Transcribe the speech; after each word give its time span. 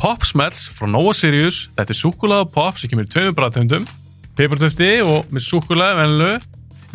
Pop 0.00 0.24
Smells 0.24 0.70
frá 0.72 0.88
Nova 0.88 1.12
Sirius. 1.12 1.66
Þetta 1.76 1.92
er 1.92 1.98
súkulega 1.98 2.46
pop 2.48 2.78
sem 2.80 2.88
kemur 2.88 3.04
í 3.04 3.10
tveimur 3.12 3.34
bræðtöndum. 3.36 3.82
Peppartöfti 4.38 4.88
og 5.04 5.28
með 5.28 5.44
súkulega 5.44 5.98
venlu. 5.98 6.30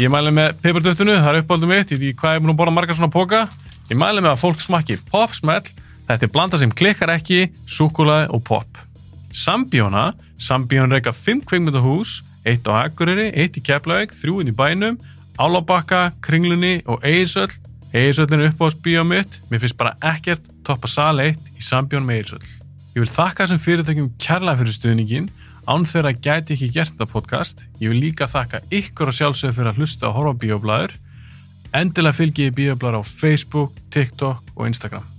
Ég 0.02 0.10
mæli 0.10 0.32
með 0.34 0.56
peppartöftinu, 0.64 1.14
það 1.22 1.30
er 1.30 1.44
uppáldum 1.44 1.70
mitt. 1.70 1.94
Veit 1.94 2.00
ekki 2.00 2.18
hvað 2.18 2.34
ég 2.34 2.40
er 2.40 2.44
búin 2.44 2.54
að 2.56 2.58
borða 2.64 2.74
margar 2.74 2.98
svona 2.98 3.14
póka. 3.14 3.44
Ég 3.92 4.00
mæli 4.02 4.24
með 4.26 4.32
að 4.32 4.42
fólk 4.42 4.66
smakki 4.66 4.98
Pop 5.12 5.38
Smell. 5.38 5.70
Þetta 6.10 6.26
er 6.26 6.34
blanda 6.34 6.62
sem 6.62 6.74
klikkar 6.74 7.14
ekki, 7.14 7.46
súkulega 7.70 8.34
og 8.34 8.42
pop. 8.50 8.82
Sambíóna. 9.30 10.08
Sambíón 10.42 10.98
reyka 10.98 11.14
5 11.14 11.46
kveikmyndahús. 11.46 12.24
Eitt 12.42 12.66
á 12.66 12.90
Akureyri, 12.90 13.30
eitt 13.38 13.62
í 13.62 13.66
Keflavík, 13.66 14.18
þrjúinn 14.18 14.50
í 14.50 14.58
bænum, 14.58 14.98
Álabakka, 15.38 16.12
Kringlunni 16.26 16.80
og 16.90 17.06
Eirsöll. 17.06 17.54
Eirsöllin 17.94 18.42
er 18.42 18.52
uppáhaldsbíó 18.54 19.06
mitt. 19.06 19.42
Mér 19.50 19.62
finnst 19.62 19.78
bara 19.78 19.94
ekkert 20.02 20.50
toppa 20.66 20.90
sal 20.90 21.22
1 21.22 21.54
í 21.54 21.66
Sambjón 21.66 22.06
með 22.06 22.24
Eirsöll. 22.24 22.65
Ég 22.96 23.04
vil 23.04 23.12
þakka 23.12 23.44
þessum 23.44 23.60
fyrirtökjum 23.60 24.06
kærlega 24.24 24.62
fyrir 24.62 24.76
stuðningin, 24.78 25.26
án 25.68 25.84
þeirra 25.84 26.14
gæti 26.16 26.56
ekki 26.56 26.70
gert 26.78 26.94
þetta 26.94 27.08
podcast. 27.12 27.66
Ég 27.82 27.92
vil 27.92 28.00
líka 28.06 28.30
þakka 28.32 28.62
ykkur 28.72 29.12
og 29.12 29.18
sjálfsögur 29.18 29.58
fyrir 29.58 29.72
að 29.74 29.82
hlusta 29.82 30.08
og 30.08 30.16
horfa 30.16 30.32
á 30.32 30.42
bíoblæður. 30.46 30.94
Endilega 31.76 32.16
fylgi 32.22 32.48
ég 32.48 32.56
bíoblæður 32.56 33.04
á 33.04 33.04
Facebook, 33.04 33.76
TikTok 33.92 34.56
og 34.56 34.70
Instagram. 34.72 35.15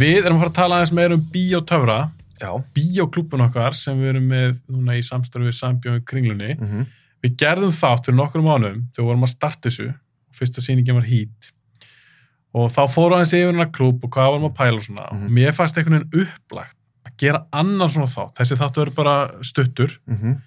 Við 0.00 0.24
erum 0.24 0.38
að 0.38 0.42
fara 0.44 0.50
að 0.52 0.58
tala 0.60 0.78
aðeins 0.80 0.92
meira 0.96 1.16
um 1.18 1.24
bíotöfra, 1.34 1.98
Já. 2.40 2.50
bíoklúbun 2.76 3.44
okkar 3.46 3.74
sem 3.76 3.98
við 4.00 4.08
erum 4.14 4.28
með 4.32 4.60
núna 4.72 4.96
í 4.96 5.02
samstarfi 5.04 5.50
við 5.50 5.56
Sambjón 5.58 6.04
Kringlunni. 6.08 6.54
Mm 6.56 6.68
-hmm. 6.70 6.86
Við 7.22 7.34
gerðum 7.36 7.72
þátt 7.76 8.06
fyrir 8.06 8.16
nokkur 8.16 8.42
mánum 8.42 8.78
þegar 8.94 9.02
við 9.04 9.08
vorum 9.10 9.26
að 9.26 9.34
starta 9.34 9.68
þessu 9.68 9.88
og 9.90 10.34
fyrsta 10.38 10.60
sýningin 10.64 10.94
var 10.96 11.04
hít 11.04 11.50
og 12.54 12.70
þá 12.72 12.80
fóru 12.90 13.14
aðeins 13.14 13.32
yfir 13.36 13.52
hennar 13.52 13.70
klúb 13.70 14.02
og 14.04 14.10
hvað 14.10 14.30
varum 14.32 14.48
að 14.50 14.56
pæla 14.56 14.74
og 14.76 14.82
svona 14.82 15.04
Mhm. 15.12 15.24
og 15.24 15.30
mér 15.30 15.52
fannst 15.52 15.76
einhvern 15.76 16.00
veginn 16.00 16.26
upplagt 16.26 16.76
að 17.06 17.12
gera 17.18 17.46
annar 17.52 17.88
svona 17.88 18.06
þátt, 18.08 18.34
þessi 18.40 18.56
þáttu 18.56 18.80
verður 18.80 18.94
bara 18.94 19.30
stuttur 19.42 19.98
Mm 20.08 20.16
-hmm. 20.16 20.40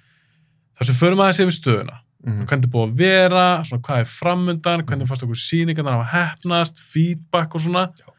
þar 0.80 0.86
sem 0.86 0.96
förum 0.96 1.20
aðeins 1.22 1.40
yfir 1.40 1.60
stöðuna 1.62 1.98
hvernig 2.24 2.48
þetta 2.48 2.64
er 2.64 2.74
búið 2.74 2.90
að 2.92 2.98
vera, 2.98 3.64
svona 3.64 3.82
hvað 3.84 4.00
er 4.00 4.06
framundan 4.06 4.82
hvernig 4.86 5.08
fannst 5.08 5.24
okkur 5.24 5.36
sýningarnar 5.36 6.04
hafa 6.04 6.12
hefnast 6.18 6.80
feedback 6.80 7.56
og 7.56 7.62
svona 7.62 7.88
Já. 7.94 8.13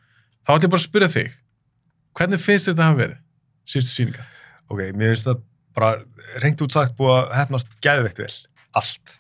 Þá 0.44 0.54
ætlum 0.54 0.68
ég 0.68 0.74
bara 0.74 0.82
að 0.82 0.86
spyrja 0.86 1.12
þig 1.14 1.34
hvernig 2.14 2.42
finnst 2.42 2.70
þetta 2.70 2.88
að 2.88 3.00
verið 3.02 3.20
síðustu 3.68 3.94
sýningar? 3.98 4.30
Ok, 4.70 4.80
mér 4.94 5.12
finnst 5.12 5.28
það 5.28 5.42
bara 5.74 5.90
reynd 6.42 6.64
út 6.64 6.74
sagt 6.74 6.96
búið 6.98 7.14
að 7.16 7.36
hefnast 7.38 7.76
gæðveikt 7.84 8.20
vel. 8.22 8.32
Allt. 8.78 9.14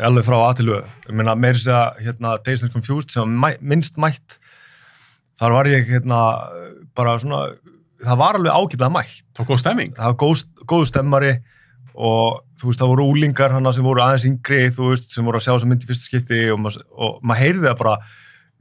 Alveg 0.00 0.26
frá 0.26 0.36
að 0.38 0.56
til 0.60 0.68
lög. 0.68 0.90
Ég 1.08 1.16
meina, 1.18 1.34
meira 1.38 1.58
þess 1.58 1.72
að 1.74 2.02
hérna, 2.06 2.34
Days 2.46 2.64
and 2.64 2.74
Confused 2.74 3.14
sem 3.14 3.36
mæ, 3.42 3.48
minnst 3.60 3.98
mætt, 4.00 4.38
þar 5.40 5.56
var 5.56 5.70
ég 5.70 5.88
hérna 5.90 6.20
bara 6.96 7.16
svona, 7.22 7.40
það 8.02 8.20
var 8.22 8.38
alveg 8.38 8.54
ágætlega 8.54 8.92
mætt. 8.94 9.24
Það 9.34 9.42
var 9.44 9.50
góð 9.50 9.62
stemming? 9.64 9.96
Það 9.98 10.12
var 10.12 10.18
góð, 10.22 10.44
góð 10.72 10.86
stemmari 10.90 11.32
og 12.00 12.40
þú 12.60 12.70
veist, 12.70 12.80
það 12.80 12.92
voru 12.94 13.06
úlingar 13.10 13.54
hana 13.54 13.74
sem 13.74 13.84
voru 13.84 14.04
aðeins 14.04 14.28
yngri, 14.30 14.62
þú 14.74 14.92
veist, 14.92 15.10
sem 15.12 15.26
voru 15.26 15.40
að 15.40 15.46
sjá 15.46 15.52
þessa 15.52 15.70
mynd 15.70 15.84
í 15.84 15.90
fyrsta 15.90 16.06
skipti 16.06 16.42
og, 16.54 16.60
mað, 16.62 16.78
og 16.94 17.18
maður 17.26 17.42
heyrði 17.42 17.66
það 17.66 17.80
bara 17.82 17.96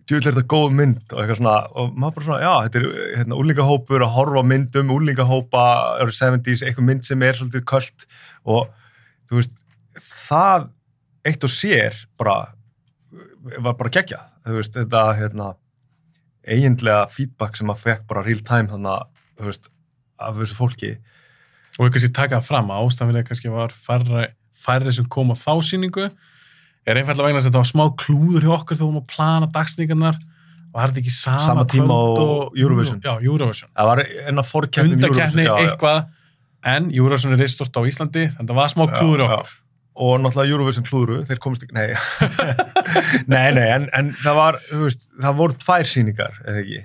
djúvill 0.10 0.26
er 0.26 0.34
þetta 0.34 0.50
góð 0.50 0.76
mynd 0.80 1.14
og 1.14 1.22
eitthvað 1.22 1.40
svona 1.40 1.56
og 1.78 1.94
maður 1.94 2.16
bara 2.18 2.28
svona, 2.28 2.42
já, 2.42 2.54
þetta 2.66 2.80
er 2.80 3.16
hérna, 3.20 3.40
úlingahópur 3.44 4.06
að 4.06 4.14
horfa 4.16 4.44
myndum, 4.50 4.94
úlingahópa 4.96 5.66
eru 6.02 6.16
70s, 6.16 6.64
eitthvað 6.66 6.88
mynd 6.88 7.06
sem 7.06 7.26
er 7.26 7.38
svolítið 7.38 7.66
kvöld 7.70 8.08
og 8.50 8.72
þú 9.30 9.40
veist 9.40 9.54
það 10.00 10.70
eitt 11.30 11.46
og 11.46 11.54
sér 11.54 12.00
bara 12.18 12.40
var 13.40 13.78
bara 13.80 13.92
geggjað, 13.94 14.26
þú 14.48 14.58
veist, 14.58 14.76
þetta 14.76 15.04
hérna, 15.18 15.52
eiginlega 16.50 17.06
feedback 17.14 17.58
sem 17.58 17.70
maður 17.70 17.86
fekk 17.86 18.10
bara 18.10 18.26
real 18.26 18.42
time 18.46 18.72
þannig 18.72 18.92
að, 18.96 19.08
þú 19.40 19.48
veist, 19.50 19.70
af 20.20 20.40
þessu 20.40 20.58
fólki. 20.58 20.92
Og 21.78 21.86
við 21.86 21.94
kannski 21.96 22.12
taka 22.16 22.40
það 22.40 22.50
fram 22.50 22.74
að 22.74 22.88
ástæðanlega 22.88 23.30
kannski 23.30 23.54
var 23.54 23.76
færri, 23.76 24.26
færri 24.60 24.96
sem 24.96 25.08
kom 25.12 25.32
á 25.32 25.36
þá 25.40 25.54
sýningu 25.70 26.10
er 26.92 27.00
einfallega 27.02 27.30
vegna 27.30 27.42
að 27.42 27.48
þetta 27.50 27.62
var 27.62 27.70
smá 27.70 27.86
klúður 28.00 28.46
hjá 28.46 28.54
okkur 28.58 28.78
þegar 28.78 28.86
við 28.86 28.90
vorum 28.90 29.02
að 29.04 29.10
plana 29.14 29.50
dagsningarnar 29.56 30.20
og 30.70 30.76
það 30.78 30.84
er 30.84 30.92
þetta 30.94 31.02
ekki 31.04 31.16
sama, 31.16 31.46
Sama 31.46 31.66
tíma 31.70 31.96
og 31.98 32.58
Eurovision. 32.58 33.00
Já, 33.04 33.14
Eurovision. 33.26 33.72
það 33.74 33.90
var 33.90 34.04
enna 34.30 34.46
fórkeppni 34.46 34.98
Undakeppni, 34.98 35.48
eitthvað 35.50 36.04
en 36.70 36.92
Eurovision 36.94 37.34
er 37.34 37.42
reistort 37.42 37.80
á 37.80 37.82
Íslandi 37.88 38.28
þannig 38.34 38.46
að 38.46 38.54
það 38.54 38.62
var 38.62 38.72
smá 38.74 38.86
klúður 38.94 39.24
hjá 39.24 39.34
okkur. 39.38 39.56
og 40.00 40.14
náttúrulega 40.24 40.56
Eurovision 40.56 40.88
klúðru, 40.88 41.22
þeir 41.28 41.42
komist 41.44 41.66
ekki, 41.66 41.76
nei 41.78 41.90
nei, 43.34 43.48
nei, 43.56 43.68
en, 43.76 43.88
en 43.96 44.12
það 44.22 44.40
var 44.40 44.60
þú 44.68 44.84
veist, 44.86 45.08
það 45.22 45.40
voru 45.42 45.60
tvær 45.64 45.90
sýningar 45.94 46.38
eða 46.46 46.62
ekki, 46.64 46.84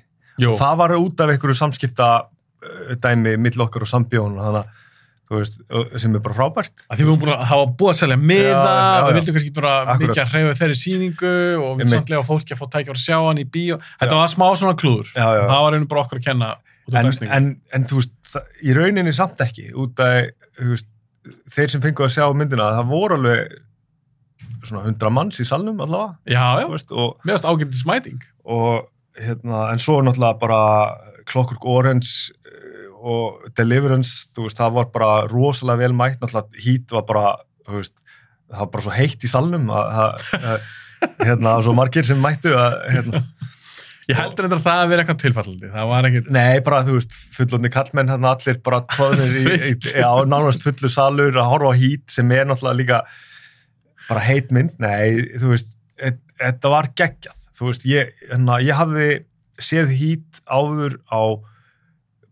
það 0.63 0.81
var 0.83 0.97
út 0.99 1.25
af 1.25 1.35
einhverju 1.35 1.59
samskipta 1.61 2.09
uh, 2.25 2.95
dæmi 3.03 3.37
mill 3.43 3.67
okkar 3.67 3.87
og 3.87 3.91
sambjón 3.91 4.39
þannig 4.41 4.63
að, 4.63 4.81
veist, 5.31 5.55
sem 6.03 6.15
er 6.15 6.21
bara 6.21 6.35
frábært 6.37 6.85
að 6.85 6.99
því 6.99 7.05
við 7.05 7.09
vorum 7.11 7.23
búin 7.25 7.33
að 7.35 7.45
hafa 7.49 7.67
búið 7.81 7.93
að 7.95 7.99
selja 8.01 8.19
miða, 8.21 8.75
við 9.07 9.17
vildum 9.19 9.37
kannski 9.39 9.53
vera 9.57 9.97
mikið 10.03 10.21
að 10.25 10.33
hreyfa 10.35 10.59
þeirri 10.61 10.77
sýningu 10.81 11.33
og 11.57 11.71
við 11.79 11.85
Einmitt. 11.85 11.95
samtlega 11.95 12.27
fólki 12.29 12.55
að 12.55 12.61
fá 12.61 12.67
tækja 12.75 12.93
að 12.95 13.01
sjá 13.05 13.17
hann 13.25 13.41
í 13.41 13.47
bíó. 13.49 13.79
Þetta 14.03 14.19
var 14.21 14.29
smá 14.35 14.47
svona 14.61 14.77
klúður. 14.77 15.09
já, 15.17 15.25
já. 15.25 15.43
Það 15.49 15.63
var 15.65 15.79
einu 15.79 15.89
bara 15.95 16.05
okkur 16.05 16.21
að 16.21 16.27
kenna 16.29 16.55
En, 16.93 17.07
en, 17.33 17.47
en 17.73 17.85
þú 17.89 17.97
veist, 18.03 18.13
í 18.61 18.75
rauninni 18.77 19.13
samt 19.17 19.41
ekki 19.41 19.71
út 19.73 19.97
af, 20.05 20.29
þeir 21.55 21.71
sem 21.73 21.81
fengu 21.81 22.05
að 22.05 22.13
sjá 22.13 22.27
myndina, 22.37 22.67
það 22.77 22.91
voru 22.91 23.17
alveg 23.17 23.55
svona 24.65 24.83
hundra 24.85 25.11
manns 25.13 25.41
í 25.41 25.47
salnum 25.49 25.81
allavega, 25.81 26.19
Já, 26.29 26.69
veist, 26.69 26.93
og 26.93 27.17
mér 27.25 27.39
varst 27.39 27.49
ágæntið 27.49 27.81
smæting. 27.81 28.21
og 28.45 28.91
hérna, 29.17 29.71
en 29.73 29.81
svo 29.81 30.01
náttúrulega 30.03 30.39
bara 30.41 30.61
Clockwork 31.31 31.65
Orange 31.65 32.33
og 33.05 33.43
Deliverance, 33.59 34.29
þú 34.35 34.47
veist, 34.47 34.61
það 34.61 34.79
var 34.79 34.87
bara 34.95 35.11
rosalega 35.31 35.85
vel 35.85 35.97
mætt, 35.97 36.21
náttúrulega 36.23 36.65
Heat 36.65 36.95
var 36.97 37.05
bara, 37.09 37.27
þú 37.67 37.81
veist, 37.81 37.95
það 38.49 38.63
var 38.63 38.71
bara 38.77 38.87
svo 38.87 38.95
heitt 38.95 39.27
í 39.27 39.31
salnum 39.31 39.69
að, 39.75 39.99
að, 40.05 40.39
að 40.55 41.27
hérna, 41.29 41.59
svo 41.67 41.75
margir 41.77 42.09
sem 42.09 42.23
mættu 42.23 42.55
að, 42.57 42.79
hérna, 42.95 43.25
Ég 44.05 44.19
heldur 44.21 44.45
þetta 44.45 44.57
að 44.59 44.65
það 44.67 44.81
að 44.83 44.91
vera 44.91 45.03
eitthvað 45.05 45.21
tilfallandi. 45.23 45.69
Það 45.73 45.87
var 45.89 46.07
ekkit... 46.11 46.27
nei, 46.37 46.57
bara, 46.65 46.81
þú 46.85 46.97
veist, 46.99 47.15
fullotni 47.33 47.71
kallmenn, 47.73 48.11
hérna 48.13 48.33
allir 48.35 48.59
bara 48.67 48.81
tróðnir 48.93 49.55
í, 49.55 49.71
já, 49.95 50.09
nánast 50.29 50.65
fullu 50.67 50.91
salur 50.93 51.39
að 51.41 51.49
horfa 51.55 51.71
á 51.73 51.81
Heat 51.81 52.13
sem 52.13 52.35
er 52.37 52.45
náttúrulega 52.51 52.81
líka 52.83 52.99
bara 54.11 54.25
heit 54.27 54.53
mynd, 54.53 54.75
nei, 54.85 55.25
þú 55.41 55.55
veist, 55.55 55.73
et- 55.97 56.21
þetta 56.43 56.73
var 56.75 56.91
geggjað, 57.01 57.39
þú 57.57 57.71
veist, 57.71 57.89
ég, 57.89 58.13
hérna, 58.29 58.59
ég 58.61 58.77
hafði 58.77 59.09
séð 59.63 59.97
Heat 59.97 60.43
áður 60.53 60.99
á 61.09 61.23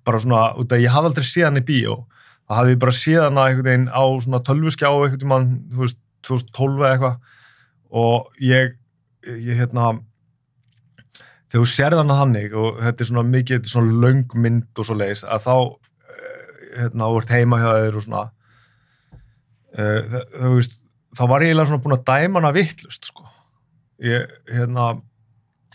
bara 0.07 0.21
svona, 0.23 0.45
út 0.59 0.73
að 0.73 0.85
ég 0.85 0.95
hafði 0.95 1.13
aldrei 1.13 1.29
séð 1.29 1.49
hann 1.49 1.61
í 1.61 1.67
bíó, 1.67 1.99
það 2.47 2.59
hafði 2.59 2.75
ég 2.75 2.81
bara 2.85 2.97
séð 2.99 3.21
hann 3.27 3.43
einhvern 3.43 3.69
veginn 3.69 3.91
á 3.93 4.05
svona 4.25 4.43
tölvuskjá 4.49 4.91
einhvern 4.93 5.23
tímann, 5.23 5.51
þú 5.73 5.85
veist, 5.85 6.01
2012 6.23 6.81
eða 6.81 6.91
eitthvað. 6.95 7.39
Og 8.03 8.43
ég, 8.47 8.77
ég 9.29 9.59
hérna 9.59 9.89
þegar 11.53 11.67
þú 11.67 11.69
sérð 11.69 12.01
hann 12.01 12.13
að 12.15 12.21
þannig 12.23 12.55
og 12.57 12.79
þetta 12.81 13.05
er 13.05 13.11
svona 13.11 13.25
mikið, 13.29 13.59
þetta 13.59 13.69
er 13.69 13.75
svona 13.75 14.05
löng 14.07 14.37
mynd 14.45 14.81
og 14.81 14.89
svo 14.89 14.97
leiðis, 14.97 15.25
að 15.29 15.43
þá 15.47 15.57
eh, 15.59 16.53
hérna, 16.79 17.09
þú 17.11 17.19
ert 17.21 17.35
heima 17.37 17.61
hjá 17.61 17.69
þeir 17.75 17.99
og 17.99 18.07
svona 18.07 18.23
uh, 19.77 20.23
þú 20.33 20.53
veist 20.57 20.79
þá 21.13 21.25
var 21.29 21.45
ég 21.45 21.53
eiginlega 21.53 21.71
svona 21.71 21.85
búin 21.85 21.97
að 21.99 22.05
dæma 22.09 22.41
hana 22.41 22.53
vittlust 22.57 23.11
sko. 23.11 23.27
Ég, 24.03 24.31
hérna 24.51 24.93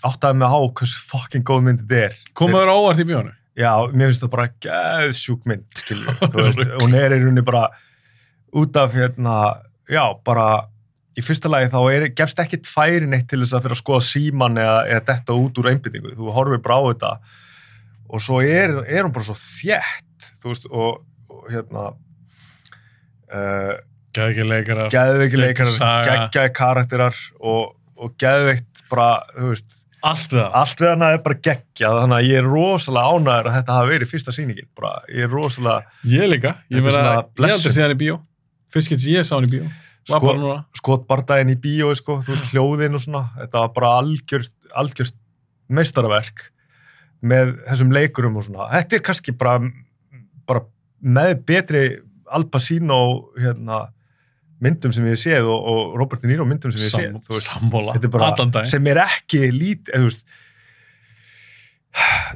áttaði 0.06 0.40
mig 0.42 0.54
á 0.54 0.60
hversu 0.80 1.04
fucking 1.12 1.46
góð 1.46 1.64
mynd 1.68 1.84
þetta 1.84 2.08
er. 2.08 2.18
Komaður 2.38 2.74
óvart 2.74 3.02
í 3.02 3.08
bíónu? 3.08 3.34
Já, 3.58 3.72
mér 3.90 4.12
finnst 4.12 4.22
það 4.22 4.34
bara 4.36 4.48
geðsjúk 4.62 5.46
mynd, 5.50 5.66
skiljum, 5.82 6.18
þú 6.22 6.42
veist, 6.46 6.60
hún 6.84 6.98
er 6.98 7.16
í 7.16 7.22
rauninni 7.24 7.44
bara 7.46 7.64
út 8.58 8.78
af, 8.78 8.94
hérna, 8.94 9.38
já, 9.90 10.04
bara 10.28 10.48
í 11.18 11.24
fyrsta 11.26 11.50
lagi 11.50 11.72
þá 11.74 11.80
er, 11.90 12.06
gefst 12.18 12.40
ekkit 12.44 12.70
færi 12.70 13.10
neitt 13.10 13.26
til 13.32 13.42
þess 13.42 13.56
að 13.58 13.66
fyrir 13.66 13.78
að 13.78 13.82
skoða 13.82 14.06
síman 14.06 14.60
eða, 14.62 14.78
eða 14.92 15.06
detta 15.10 15.38
út 15.38 15.58
úr 15.58 15.72
einbyttingu, 15.72 16.14
þú 16.20 16.34
horfir 16.36 16.62
bara 16.66 16.78
á 16.78 16.82
þetta 16.92 17.12
og 18.08 18.24
svo 18.24 18.40
er, 18.46 18.76
er 18.86 19.04
hún 19.08 19.16
bara 19.16 19.28
svo 19.28 19.36
þjætt, 19.42 20.30
þú 20.44 20.54
veist, 20.54 20.70
og, 20.70 21.02
og 21.34 21.50
hérna 21.52 21.88
uh, 23.34 23.74
Gæðekki 24.94 25.42
leikarar. 25.42 25.74
geggjaði 26.08 26.54
karakterar 26.58 27.18
og, 27.42 27.74
og 27.98 28.14
geðveikt 28.22 28.86
bara, 28.90 29.10
þú 29.36 29.52
veist, 29.52 29.77
Allt 30.06 30.30
við 30.34 30.40
það. 30.44 30.52
allt 30.62 30.82
við 30.84 30.90
hana 30.92 31.10
er 31.16 31.22
bara 31.26 31.38
geggjað, 31.48 31.96
þannig 32.02 32.18
að 32.18 32.28
ég 32.28 32.38
er 32.38 32.48
rosalega 32.52 33.14
ánæður 33.18 33.50
að 33.50 33.56
þetta 33.58 33.78
hafi 33.78 33.92
verið 33.94 34.12
fyrsta 34.12 34.34
sýningin, 34.36 34.68
bara, 34.78 34.92
ég 35.10 35.26
er 35.26 35.32
rosalega, 35.34 35.98
Ég 36.06 36.30
líka. 36.30 36.54
Ég 36.70 36.78
er 36.78 36.86
meina, 36.86 37.02
svona 37.02 37.50
ég 37.50 37.56
að 37.58 37.74
sé 37.74 37.82
hann 37.82 37.96
í 37.96 38.00
bíó. 38.04 38.20
Fyrst 38.74 38.92
getur 38.94 39.14
ég 39.16 39.26
sá 39.26 39.34
hann 39.36 39.48
í 39.48 39.54
bíó. 39.56 39.72
Sko- 40.08 40.64
skotbardaginn 40.80 41.52
í 41.52 41.58
bíói, 41.60 41.96
sko, 42.00 42.20
þú 42.24 42.36
veist, 42.36 42.52
hljóðin 42.54 42.96
og 42.96 43.04
svona, 43.04 43.24
þetta 43.42 43.64
var 43.66 43.74
bara 43.76 43.90
algjört, 44.04 44.54
algjört 44.78 45.18
meistaraverk 45.68 46.46
með 47.28 47.58
þessum 47.68 47.92
leikurum 47.98 48.38
og 48.40 48.46
svona. 48.48 48.70
Þetta 48.72 49.00
er 49.00 49.04
kannski 49.10 49.34
bara, 49.38 49.58
bara 50.48 50.64
með 51.04 51.34
betri 51.50 51.84
Al 52.32 52.46
Pacino 52.52 53.32
hérna, 53.40 53.88
myndum 54.64 54.94
sem 54.96 55.06
við 55.06 55.18
séð 55.22 55.48
og, 55.54 55.66
og 55.72 55.96
Robert 56.02 56.24
De 56.24 56.30
Niro 56.32 56.46
myndum 56.48 56.72
sem 56.74 56.82
við 56.82 56.94
séð. 56.94 57.42
Sam, 57.46 57.70
veist. 57.72 58.08
Bara, 58.14 58.64
sem 58.70 58.88
er 58.92 59.00
ekki 59.04 59.42
lít, 59.54 59.92
eða, 59.94 60.00
þú 60.02 60.10
veist, 60.10 60.26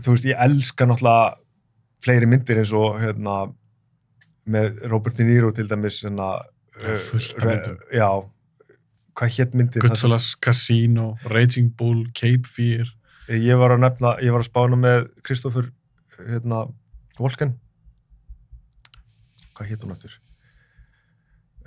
þú 0.06 0.16
veist, 0.16 0.28
ég 0.30 0.44
elska 0.46 0.88
náttúrulega 0.90 1.32
fleiri 2.02 2.30
myndir 2.30 2.62
eins 2.62 2.74
og 2.78 3.00
hérna, 3.02 3.40
með 4.52 4.80
Robert 4.92 5.18
De 5.20 5.26
Niro 5.28 5.52
til 5.56 5.68
dæmis 5.70 6.02
hérna, 6.06 6.32
Já, 6.82 6.96
fullt 7.08 7.36
af 7.38 7.44
re- 7.46 7.56
myndum. 7.56 7.82
Já, 7.94 8.10
hvað 9.20 9.36
hétt 9.38 9.58
myndir? 9.58 9.84
Goodfellas, 9.86 10.32
Casino, 10.42 11.12
Raging 11.30 11.74
Bull, 11.78 12.06
Cape 12.18 12.50
Fear. 12.50 12.90
Ég 13.32 13.60
var 13.62 13.76
að 13.76 13.84
nefna, 13.86 14.16
ég 14.26 14.34
var 14.34 14.42
að 14.44 14.50
spána 14.50 14.80
með 14.80 15.10
Kristoffer 15.26 15.70
hérna, 16.22 16.66
Volken 17.20 17.54
hvað 19.62 19.70
hétt 19.70 19.84
hún 19.86 19.94
aftur? 19.94 20.14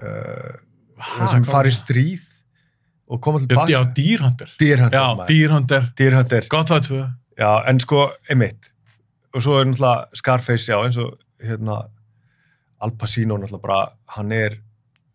Ha, 0.01 1.27
sem 1.31 1.43
hvað- 1.45 1.51
fari 1.51 1.71
í 1.71 1.75
stríð 1.75 2.23
og 3.11 3.21
koma 3.21 3.39
til 3.41 3.49
Já, 3.49 3.67
já, 3.69 3.81
Dýrhundur. 3.95 4.51
Dýrhundur 4.59 4.95
Já. 4.95 5.27
Dýrhundur. 5.29 5.89
Dýrhundur 5.99 6.49
Gott 6.49 6.69
það 6.71 6.81
tvö. 6.89 7.01
Já, 7.39 7.51
en 7.69 7.81
sko, 7.81 8.11
einmitt. 8.31 8.71
Og 9.35 9.43
svo 9.43 9.59
er 9.61 9.67
náttúrulega 9.67 10.07
Scarface, 10.15 10.69
já, 10.71 10.79
eins 10.85 10.97
og 10.97 11.19
hérna 11.43 11.89
Al 12.81 12.91
Pacino 12.93 13.37
náttúrulega 13.37 13.63
bara, 13.63 13.93
hann 14.17 14.33
er, 14.33 14.59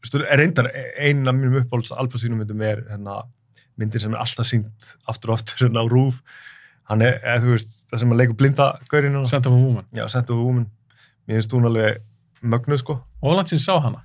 stur, 0.03 0.25
er 0.27 0.37
reyndar 0.37 0.67
einn 0.99 1.27
af 1.27 1.33
mínum 1.35 1.61
uppáhalds 1.63 1.91
Al 1.97 2.07
Pacino 2.11 2.35
myndum 2.35 2.61
er 2.61 2.83
hérna 2.89 3.23
myndir 3.79 4.01
sem 4.01 4.13
er 4.13 4.19
alltaf 4.19 4.45
sínt 4.45 4.95
aftur 5.07 5.31
og 5.31 5.39
aftur 5.39 5.67
hérna 5.69 5.79
á 5.81 5.87
rúf. 5.89 6.19
Hann 6.89 7.01
er, 7.01 7.19
eða 7.23 7.43
þú 7.45 7.53
veist, 7.55 7.69
það 7.91 7.99
sem 7.99 8.11
að 8.11 8.17
leikur 8.19 8.35
blinda 8.35 8.79
gaurinn 8.89 9.13
hérna. 9.15 9.25
Sent 9.25 9.45
of 9.47 9.53
a 9.53 9.55
Woman. 9.55 9.85
Já, 9.95 10.07
Sent 10.09 10.29
of 10.29 10.37
a 10.37 10.43
Woman. 10.43 10.67
Mér 11.27 11.39
finnst 11.39 11.51
hún 11.53 11.65
alveg 11.69 12.01
mögnuð, 12.43 12.79
sko. 12.83 12.99
Ólandsinn 13.23 13.59
sá 13.63 13.79
hana. 13.79 14.03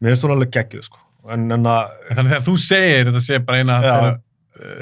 Mér 0.00 0.14
finnst 0.14 0.24
hún 0.26 0.34
alveg 0.34 0.50
geggjuð, 0.56 0.84
sko. 0.88 0.98
En, 1.30 1.46
en 1.52 1.68
að, 1.68 1.94
Þannig 2.16 2.32
þegar 2.32 2.44
þú 2.48 2.54
segir 2.64 3.08
þetta 3.10 3.20
sé 3.26 3.38
bara 3.44 3.58
eina 3.60 3.78
já, 3.84 3.90
þeirra 3.90 4.12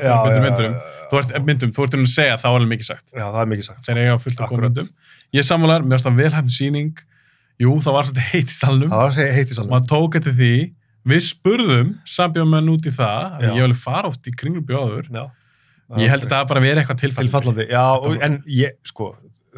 já, 0.06 0.40
myndum, 0.44 0.76
þú 1.10 1.18
ert 1.20 1.32
myndum, 1.48 1.72
þú 1.74 1.84
ert 1.86 1.96
um 1.98 2.04
að 2.06 2.12
segja 2.14 2.36
þá 2.38 2.46
er 2.48 2.54
alveg 2.58 2.70
mikið 2.72 2.88
sagt. 2.92 3.06
já, 3.12 3.24
það 3.26 3.40
er 3.42 3.50
mikið 3.52 3.66
sagt. 3.68 3.84
Þeir 3.88 4.00
eiga 4.04 4.16
fullt 4.22 4.38
af 4.40 4.44
Akkúrat. 4.46 4.58
komendum. 4.60 4.88
Ég 5.34 5.46
sammálar, 5.48 5.82
mér 5.84 5.96
finnst 5.98 6.08
það 6.08 6.18
velhæfn 6.22 6.52
síning. 6.54 6.92
Jú, 7.58 7.72
það 7.82 7.96
var 7.98 8.06
svolítið 8.08 8.28
heitt 8.32 8.52
í 8.52 8.54
salnum. 8.54 8.90
Það 8.94 9.02
var 9.02 9.16
að 9.18 9.32
heitt 9.38 9.50
í 9.50 9.56
salnum. 9.58 9.72
maður 9.74 9.88
tók 9.90 10.18
eftir 10.20 10.36
því 10.38 10.52
við 11.08 11.22
spurðum 11.26 11.90
sambjóðmenn 12.06 12.70
út 12.74 12.86
í 12.86 12.92
það 12.94 13.38
að 13.38 13.56
ég 13.58 13.64
vil 13.66 13.76
fara 13.82 14.08
oft 14.12 14.26
í 14.28 14.34
kringlum 14.38 14.66
bjóður 14.68 15.06
Já. 15.10 15.24
ég 15.98 16.10
held 16.12 16.26
að 16.26 16.32
það 16.34 16.48
bara 16.52 16.60
verið 16.62 16.82
eitthvað 16.82 17.00
tilfall 17.02 17.24
tilfallandi, 17.26 17.66
já, 17.72 17.84
var- 18.04 18.18
en 18.26 18.42
ég, 18.46 18.74
sko, 18.84 19.06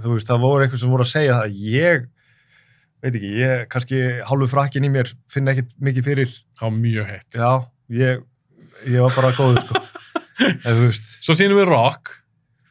þú 0.00 0.14
veist, 0.14 0.28
það 0.30 0.40
voru 0.44 0.64
eitthvað 0.66 0.82
sem 0.84 0.92
voru 0.94 1.06
að 1.06 1.10
segja 1.12 1.38
það, 1.40 1.56
ég, 1.74 2.06
veit 3.04 3.16
ekki, 3.16 3.30
ég, 3.40 3.66
kannski 3.72 4.00
hálfu 4.28 4.48
frakkin 4.50 4.86
í 4.86 4.90
mér 4.92 5.10
finna 5.32 5.54
ekkit 5.54 5.72
mikið 5.82 6.08
fyrir, 6.10 6.34
það 6.58 6.66
var 6.66 6.74
mjög 6.78 7.10
heitt. 7.10 7.28
Já, 7.36 7.50
ég, 8.00 8.24
ég 8.86 9.04
var 9.06 9.14
bara 9.16 9.30
góður, 9.36 9.62
sko, 9.64 9.84
svo 11.26 11.36
sínum 11.38 11.60
við 11.60 11.70
rock. 11.72 12.16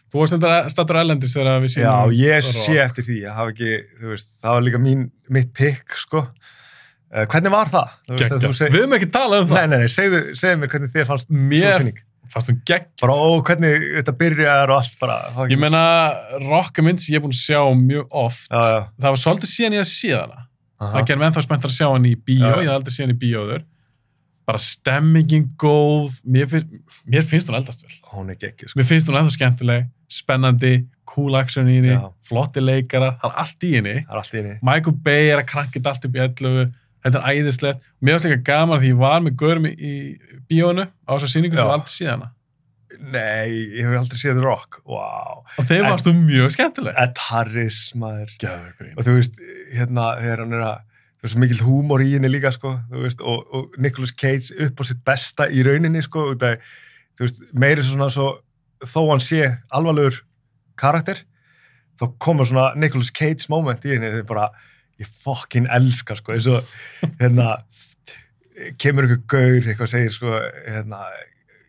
Þú 0.09 0.23
varst 0.23 0.33
þetta 0.33 0.53
statur 0.73 0.97
ellendis 1.03 1.35
þegar 1.37 1.59
við 1.61 1.73
já, 1.73 1.73
sínum 1.75 2.15
ég 2.17 2.39
rock. 2.45 2.61
sé 2.65 2.77
eftir 2.81 3.05
því, 3.09 3.17
ekki, 3.45 3.73
veist, 4.05 4.31
það 4.41 4.55
var 4.57 4.65
líka 4.65 4.81
mín, 4.81 5.07
mitt 5.29 5.51
pick, 5.57 5.97
sko, 6.01 6.23
uh, 6.25 7.25
hvernig 7.29 7.53
var 7.53 7.73
það? 7.73 7.97
Veist, 8.15 8.63
við 8.65 8.79
höfum 8.81 8.95
ekki 8.97 9.11
talað 9.13 9.45
um 9.45 9.51
Nei, 9.51 9.55
það. 9.57 9.73
Nei, 9.73 9.83
nei, 9.83 9.93
segðu, 9.93 10.21
segðu 10.39 10.61
mér 10.63 10.73
hvernig 10.73 10.95
þér 10.97 11.09
fannst 11.11 11.33
Mér-. 11.33 11.91
Fast 12.33 12.51
hún 12.51 12.59
gegn 12.67 12.85
Bara, 13.01 13.15
ó, 13.15 13.39
hvernig 13.47 13.87
þetta 13.99 14.13
byrjar 14.19 14.69
og 14.73 14.77
allt 14.81 14.99
bara. 15.01 15.17
ég 15.51 15.59
meina 15.61 15.81
rock 16.45 16.79
mynd 16.85 17.01
sem 17.01 17.13
ég 17.15 17.19
er 17.21 17.25
búin 17.25 17.35
að 17.35 17.41
sjá 17.43 17.61
mjög 17.79 18.07
oft 18.25 18.47
Já, 18.51 18.61
já. 18.73 18.79
það 19.01 19.15
var 19.15 19.21
svolítið 19.25 19.53
síðan 19.55 19.77
ég 19.79 19.83
að 19.85 19.91
sé 19.93 20.13
hana 20.15 20.39
aha. 20.79 20.91
það 20.93 21.03
gerir 21.09 21.19
með 21.23 21.29
ennþá 21.31 21.45
spenntar 21.47 21.73
að 21.73 21.77
sjá 21.79 21.87
hann 21.93 22.07
í 22.09 22.15
bíó 22.15 22.45
Já. 22.45 22.55
ég 22.55 22.69
hef 22.69 22.75
aldrei 22.77 22.95
sé 22.95 23.03
hann 23.05 23.15
í 23.15 23.19
bíóður 23.25 23.65
bara 24.49 24.57
stemmingin 24.65 25.43
góð 25.61 26.15
mér, 26.25 26.47
finn, 26.49 26.79
mér 27.05 27.25
finnst 27.29 27.51
hún 27.51 27.57
eldast 27.59 27.83
vel 27.85 27.97
Hún 28.15 28.31
er 28.33 28.37
geggið, 28.41 28.71
sko. 28.71 28.79
mér 28.79 28.87
finnst 28.89 29.09
hún 29.11 29.19
ennþá 29.19 29.35
skemmtileg 29.35 29.83
spennandi, 30.09 30.71
cool 31.05 31.35
action 31.37 31.67
í 31.69 31.75
henni 31.77 31.97
flotti 32.25 32.63
leikarar, 32.63 33.19
það 33.21 33.29
er 33.29 33.43
allt 33.43 33.65
í 33.67 33.73
henni. 33.75 34.55
Michael 34.65 34.95
Bay 35.05 35.27
er 35.35 35.43
að 35.43 35.51
krankið 35.51 35.89
allt 35.91 36.07
upp 36.09 36.17
í 36.17 36.23
11 36.23 36.71
þetta 37.06 37.22
er 37.22 37.40
æðislegt 37.40 37.86
mér 38.01 38.18
finnst 38.18 38.28
líka 38.30 38.44
gaman 38.51 38.81
því 38.81 38.92
ég 38.94 39.00
var 39.00 39.24
með 39.25 39.38
görum 39.40 39.69
í, 39.69 39.94
bíónu 40.51 40.86
á 40.90 41.10
þessar 41.16 41.34
sýningu 41.36 41.60
sem 41.60 41.74
aldrei 41.75 41.96
síðana 41.96 42.34
Nei, 42.98 43.51
ég 43.78 43.86
hef 43.86 44.00
aldrei 44.00 44.18
séð 44.18 44.40
The 44.40 44.44
Rock. 44.44 44.80
Wow. 44.90 45.44
og 45.62 45.66
þeim 45.69 45.84
En- 45.86 45.92
varst 45.92 46.07
þú 46.07 46.13
mjög 46.24 46.48
skemmtileg 46.56 46.96
Ed 46.98 47.19
Harris, 47.22 47.81
maður. 47.94 48.31
Gæðveikur 48.42 48.96
Og 48.98 49.06
þú 49.06 49.13
veist, 49.19 49.36
hérna, 49.75 50.06
þegar 50.18 50.42
hann 50.42 50.56
er 50.57 50.63
að, 50.66 50.80
þú 51.22 51.28
veist, 51.28 51.38
mikill 51.44 51.60
húmor 51.68 52.01
í 52.01 52.07
henni 52.16 52.31
líka, 52.34 52.50
sko, 52.56 52.72
þú 52.90 53.04
veist, 53.06 53.22
og, 53.22 53.44
og 53.54 53.78
Nicolas 53.86 54.12
Cage 54.18 54.57
upp 54.66 54.81
á 54.81 54.84
sitt 54.90 55.04
besta 55.06 55.46
í 55.54 55.62
rauninni, 55.68 56.01
sko, 56.01 56.31
af, 56.34 56.66
þú 57.13 57.28
veist, 57.28 57.44
meiri 57.62 57.86
svona 57.86 58.10
svo, 58.10 58.28
þó 58.81 59.00
hann 59.12 59.22
sé 59.22 59.44
alvarlegur 59.69 60.24
karakter, 60.81 61.22
þá 62.01 62.10
koma 62.18 62.48
svona 62.50 62.72
Nicolas 62.74 63.13
Cage 63.13 63.46
moment 63.54 63.86
í 63.86 63.94
henni, 63.94 64.25
bara, 64.25 64.50
ég 65.00 65.10
fokkin 65.24 65.68
elska, 65.72 66.18
sko, 66.19 66.36
eins 66.36 66.48
og, 66.51 66.72
hérna, 67.19 67.57
kemur 68.81 69.07
einhver 69.07 69.22
gaur, 69.31 69.66
eitthvað 69.66 69.92
segir, 69.94 70.16
sko, 70.16 70.38
hérna, 70.68 71.04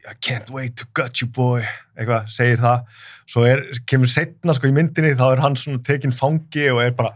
I 0.09 0.15
can't 0.25 0.51
wait 0.51 0.77
to 0.81 0.87
gut 0.97 1.21
you 1.21 1.29
boy, 1.31 1.63
eitthvað, 1.97 2.31
segir 2.33 2.63
það, 2.63 2.87
svo 3.31 3.45
er, 3.47 3.65
kemur 3.91 4.11
setna, 4.11 4.57
sko, 4.57 4.71
í 4.71 4.75
myndinni, 4.75 5.13
þá 5.19 5.27
er 5.31 5.45
hann 5.45 5.59
svona 5.61 5.83
tekinn 5.87 6.15
fangi 6.17 6.67
og 6.73 6.83
er 6.83 6.97
bara, 6.99 7.15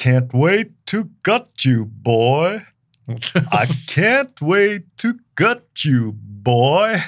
can't 0.00 0.34
wait 0.34 0.74
to 0.90 1.04
gut 1.26 1.66
you 1.66 1.86
boy, 1.86 2.58
I 3.54 3.66
can't 3.86 4.40
wait 4.42 4.88
to 4.98 5.14
gut 5.38 5.84
you 5.84 6.16
boy, 6.16 6.98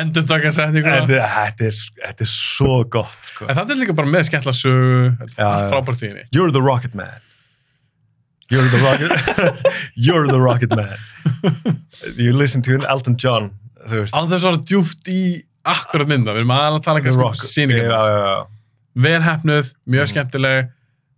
endur 0.00 0.24
taka 0.28 0.52
setningu 0.54 0.88
en 0.88 1.06
þetta 1.10 1.68
er, 1.68 1.76
er 2.12 2.28
svo 2.28 2.82
gott, 2.92 3.18
sko. 3.30 3.46
þetta 3.50 3.74
er 3.74 3.80
líka 3.82 3.94
bara 3.98 4.10
með 4.12 4.28
skemmtilega 4.30 4.58
sögu 4.58 5.02
þetta 5.20 5.32
er 5.32 5.42
Já, 5.42 5.48
allt 5.50 5.62
já. 5.64 5.70
frábært 5.74 6.02
í 6.02 6.10
henni 6.10 6.24
You're 6.36 6.52
the 6.54 6.62
rocket 6.64 6.94
man. 6.98 7.20
You're 8.52 8.68
the 8.68 8.82
rocket, 8.84 9.12
you're 9.96 10.26
the 10.28 10.40
rocket 10.40 10.74
man. 10.76 10.98
You 12.18 12.34
listen 12.36 12.60
to 12.66 12.74
an 12.76 12.84
Elton 12.84 13.16
John, 13.16 13.50
á 13.80 13.88
þess 13.88 14.12
að 14.12 14.42
vera 14.44 14.58
djúft 14.68 15.08
í 15.08 15.22
akkurat 15.64 16.10
mynda 16.10 16.34
við 16.34 16.42
erum 16.42 16.52
aðalega 16.52 16.80
að 16.82 16.84
tala 16.88 17.00
kannski 17.04 17.16
um 17.16 17.22
Rock. 17.24 17.38
Já, 17.40 17.48
sýningum 17.48 17.88
já, 17.88 18.00
já. 18.12 18.34
vel 19.06 19.22
hefnuð, 19.24 19.70
mjög 19.88 20.02
Mhm. 20.04 20.10
skemmtileg 20.12 20.70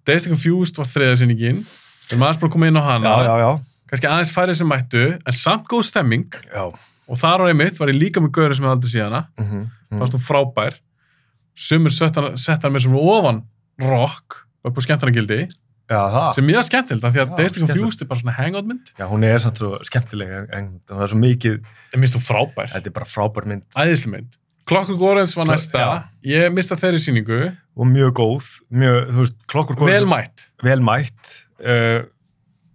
Dazed 0.07 0.29
and 0.29 0.35
Confused 0.37 0.77
var 0.79 0.87
þriða 0.93 1.17
sýningin 1.25 1.63
við 1.65 2.13
erum 2.15 2.25
aðeins 2.29 2.41
bara 2.45 2.51
að 2.51 2.55
koma 2.55 2.67
inn 2.71 2.79
á 2.79 2.85
hana 2.87 3.09
Já, 3.09 3.25
já, 3.25 3.35
já. 3.43 3.51
kannski 3.91 4.11
aðeins 4.13 4.33
færið 4.37 4.59
sem 4.61 4.69
mættu 4.71 5.05
en 5.27 5.33
samt 5.41 5.67
góð 5.73 5.85
stemming 5.91 6.29
Já. 6.53 6.65
Og 7.09 7.21
þar 7.21 7.45
á 7.45 7.51
einmitt 7.51 7.81
var 7.81 7.93
ég 7.93 7.99
líka 8.01 8.23
með 8.23 8.35
gauri 8.39 8.57
sem 8.57 8.65
ég 8.65 8.71
aldrei 8.71 8.93
síðana 8.93 9.27
Mm 9.39 9.47
-hmm. 9.51 9.99
fannst 9.99 10.15
hún 10.15 10.29
frábær. 10.29 10.79
Sumur 11.55 11.91
sett 11.91 12.63
hann 12.63 12.73
með 12.73 12.83
sem 12.83 12.95
ofan 12.95 13.45
rock 13.79 14.47
upp 14.65 14.79
á 14.79 14.81
skemmtarnagildi 14.81 15.49
sem 15.85 16.47
mjög 16.47 16.65
skemmtilegt 16.65 17.05
af 17.05 17.13
því 17.13 17.21
að 17.21 17.33
and 17.35 17.51
skemmtilegt. 17.51 17.73
Confused 17.75 18.03
er 18.03 18.09
bara 18.09 18.21
svona 18.21 18.35
hangout 18.39 18.69
mynd. 18.69 18.93
Já, 18.99 19.05
hún 19.11 19.25
er 19.25 19.39
samt 19.39 19.61
svo 19.61 19.77
skemmtileg, 19.85 20.49
en, 20.57 20.71
það 20.89 21.03
er 21.05 21.13
svo 21.13 21.19
mikið, 21.21 21.59
en 21.93 22.01
minnst 22.01 22.17
hún 22.17 22.25
frábær, 22.25 22.71
þetta 22.73 22.89
er 22.89 22.95
bara 22.97 23.09
frábær 23.09 23.49
mynd. 23.51 23.67
Æðislega 23.77 24.15
mynd. 24.15 24.39
Clockwork 24.65 25.03
Orange 25.05 25.37
var 25.37 25.51
næsta. 25.51 25.79
já. 25.79 25.91
ég 26.25 26.55
mista 26.57 26.79
þeirri 26.81 27.03
sýningu, 27.03 27.41
og 27.77 27.91
mjög 27.91 28.15
góð, 28.17 28.49
mjög, 28.73 29.11
þú 29.11 29.27
veist, 29.27 29.37
klokkur 29.53 29.85
vel 29.85 30.09
mætt. 30.09 30.49
Vel 30.65 30.81
mætt. 30.81 31.35
Uh, 31.61 32.09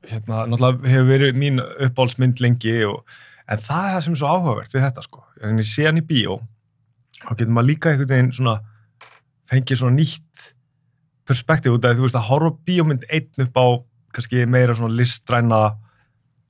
hérna, 0.06 0.46
náttúrulega 0.46 0.94
hefur 0.94 1.10
verið 1.10 1.42
mín 1.42 1.64
uppáhaldsmynd 1.66 2.44
lengi, 2.46 2.78
og, 2.86 3.02
en 3.50 3.62
það 3.66 3.86
er 3.86 3.94
það 3.96 4.04
sem 4.06 4.16
er 4.16 4.22
svo 4.22 4.32
áhugavert 4.32 4.74
við 4.76 4.86
þetta, 4.86 5.04
sko. 5.06 5.24
En 5.44 5.62
ég 5.62 5.68
sé 5.68 5.88
hann 5.88 6.00
í 6.00 6.06
bíó, 6.06 6.40
þá 7.20 7.32
getur 7.34 7.54
maður 7.56 7.70
líka 7.72 7.92
einhvern 7.92 8.12
veginn 8.14 8.32
svona, 8.38 8.56
fengið 9.50 9.82
svona 9.82 9.98
nýtt 9.98 10.50
perspektíf 11.30 11.76
út 11.76 11.86
af, 11.86 11.94
því, 11.94 12.00
þú 12.02 12.08
veist, 12.08 12.20
að 12.20 12.28
horfa 12.30 12.52
bíómynd 12.70 13.08
einn 13.10 13.46
upp 13.46 13.62
á 13.62 13.68
kannski 14.16 14.46
meira 14.50 14.76
svona 14.78 14.98
listræna 14.98 15.62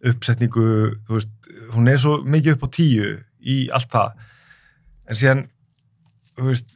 uppsetningu, 0.10 0.68
þú 1.08 1.18
veist, 1.18 1.32
hún 1.76 1.92
er 1.92 2.00
svo 2.00 2.20
mikið 2.24 2.56
upp 2.56 2.68
á 2.68 2.70
tíu 2.76 3.14
í 3.40 3.60
allt 3.76 3.92
það. 3.92 4.26
En 5.10 5.20
síðan, 5.20 5.46
þú 6.36 6.52
veist, 6.52 6.76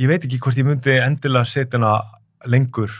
ég 0.00 0.08
veit 0.08 0.24
ekki 0.24 0.40
hvort 0.40 0.60
ég 0.60 0.68
myndi 0.68 0.96
endilega 1.00 1.48
setja 1.48 1.80
hana 1.80 1.96
lengur 2.48 2.92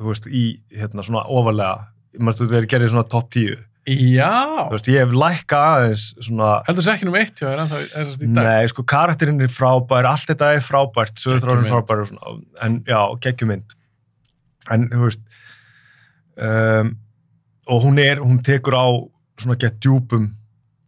þú 0.00 0.08
veist, 0.08 0.28
í 0.32 0.44
hérna 0.72 1.04
svona 1.04 1.26
ofalega, 1.28 1.90
maður 2.18 2.38
stu 2.38 2.48
þegar 2.48 2.66
ég 2.66 2.72
gerði 2.72 2.92
svona 2.94 3.08
top 3.12 3.28
10, 3.36 3.64
Já, 3.88 4.66
þú 4.68 4.74
veist, 4.74 4.88
ég 4.92 5.00
hef 5.00 5.12
lækka 5.16 5.58
aðeins 5.74 6.02
svona 6.20 6.48
heldur 6.66 6.84
þessi 6.84 6.92
ekki 6.92 7.06
nummer 7.08 7.22
eitt 7.24 7.40
hjá 7.40 7.46
þér 7.48 7.62
en 7.62 7.70
það 7.70 7.80
er 7.80 7.86
þess 7.94 8.18
að 8.18 8.24
dag. 8.36 8.44
Nei, 8.44 8.66
sko, 8.70 8.82
karakterinn 8.92 9.40
er 9.46 9.52
frábær, 9.54 10.08
allt 10.10 10.26
þetta 10.28 10.50
er 10.58 10.60
frábært, 10.66 11.14
sögurþráðurinn 11.22 11.64
er 11.64 11.72
frábær 11.72 12.02
og 12.04 12.10
svona, 12.10 12.34
en 12.66 12.76
já, 12.86 12.98
geggjumynd. 13.24 13.72
En, 14.70 14.84
þú 14.92 15.00
veist, 15.06 15.22
um, 16.36 16.92
og 17.72 17.86
hún 17.86 17.98
er, 18.02 18.20
hún 18.20 18.42
tekur 18.46 18.76
á 18.76 18.86
svona 19.40 19.56
gett 19.60 19.80
djúpum, 19.80 20.28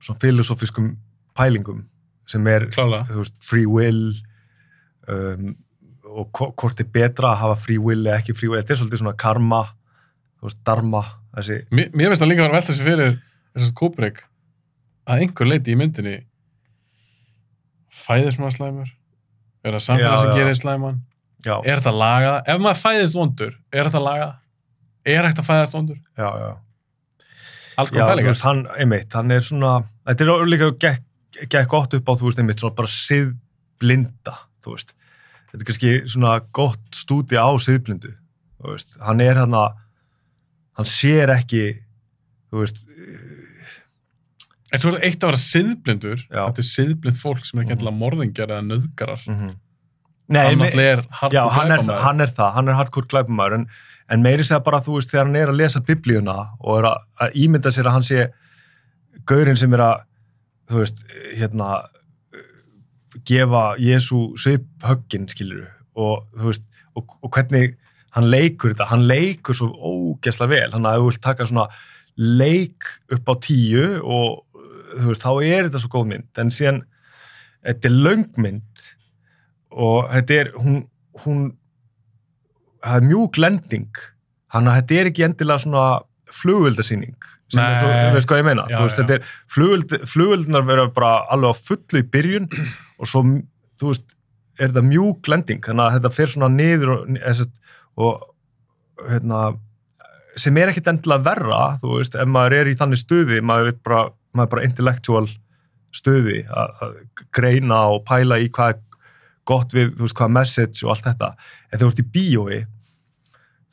svona 0.02 0.20
filosófiskum 0.22 0.92
pælingum, 1.38 1.86
sem 2.28 2.46
er, 2.52 2.68
Klálega. 2.76 3.08
þú 3.08 3.22
veist, 3.24 3.40
free 3.42 3.66
will, 3.66 4.12
um, 5.08 5.54
og 6.12 6.28
hvo- 6.36 6.52
hvort 6.60 6.80
er 6.84 6.92
betra 6.92 7.32
að 7.32 7.40
hafa 7.46 7.56
free 7.64 7.78
will 7.80 8.04
eða 8.04 8.20
ekki 8.20 8.36
free 8.36 8.52
will, 8.52 8.60
þetta 8.60 8.76
er 8.76 8.82
svolítið 8.84 9.00
svona 9.06 9.16
karma, 9.16 9.62
þú 10.38 10.50
veist, 10.50 10.60
dharma, 10.68 11.02
þessi, 11.36 11.60
Mér, 11.70 11.92
mér 11.94 12.12
finnst 12.12 12.24
það 12.24 12.32
líka 12.32 12.42
að 12.42 12.48
vera 12.48 12.58
velta 12.58 12.76
sér 12.76 12.88
fyrir 12.88 13.14
þessast 13.52 13.76
Kubrick 13.78 14.26
að 15.08 15.24
einhver 15.24 15.50
leiti 15.50 15.74
í 15.74 15.78
myndinni 15.78 16.18
fæðist 17.92 18.40
maður 18.40 18.58
slæmur? 18.58 18.92
Er 19.62 19.76
það 19.76 19.84
samfélag 19.86 20.22
sem 20.22 20.36
gerir 20.38 20.58
slæman? 20.58 21.00
Já, 21.42 21.56
er 21.66 21.80
þetta 21.80 21.94
lagað, 21.96 22.36
ef 22.46 22.60
maður 22.62 22.80
fæðist 22.82 23.18
vondur 23.18 23.54
er 23.72 23.88
þetta 23.88 24.02
lagað, 24.02 24.34
er 25.12 25.28
að 25.28 25.42
fæðast 25.46 25.76
vondur? 25.76 25.98
Já, 26.18 26.28
já. 26.38 26.50
alls 27.76 27.90
konar 27.90 28.12
pælingar. 28.12 28.38
hann, 28.46 28.62
einmitt, 28.78 29.16
hann 29.16 29.34
er 29.34 29.46
svona, 29.46 29.72
þetta 30.08 30.26
er 30.26 30.50
líka 30.50 30.70
gekk, 30.84 31.04
gekk 31.42 31.70
gott 31.72 31.96
upp 31.98 32.10
á, 32.10 32.12
þú 32.14 32.28
veist, 32.28 32.42
einmitt, 32.42 32.62
svona 32.62 32.78
bara 32.78 32.92
siðblinda, 32.92 34.36
þú 34.62 34.76
veist. 34.76 34.94
Þetta 35.50 35.60
er 35.64 35.68
kannski 35.70 35.94
svona 36.14 36.36
gott 36.54 36.96
stúdi 36.96 37.40
á 37.40 37.50
siðblindu, 37.60 38.12
þú 38.60 38.76
veist. 38.76 38.94
Hann 39.02 39.24
er 39.24 39.40
hann 39.42 39.56
að, 39.58 39.81
hann 40.78 40.88
sér 40.88 41.28
ekki, 41.34 41.64
þú 42.52 42.62
veist, 42.62 42.84
en 44.72 44.80
svo 44.80 44.88
er 44.92 44.96
það 44.96 45.06
eitt 45.08 45.24
að 45.24 45.28
vera 45.32 45.40
siðblindur 45.42 46.20
Já. 46.22 46.42
þetta 46.48 46.62
er 46.62 46.68
siðblind 46.70 47.18
fólk 47.20 47.44
sem 47.44 47.58
er 47.58 47.64
ekki 47.64 47.72
Mhm. 47.72 47.78
endilega 47.78 47.98
morðingjar 48.02 48.52
eða 48.54 48.66
nöðgarar 48.70 49.26
mm 49.28 49.34
-hmm. 49.40 49.54
Nei, 50.32 50.46
hann 50.48 50.58
náttúrulega 50.58 50.92
er 50.92 51.02
hardcore 51.10 51.36
já, 51.36 51.48
hann 51.50 52.20
er, 52.20 52.28
það, 52.28 52.52
hann 52.54 52.68
er 52.68 52.74
hardcore 52.74 53.06
glæpumæður, 53.06 53.54
en, 53.54 53.66
en 54.08 54.22
meiri 54.22 54.44
segja 54.44 54.60
bara, 54.64 54.80
þú 54.80 54.94
veist, 54.96 55.10
þegar 55.10 55.26
hann 55.26 55.36
er 55.36 55.48
að 55.48 55.56
lesa 55.60 55.80
biblíuna 55.80 56.36
og 56.60 56.78
er 56.78 56.84
að, 56.84 56.96
að 57.20 57.30
ímynda 57.34 57.68
sér 57.70 57.86
að 57.86 57.92
hann 57.92 58.02
sé 58.04 58.28
gaurinn 59.26 59.56
sem 59.58 59.72
er 59.74 59.78
að, 59.80 60.00
þú 60.70 60.78
veist, 60.78 61.04
hérna, 61.36 61.82
gefa 63.26 63.76
Jésu 63.78 64.32
sveiphöggin, 64.40 65.28
skilur 65.28 65.66
og 65.94 66.24
þú 66.38 66.44
veist, 66.48 66.64
og, 66.96 67.04
og 67.22 67.30
hvernig 67.30 67.74
hann 68.16 68.28
leikur 68.28 68.74
þetta, 68.74 68.90
hann 68.92 69.06
leikur 69.08 69.56
svo 69.56 69.70
ógesla 69.72 70.48
vel, 70.50 70.68
hann 70.74 70.88
að 70.88 71.00
þú 71.00 71.10
vilt 71.10 71.24
taka 71.24 71.48
svona 71.48 71.68
leik 72.16 72.88
upp 73.14 73.32
á 73.32 73.34
tíu 73.40 73.86
og 74.02 74.42
þú 74.92 75.08
veist, 75.08 75.24
þá 75.24 75.32
er 75.40 75.68
þetta 75.68 75.80
svo 75.80 75.92
góð 75.94 76.08
mynd, 76.10 76.30
en 76.42 76.52
síðan 76.52 76.82
þetta 77.64 77.88
er 77.88 77.98
löngmynd 78.06 78.86
og 79.72 80.10
þetta 80.12 80.40
er, 80.42 80.52
hún, 80.60 80.80
hún 81.24 81.44
það 82.82 82.98
er 82.98 83.06
mjúk 83.08 83.38
lending. 83.40 84.02
Hann 84.52 84.68
að 84.68 84.80
þetta 84.80 84.98
er 84.98 85.10
ekki 85.12 85.26
endilega 85.26 85.64
svona 85.64 85.86
flugvöldasýning 86.32 87.30
sem 87.52 87.60
er 87.60 87.76
svo, 87.76 87.88
Nei. 87.90 88.12
veist 88.14 88.28
hvað 88.30 88.40
ég 88.40 88.46
meina? 88.48 88.62
Já, 88.70 88.78
þú 88.78 88.84
veist, 88.86 88.96
já. 88.96 89.02
þetta 89.02 89.16
er, 89.16 89.32
flugvöld, 89.52 89.94
flugvöldunar 90.08 90.62
vera 90.64 90.84
bara 90.96 91.10
alveg 91.34 91.52
á 91.52 91.56
fullu 91.68 92.00
í 92.00 92.06
byrjun 92.14 92.46
og 92.48 93.10
svo, 93.10 93.22
þú 93.80 93.90
veist, 93.90 94.14
er 94.56 94.70
þetta 94.70 94.84
mjúk 94.86 95.28
lending, 95.28 95.60
þannig 95.64 95.84
að 95.84 95.96
þetta 95.98 96.12
fer 96.16 96.32
svona 96.32 96.48
niður 96.52 96.94
og, 96.94 97.10
og 98.00 98.22
hérna 99.08 99.52
sem 100.40 100.56
er 100.56 100.70
ekkit 100.72 100.88
endilega 100.92 101.26
verra, 101.26 101.62
þú 101.80 101.98
veist, 101.98 102.16
ef 102.16 102.28
maður 102.30 102.56
er 102.60 102.70
í 102.70 102.76
þannig 102.78 103.00
stuði, 103.02 103.40
maður 103.44 103.72
er 103.72 103.78
bara, 103.84 104.04
maður 104.32 104.46
er 104.46 104.52
bara 104.54 104.68
intellectual 104.68 105.26
stuði 105.92 106.38
að, 106.48 106.94
greina 107.36 107.82
og 107.92 108.04
pæla 108.08 108.40
í 108.40 108.48
hvað 108.52 108.80
gott 109.48 109.74
við, 109.76 109.92
þú 109.98 110.06
veist, 110.06 110.16
hvað 110.16 110.34
message 110.38 110.86
og 110.86 110.94
allt 110.94 111.08
þetta. 111.10 111.32
En 111.68 111.74
þegar 111.76 111.84
þú 111.84 111.92
ert 111.92 112.02
í 112.02 112.08
bíói, 112.16 112.60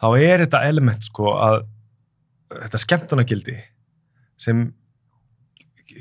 þá 0.02 0.08
er 0.18 0.44
þetta 0.44 0.64
element, 0.68 1.08
sko, 1.08 1.34
að 1.38 1.62
þetta 2.50 2.82
skemmtunagildi 2.84 3.58
sem 4.40 4.68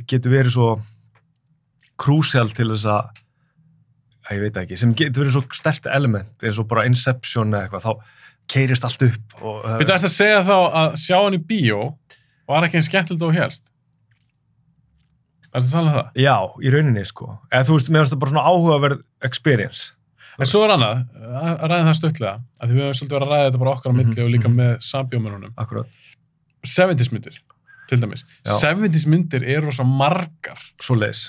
getur 0.09 0.33
verið 0.33 0.55
svo 0.55 0.69
krúsjál 1.99 2.49
til 2.55 2.71
þess 2.71 2.89
að 2.89 3.23
að 4.29 4.37
ég 4.37 4.41
veit 4.47 4.57
ekki, 4.63 4.77
sem 4.77 4.93
getur 4.95 5.25
verið 5.25 5.33
svo 5.39 5.45
stert 5.57 5.87
element 5.87 6.45
eins 6.45 6.59
og 6.61 6.69
bara 6.69 6.85
Inception 6.89 7.55
eða 7.55 7.67
eitthvað, 7.69 7.87
þá 7.89 7.93
keirist 8.49 8.85
allt 8.85 9.03
upp 9.09 9.43
og 9.43 9.65
Við 9.81 9.91
ætlum 9.93 10.09
að 10.09 10.15
segja 10.15 10.43
þá 10.45 10.57
að 10.83 10.95
sjá 11.01 11.17
hann 11.23 11.37
í 11.37 11.43
bíó 11.49 11.81
var 12.49 12.65
ekki 12.69 12.79
eins 12.81 12.89
skemmtilegt 12.91 13.23
og 13.29 13.35
helst 13.37 13.65
Er 15.49 15.63
þetta 15.65 15.73
talað 15.73 15.89
um 15.89 15.97
það? 15.99 16.09
já, 16.21 16.35
í 16.61 16.73
rauninni 16.75 17.05
sko 17.09 17.29
eða 17.49 17.65
þú 17.69 17.77
veist, 17.79 17.89
mér 17.93 18.03
finnst 18.05 18.13
það 18.15 18.21
bara 18.25 18.33
svona 18.35 18.49
áhugaverð 18.53 19.01
experience 19.29 19.95
En 20.39 20.47
svo 20.47 20.61
er 20.63 20.71
annað, 20.77 21.01
að 21.35 21.63
ræða 21.73 21.87
það 21.89 21.97
stuttlega 21.99 22.33
að 22.63 22.69
því 22.71 22.77
við 22.77 22.85
höfum 22.85 22.99
svolítið 22.99 23.17
verið 23.17 23.27
að 23.27 23.33
ræða 23.33 23.47
þetta 23.49 23.61
bara 23.65 23.73
okkar 23.73 23.91
á 23.91 23.99
milli 23.99 24.13
Mhm, 24.13 24.25
og 24.27 24.31
líka 24.35 24.49
mhm. 24.49 24.59
með 24.61 24.75
sambjómanunum 24.87 25.55
akkurat, 25.59 25.97
70s 26.69 27.11
myndir, 27.15 27.39
til 27.91 27.99
dæmis 28.05 28.23
Já. 28.47 28.53
70s 28.69 29.07
myndir 29.11 29.47
eru 29.57 29.73
svo 29.75 29.87
margar 29.89 30.61
svo 30.85 30.95
leis 31.01 31.25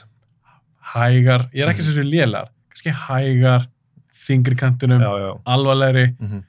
hægar, 0.94 1.48
ég 1.56 1.64
er 1.66 1.72
ekki 1.72 1.82
Mhm. 1.82 1.88
sem 1.90 1.98
sér 2.04 2.10
lélar 2.12 2.52
kannski 2.80 2.94
hægar, 2.96 3.68
þingri 4.16 4.56
kantinum 4.60 5.04
alvarlegri, 5.46 6.16
mm 6.20 6.28
-hmm. 6.28 6.44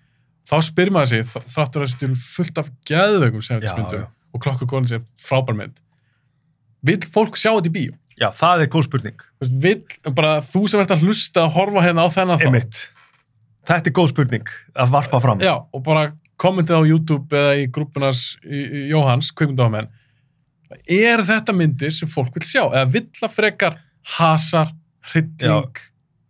þá 0.47 0.57
spyr 0.63 0.91
maður 0.91 1.07
sig 1.09 1.25
þ- 1.25 1.47
þráttur 1.55 1.83
að 1.83 2.05
eru 2.05 2.15
fullt 2.17 2.59
af 2.59 2.71
geðveikum 2.87 3.41
70s 3.41 3.65
Já, 3.65 3.77
myndum 3.77 4.01
já. 4.01 4.07
og 4.33 4.41
klokkur 4.41 4.67
góðan 4.67 4.89
sér 4.89 5.03
frábær 5.19 5.57
mynd. 5.57 5.81
Vill 6.83 7.03
fólk 7.13 7.37
sjá 7.37 7.51
þetta 7.55 7.69
í 7.69 7.73
bíó? 7.73 7.93
já, 8.21 8.31
það 8.37 8.63
er 8.63 8.69
góð 8.69 8.85
spurning. 8.85 9.21
Vill 9.41 9.85
bara 10.15 10.41
þú 10.41 10.69
sem 10.69 10.81
ert 10.81 10.91
að 10.91 11.03
hlusta 11.03 11.45
að 11.47 11.55
horfa 11.55 11.83
hérna 11.83 12.05
á 12.05 12.09
þennan 12.13 12.39
þá 12.39 12.51
þetta 13.67 13.89
er 13.89 13.93
góð 13.93 14.09
spurning 14.11 14.49
að 14.75 14.91
varpa 14.91 15.21
fram. 15.21 15.41
Já, 15.41 15.57
og 15.73 15.83
bara 15.83 16.13
kommentið 16.37 16.77
á 16.77 16.83
YouTube 16.89 17.37
eða 17.37 17.57
í 17.61 17.67
grúpunars 17.71 18.39
Jóhanns, 18.45 19.33
kveikmyndahamenn 19.33 19.89
er 20.87 21.23
þetta 21.27 21.53
myndir 21.53 21.91
sem 21.91 22.09
fólk 22.09 22.35
vil 22.35 22.47
sjá 22.47 22.63
eða 22.71 22.87
vill 22.93 23.09
að 23.23 23.35
frekar 23.35 23.79
hasar, 24.17 24.71
hrylling, 25.13 25.81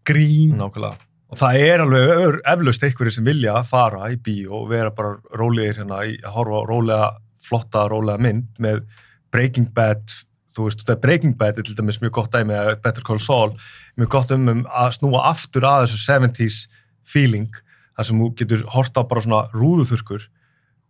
grín. 0.07 0.57
Nákvæmlega. 0.59 1.07
Og 1.31 1.39
það 1.39 1.61
er 1.63 1.85
alveg 1.85 2.41
eflaust 2.51 2.85
einhverju 2.87 3.15
sem 3.15 3.27
vilja 3.27 3.61
fara 3.69 4.09
í 4.11 4.17
bíó 4.19 4.65
og 4.65 4.71
vera 4.73 4.91
bara 4.95 5.15
rólegir 5.39 5.79
hérna 5.79 6.01
að 6.03 6.17
horfa 6.35 6.59
á 6.59 6.63
rólega 6.67 7.11
flotta, 7.41 7.87
rólega 7.91 8.23
mynd 8.23 8.59
með 8.63 8.83
Breaking 9.31 9.71
Bad 9.75 10.11
þú 10.51 10.67
veist, 10.67 10.83
þetta 10.83 10.97
er 10.97 11.03
Breaking 11.05 11.37
Bad 11.39 11.59
er 11.61 11.67
til 11.67 11.77
dæmis 11.79 12.01
mjög 12.03 12.17
gott 12.19 12.35
dæmi 12.35 12.57
eða 12.57 12.77
Better 12.83 13.07
Call 13.07 13.23
Saul 13.23 13.53
mjög 13.99 14.11
gott 14.17 14.33
um, 14.35 14.49
um 14.51 14.63
að 14.67 14.97
snúa 14.99 15.25
aftur 15.31 15.67
að 15.69 15.87
þessu 15.87 16.01
70s 16.03 16.61
feeling 17.07 17.51
þar 17.95 18.09
sem 18.09 18.23
þú 18.23 18.31
getur 18.41 18.65
horta 18.75 19.05
bara 19.07 19.23
svona 19.25 19.45
rúðuþurkur 19.55 20.27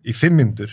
í 0.08 0.16
fimm 0.16 0.40
myndur 0.40 0.72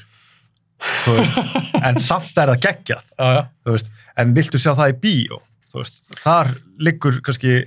þú 1.03 1.17
veist, 1.17 1.41
en 1.87 1.99
samt 2.01 2.37
er 2.37 2.53
það 2.53 2.63
geggjað 2.67 3.03
já, 3.17 3.43
þú 3.65 3.75
veist, 3.75 3.91
en 4.17 4.33
viltu 4.37 4.61
sjá 4.61 4.71
það 4.77 4.93
í 4.93 4.97
bíó? 5.03 5.41
Þú 5.67 5.81
veist, 5.81 5.97
þar 6.21 6.53
liggur 6.79 7.19
kannski, 7.25 7.57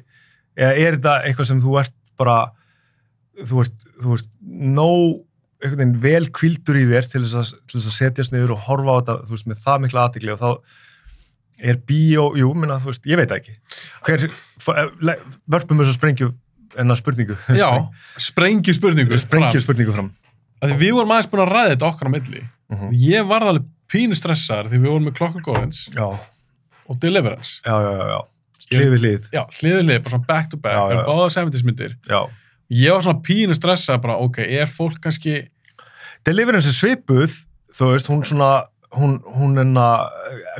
eða 0.59 0.73
er 0.75 0.99
þetta 0.99 1.16
eitthvað 1.25 1.50
sem 1.50 1.62
þú 1.64 1.78
ert 1.83 1.97
bara 2.21 2.38
þú 3.40 3.64
ert, 3.64 3.88
þú 4.02 4.14
ert 4.19 4.30
nóg 4.45 5.21
einhvern 5.61 5.80
veginn 5.80 5.97
vel 6.02 6.30
kvildur 6.33 6.78
í 6.80 6.87
þér 6.88 7.09
til 7.09 7.23
þess, 7.25 7.37
að, 7.37 7.50
til 7.69 7.78
þess 7.78 7.90
að 7.90 7.97
setjast 7.97 8.35
niður 8.35 8.54
og 8.57 8.62
horfa 8.69 8.95
á 8.97 8.99
þetta 9.00 9.16
þú 9.26 9.37
veist, 9.37 9.49
með 9.50 9.64
það 9.64 9.83
mikla 9.85 10.04
aðtikli 10.07 10.35
og 10.35 10.40
þá 10.40 10.50
er 11.61 11.80
bíó, 11.85 12.30
jú, 12.40 12.52
minna, 12.57 12.78
þú 12.80 12.88
veist, 12.88 13.09
ég 13.09 13.21
veit 13.21 13.35
ekki. 13.37 13.57
Hver, 14.07 14.25
le- 15.04 15.19
vörpum 15.52 15.83
þessu 15.83 15.99
sprengju 15.99 16.30
enna 16.80 16.97
spurningu. 16.97 17.37
Já 17.61 17.69
sprengju 18.21 18.75
spurningu 18.76 19.19
sprengju 19.21 19.61
spurningu 19.61 19.97
fram. 19.97 20.11
Að 20.64 20.76
við 20.80 20.95
vorum 20.97 21.12
aðeins 21.14 21.30
búin 21.33 21.45
að 21.45 21.52
ræða 21.54 21.75
þetta 21.75 21.88
okkar 21.90 22.11
á 22.12 22.14
milli. 22.16 22.42
Uh 22.71 22.80
-huh. 22.80 22.90
ég 22.95 23.28
varð 23.28 23.52
alveg 23.52 23.69
pínu 23.90 24.16
stressaðar 24.16 24.71
því 24.71 24.78
við 24.78 24.90
vorum 24.95 25.09
með 25.11 25.95
já, 25.97 26.09
og 26.87 27.00
Deliverance. 27.00 27.61
Já, 27.64 27.75
já, 27.83 27.92
já, 28.14 28.21
já 28.71 29.00
hlið. 29.03 29.29
Já, 29.35 29.43
hliðið 29.59 29.81
hlið, 29.85 30.03
bara 30.05 30.12
svona 30.15 30.29
back 30.29 30.50
to 30.50 30.59
back 30.61 30.77
Já, 30.77 30.83
já, 30.95 31.00
báða 31.09 31.31
70s 31.35 31.65
myndir. 31.67 31.97
Já. 32.07 32.21
Ég 32.71 32.95
var 32.95 33.03
svona 33.03 33.23
pínu 33.27 33.57
stressaðar 33.59 34.03
bara, 34.05 34.19
ok, 34.23 34.43
er 34.47 34.71
fólk 34.71 35.00
kannski 35.03 35.41
Deliverance 36.27 36.69
er 36.69 36.77
svipuð, 36.77 37.33
þú 37.75 37.95
veist, 37.95 38.11
hún 38.12 38.23
svona, 38.29 38.50
hún, 38.95 39.17
hún 39.39 39.57
enna, 39.62 39.87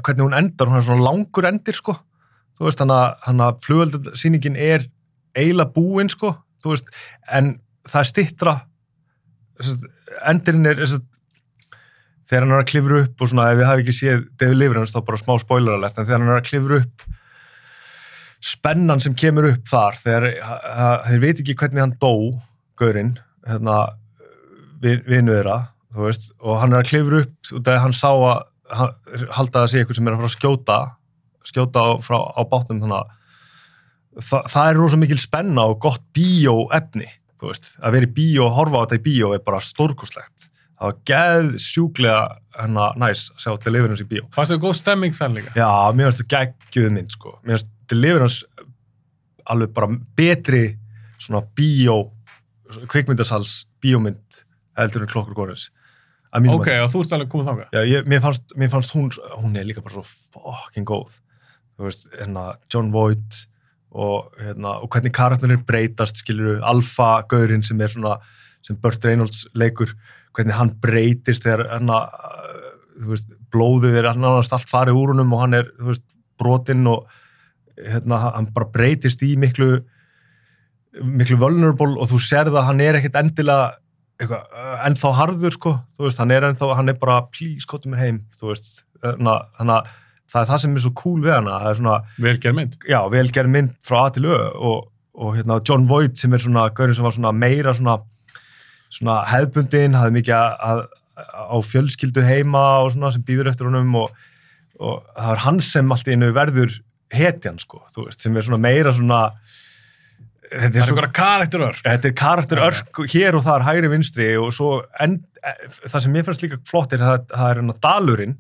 hvernig 0.01 0.25
hún 0.25 0.37
endar, 0.39 0.71
hún 0.71 0.81
er 0.81 0.87
svona 0.87 1.05
langur 1.05 1.47
endir, 1.47 1.77
sko. 1.77 1.95
Þú 2.57 2.67
veist, 2.67 2.81
hann 2.81 3.45
að, 3.45 3.61
flugöldasýningin 3.67 4.57
er 4.57 4.89
eiginlega 5.37 5.75
búin, 5.75 6.11
sko, 6.11 6.33
þú 6.65 6.75
veist, 6.75 6.91
en 7.29 7.59
það 7.87 8.01
er 8.01 8.11
stittra, 8.11 8.57
endirinn 10.33 10.73
er, 10.73 10.81
þess 10.81 10.99
að, 10.99 11.07
þegar 12.31 12.47
hann 12.47 12.57
er 12.57 12.65
að 12.65 12.71
klifra 12.73 13.05
upp 13.05 13.23
og 13.23 13.31
svona, 13.31 13.51
ef 13.53 13.61
við 13.61 13.69
hafi 13.69 13.85
ekki 13.85 13.97
séð 14.01 14.27
David 14.41 14.57
Deliverance, 14.57 14.97
þá 14.97 15.07
bara 15.07 15.21
smá 15.21 15.35
spoiler 15.43 15.77
alert, 15.77 15.99
en 15.99 16.09
þegar 16.09 16.25
hann 16.25 16.33
er 16.33 16.41
að 16.41 16.49
klifra 16.49 16.81
upp 16.83 17.20
spennan 18.41 19.01
sem 19.05 19.15
kemur 19.19 19.51
upp 19.51 19.67
þar 19.69 19.99
þegar 20.01 20.27
þeir 21.09 21.21
veit 21.25 21.41
ekki 21.43 21.57
hvernig 21.61 21.83
hann 21.85 21.97
dó 22.01 22.13
gaurinn, 22.81 23.15
hérna 23.47 23.75
vin- 24.81 25.03
vinu 25.09 25.35
þeirra, 25.37 25.59
þú 25.93 26.07
veist 26.07 26.31
og 26.41 26.61
hann 26.63 26.73
er 26.73 26.81
að 26.83 26.91
klifra 26.93 27.23
upp 27.27 27.53
og 27.53 27.65
þegar 27.67 27.83
hann 27.85 27.97
sá 27.97 28.09
að 28.15 28.43
hann, 28.71 28.95
halda 29.37 29.65
að 29.65 29.71
sé 29.73 29.81
eitthvað 29.83 29.99
sem 30.01 30.09
er 30.09 30.15
að 30.17 30.21
fara 30.23 30.31
að 30.31 30.37
skjóta 30.39 30.79
skjóta 31.51 31.83
á, 31.85 31.89
frá, 32.05 32.19
á 32.37 32.43
bátnum 32.49 32.83
þannig 32.85 33.01
að 33.03 33.17
Þa, 34.21 34.41
það 34.51 34.69
er 34.69 34.75
rosa 34.81 34.97
mikil 34.99 35.17
spenna 35.23 35.63
og 35.71 35.77
gott 35.85 36.01
bíóefni, 36.19 37.07
þú 37.39 37.47
veist, 37.53 37.69
að 37.79 37.93
vera 37.95 38.09
í 38.09 38.15
bíó 38.17 38.49
og 38.49 38.57
horfa 38.57 38.81
á 38.81 38.85
þetta 38.91 38.97
í 38.99 39.03
bíó 39.05 39.29
er 39.37 39.43
bara 39.47 39.61
stórkoslegt 39.63 40.49
það 40.81 40.89
var 40.89 40.97
geð 41.07 41.53
sjúklega 41.63 42.25
hérna 42.59 42.89
næs 42.99 43.29
að 43.31 43.45
sjá 43.45 43.53
Deliverance 43.65 44.03
í 44.03 44.09
bíó 44.11 44.25
Fannst 44.35 44.51
þau 44.57 44.63
góð 44.67 44.75
stemming 44.81 45.15
þar 45.17 45.31
líka? 45.37 45.53
Já, 45.55 45.71
mér 45.95 46.11
finnst 46.11 46.23
það 46.25 46.33
geggjuð 46.35 46.91
mynd 46.97 47.15
sko. 47.15 47.37
mér 47.47 47.55
finnst 47.55 47.71
Deliverance 47.91 48.47
alveg 49.51 49.75
bara 49.75 49.91
betri 50.17 50.65
svona 51.21 51.43
bíó 51.57 52.03
kvikmyndasals 52.91 53.65
bíómynd 53.83 54.43
heldur 54.79 55.05
en 55.05 55.11
klokkur 55.11 55.37
góðins 55.37 55.69
Ok, 56.31 56.69
og 56.79 56.93
þú 56.93 57.01
ert 57.03 57.13
alveg 57.17 57.31
komið 57.33 57.49
þáka. 57.49 57.65
Já, 57.75 57.81
ég, 57.91 58.05
mér, 58.07 58.21
fannst, 58.23 58.53
mér 58.55 58.69
fannst 58.71 58.93
hún 58.95 59.09
hún 59.11 59.57
er 59.59 59.65
líka 59.67 59.83
bara 59.83 59.97
svo 59.97 60.05
fucking 60.07 60.87
góð 60.87 61.17
þú 61.75 61.89
veist, 61.89 62.07
hérna 62.15 62.45
John 62.71 62.93
Voight 62.95 63.41
og, 63.91 64.31
hérna, 64.39 64.77
og 64.79 64.93
hvernig 64.95 65.15
karakterinir 65.17 65.65
breytast 65.67 66.23
skilur 66.23 66.61
alfa 66.63 67.25
gaurinn 67.31 67.65
sem 67.67 67.81
er 67.83 67.91
svona 67.91 68.21
sem 68.63 68.79
Burt 68.79 69.03
Reynolds 69.05 69.43
leikur 69.59 69.97
hvernig 70.37 70.55
hann 70.55 70.71
breytist 70.79 71.43
þegar 71.43 71.67
hérna, 71.73 72.05
þú 73.01 73.15
veist, 73.17 73.35
blóðið 73.51 73.99
er 73.99 74.11
hann 74.13 74.23
annars 74.23 74.53
allt 74.55 74.71
farið 74.71 75.01
úr 75.01 75.15
honum 75.17 75.35
og 75.35 75.43
hann 75.43 75.59
er 75.59 75.73
þú 75.81 75.91
veist, 75.91 76.07
brotinn 76.39 76.87
og 76.87 77.11
hérna, 77.87 78.19
hann 78.37 78.51
bara 78.55 78.67
breytist 78.75 79.23
í 79.27 79.35
miklu 79.41 79.81
miklu 81.01 81.39
vulnerable 81.39 81.95
og 82.03 82.09
þú 82.11 82.19
serð 82.23 82.57
að 82.59 82.67
hann 82.67 82.81
er 82.83 82.99
ekkit 82.99 83.17
endilega 83.21 83.71
eitthvað, 84.21 84.47
uh, 84.53 84.77
ennþá 84.89 85.11
harður 85.17 85.55
sko, 85.55 85.73
þú 85.97 86.05
veist, 86.09 86.19
hann 86.21 86.33
er 86.35 86.45
ennþá, 86.51 86.71
hann 86.77 86.93
er 86.93 86.97
bara 87.01 87.21
please, 87.33 87.65
kóttu 87.71 87.89
mér 87.93 88.03
heim, 88.03 88.19
þú 88.41 88.51
veist 88.51 88.83
þannig 89.01 89.31
að- 89.33 89.47
þannig 89.61 89.77
að 89.77 89.93
það 90.31 90.41
er 90.43 90.49
það 90.51 90.61
sem 90.65 90.75
er 90.77 90.83
svo 90.85 90.93
cool 91.01 91.21
við 91.25 91.33
hana, 91.35 91.55
það 91.63 91.71
er 91.71 91.79
svona, 91.79 91.95
Velgerð 92.21 92.55
mynd. 92.59 92.77
já, 92.91 92.99
velgerð 93.11 93.51
mynd 93.55 93.71
frá 93.87 93.99
A 94.07 94.11
til 94.11 94.27
Ö 94.29 94.37
og, 94.55 94.89
og 95.15 95.37
hérna 95.39 95.61
John 95.67 95.87
Voight 95.89 96.19
sem 96.19 96.35
er 96.35 96.39
svona, 96.39 96.69
gaurinn 96.75 96.95
sem 96.95 97.05
var 97.05 97.13
svona 97.17 97.33
meira 97.33 97.73
svona, 97.75 97.97
svona 98.91 99.25
hefbundin, 99.31 99.95
hafði 99.95 100.19
mikið 100.19 100.35
að, 100.37 100.53
að, 100.69 100.85
á 101.51 101.57
fjölskyldu 101.65 102.23
heima 102.27 102.63
og 102.85 102.93
svona 102.93 103.11
sem 103.15 103.23
býður 103.23 103.51
eftir 103.55 103.67
honum 103.71 103.95
og, 104.05 104.11
og 104.81 105.03
það 105.17 105.33
er 105.33 105.43
hann 105.47 105.61
sem 105.65 105.91
allt 105.93 106.09
í 106.09 106.15
einu 106.19 106.33
verður 106.37 106.77
hetjan 107.15 107.59
sko, 107.59 107.83
þú 107.95 108.07
veist, 108.09 108.21
sem 108.23 108.37
er 108.37 108.47
svona 108.47 108.61
meira 108.63 108.93
svona 108.95 109.23
þetta 110.51 110.71
Það 110.71 110.79
er 110.81 110.91
einhverja 110.91 111.15
karakterör. 111.15 111.81
þetta 111.85 112.09
er 112.09 112.15
karakter 112.19 112.59
Já, 112.59 112.63
já. 112.63 112.69
örk 112.71 113.01
hér 113.13 113.37
og 113.39 113.45
þar 113.47 113.67
hægri 113.69 113.91
vinstri 113.93 114.31
og 114.41 114.53
svo 114.55 114.71
en, 115.01 115.21
það 115.87 115.99
sem 116.05 116.15
mér 116.15 116.27
finnst 116.27 116.43
líka 116.47 116.59
flott 116.67 116.95
er 116.97 117.05
að 117.07 117.27
það 117.31 117.51
er 117.51 117.61
hann 117.63 117.75
að 117.75 117.83
dalurinn 117.87 118.39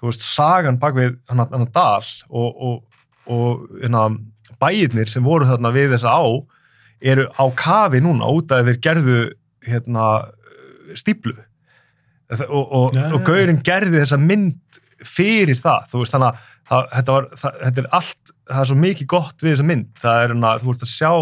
þú 0.00 0.08
veist, 0.08 0.24
sagan 0.26 0.80
bak 0.80 0.96
við 0.96 1.18
hann 1.30 1.44
að 1.44 1.68
dal 1.74 2.08
og, 2.28 2.48
og, 2.50 3.04
og 3.30 3.66
hérna, 3.82 4.08
bæirnir 4.60 5.10
sem 5.12 5.24
voru 5.24 5.46
þarna 5.46 5.70
við 5.76 5.94
þessa 5.94 6.16
á 6.18 6.24
eru 7.00 7.28
á 7.30 7.44
kafi 7.56 8.00
núna 8.04 8.28
út 8.28 8.50
að 8.52 8.70
þeir 8.72 8.80
gerðu 8.84 9.20
hérna, 9.64 10.06
stíplu 10.98 11.36
og, 12.48 12.74
og, 12.74 13.22
gaurinn 13.26 13.62
gerði 13.64 14.02
þessa 14.02 14.18
mynd 14.20 14.80
fyrir 15.00 15.56
það, 15.56 15.86
þú 15.92 16.02
veist, 16.02 16.12
þannig 16.14 16.28
að 16.28 16.48
það, 16.70 16.88
þetta, 16.96 17.16
var, 17.16 17.28
það, 17.42 17.60
þetta 17.66 17.82
er 17.82 17.92
allt, 18.00 18.34
það 18.50 18.64
er 18.64 18.72
svo 18.72 18.80
mikið 18.86 19.10
gott 19.14 19.44
við 19.44 19.54
þessa 19.54 19.68
mynd, 19.70 19.92
það 20.00 20.24
er 20.24 20.34
hérna, 20.34 20.56
þú 20.62 20.72
veist 20.72 20.86
að 20.86 20.92
sjá 20.96 21.12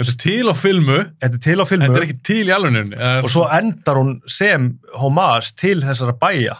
Þetta 0.00 0.12
er 0.14 0.20
til 0.22 0.48
á 0.48 0.54
filmu, 0.56 0.98
þetta 1.20 1.36
er 1.36 1.40
til 1.44 1.54
á 1.60 1.64
filmu. 1.68 1.84
Þetta 1.84 1.98
er 1.98 2.04
ekki 2.06 2.20
til 2.24 2.44
í 2.48 2.52
alvegninni. 2.56 2.98
og 3.20 3.26
svo 3.28 3.42
endar 3.52 3.98
hún 4.00 4.14
sem 4.32 4.68
homage 4.96 5.50
til 5.60 5.82
þessara 5.84 6.14
bæja 6.16 6.54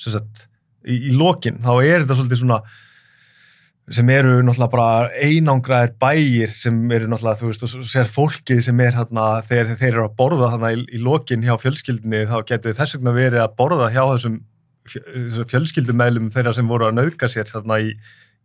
sagt, 0.00 0.46
í, 0.88 1.10
í 1.10 1.12
lokin. 1.12 1.58
Þá 1.60 1.72
er 1.82 2.06
þetta 2.06 2.16
svolítið 2.16 2.40
svona 2.40 2.62
sem 3.98 4.10
eru 4.12 4.38
náttúrulega 4.44 4.72
bara 4.72 5.10
einangraðir 5.16 5.94
bæjir 6.00 6.50
sem 6.52 6.76
eru 6.92 7.08
náttúrulega, 7.08 7.40
þú 7.40 7.50
veist, 7.50 7.64
og 7.64 7.86
sér 7.88 8.10
fólkið 8.12 8.60
sem 8.66 8.82
er 8.84 8.96
hérna, 8.98 9.28
þegar 9.48 9.78
þeir 9.80 9.90
eru 9.92 10.04
að 10.04 10.16
borða 10.18 10.50
þarna 10.54 10.72
í, 10.74 10.82
í 10.92 11.00
lokin 11.04 11.44
hjá 11.46 11.54
fjölskyldinni, 11.62 12.26
þá 12.28 12.36
getur 12.50 12.76
þess 12.76 12.98
vegna 12.98 13.14
verið 13.16 13.44
að 13.44 13.54
borða 13.60 13.88
hjá 13.94 14.02
þessum 14.14 14.42
fjölskyldumælum 15.50 16.30
þeirra 16.34 16.54
sem 16.56 16.68
voru 16.70 16.88
að 16.88 16.98
nauðga 16.98 17.30
sér 17.30 17.50
hérna 17.52 17.78
í, 17.84 17.92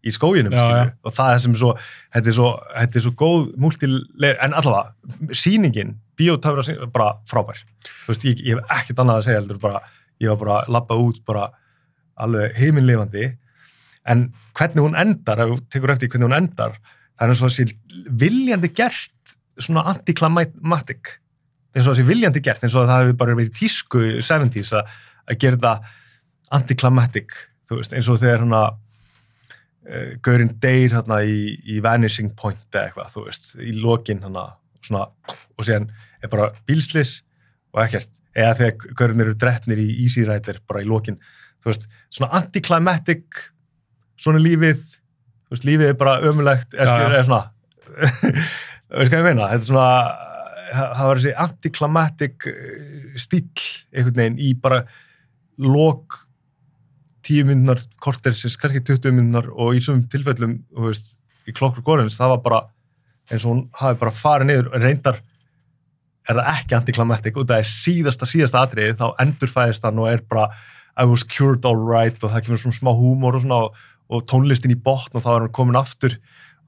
í 0.03 0.13
skóginum, 0.13 0.55
Já, 0.55 0.63
já. 0.77 0.85
og 1.03 1.15
það 1.15 1.33
er 1.33 1.43
sem 1.45 1.57
svo, 1.59 1.73
þetta 2.15 2.31
er 2.31 2.37
svo, 2.37 2.49
þetta 2.75 2.99
er 2.99 3.05
svo 3.05 3.13
góð 3.23 3.45
múltileg, 3.63 4.39
en 4.43 4.57
allavega, 4.59 5.31
sýningin, 5.43 5.95
bíótöfra, 6.19 6.77
bara 6.93 7.13
frábær, 7.29 7.61
veist, 8.09 8.25
ég, 8.27 8.43
ég 8.43 8.59
hef 8.59 8.75
ekkert 8.81 9.03
annað 9.03 9.21
að 9.21 9.29
segja 9.29 9.41
heldur, 9.41 9.61
bara, 9.63 9.83
ég 10.23 10.33
var 10.33 10.41
bara 10.43 10.59
að 10.59 10.75
labba 10.77 10.99
út 10.99 11.23
bara 11.29 11.47
alveg 12.23 12.59
heiminlifandi, 12.59 13.31
en 14.11 14.27
hvernig 14.57 14.83
hún 14.83 14.99
endar, 14.99 15.39
ef 15.39 15.53
þú 15.53 15.59
tekur 15.71 15.95
eftir 15.95 16.11
hvernig 16.11 16.29
hún 16.29 16.39
endar, 16.41 16.77
það 17.17 17.25
er 17.25 17.33
eins 17.33 17.43
og 17.43 17.53
þessi 17.53 18.07
viljandi 18.23 18.73
gert 18.75 19.37
svona 19.61 19.85
antiklimatik 19.91 21.17
eins 21.73 21.87
og 21.87 21.95
þessi 21.95 22.05
viljandi 22.07 22.41
gert, 22.43 22.63
eins 22.65 22.75
og 22.77 22.87
það 22.89 23.03
hefur 23.03 23.19
bara 23.21 23.35
verið 23.37 23.53
tísku 23.57 24.01
í 24.05 24.13
70s 24.21 24.73
að, 24.77 24.91
gera 25.41 25.57
þetta 25.57 25.73
antiklimatik, 26.53 27.35
þú 27.69 27.79
veist, 27.79 27.93
eins 27.95 28.09
og 28.11 28.19
þegar 28.21 28.43
hana 28.45 28.63
uh, 28.73 30.09
Gaurin 30.25 30.53
deyr 30.63 30.97
hérna 30.97 31.21
í, 31.23 31.53
í 31.63 31.79
Vanishing 31.83 32.33
Point 32.39 32.65
eða 32.73 32.89
eitthvað, 32.89 33.13
þú 33.15 33.27
veist, 33.29 33.53
í 33.61 33.75
lokin 33.79 34.25
hana, 34.25 34.49
svona, 34.83 35.07
og 35.57 35.67
síðan 35.67 35.89
er 36.23 36.31
bara 36.31 36.51
bílslis 36.67 37.21
og 37.73 37.85
ekkert 37.85 38.21
eða 38.33 38.57
þegar 38.59 38.97
Gaurin 38.99 39.23
eru 39.25 39.37
drefnir 39.39 39.81
í 39.81 39.89
Easy 40.03 40.25
Rider 40.27 40.59
bara 40.67 40.83
í 40.83 40.89
lokin, 40.89 41.21
þú 41.63 41.71
veist, 41.71 41.87
svona 42.13 42.33
antiklimatik 42.41 43.47
svona 44.19 44.41
lífið 44.41 44.81
þú 44.83 45.55
veist, 45.55 45.65
lífið 45.67 45.89
er 45.91 45.97
bara 45.99 46.19
ömulegt 46.29 46.75
eða, 46.75 46.99
já. 46.99 47.07
eða 47.09 47.25
svona 47.27 47.41
veist 48.97 49.11
hvað 49.13 49.19
ég 49.19 49.25
meina, 49.27 49.49
þetta 49.51 49.59
er 49.59 49.69
svona 49.69 49.89
það 50.73 51.07
var 51.07 51.21
þessi 51.21 51.33
antiklimatik 51.45 52.47
stíl 53.21 53.43
einhvern 53.93 54.19
veginn 54.21 54.39
í 54.41 54.53
bara 54.59 54.83
lok 55.61 56.23
tíu 57.23 57.45
myndunar 57.47 57.81
kortersins, 58.03 58.57
kannski 58.59 58.83
20 58.83 59.15
myndunar 59.15 59.49
og 59.53 59.77
í 59.77 59.81
svum 59.83 60.03
tilfellum, 60.11 60.57
þú 60.73 60.87
veist 60.89 61.13
í 61.47 61.55
klokkur 61.55 61.85
góðins, 61.85 62.17
það 62.19 62.35
var 62.35 62.43
bara 62.43 62.61
eins 63.31 63.45
og 63.45 63.53
hún 63.53 63.63
hafi 63.79 63.99
bara 64.01 64.15
farið 64.15 64.49
niður, 64.49 64.69
reyndar 64.83 65.21
er 66.29 66.39
það 66.39 66.49
ekki 66.53 66.77
antiklimatik 66.77 67.39
og 67.39 67.47
það 67.49 67.63
er 67.63 67.69
síðasta, 67.69 68.29
síðasta 68.29 68.63
atriði, 68.63 68.95
þá 68.99 69.07
endurfæðist 69.23 69.87
hann 69.87 69.99
og 69.99 70.09
er 70.11 70.23
bara 70.29 70.47
I 70.93 71.07
was 71.09 71.23
cured 71.25 71.65
all 71.65 71.79
right 71.79 72.19
og 72.23 72.31
það 72.31 72.45
kemur 72.45 72.61
svona 72.61 72.77
smá 72.77 72.91
húmor 72.95 73.37
og 73.37 73.43
svona 73.43 73.59
og, 73.65 73.79
og 74.13 74.25
tónlistin 74.29 74.75
í 74.75 74.79
botn 74.79 75.17
og 75.17 75.25
þá 75.25 75.31
er 75.33 75.45
hann 75.45 75.55
komin 75.55 75.79
aftur 75.79 76.19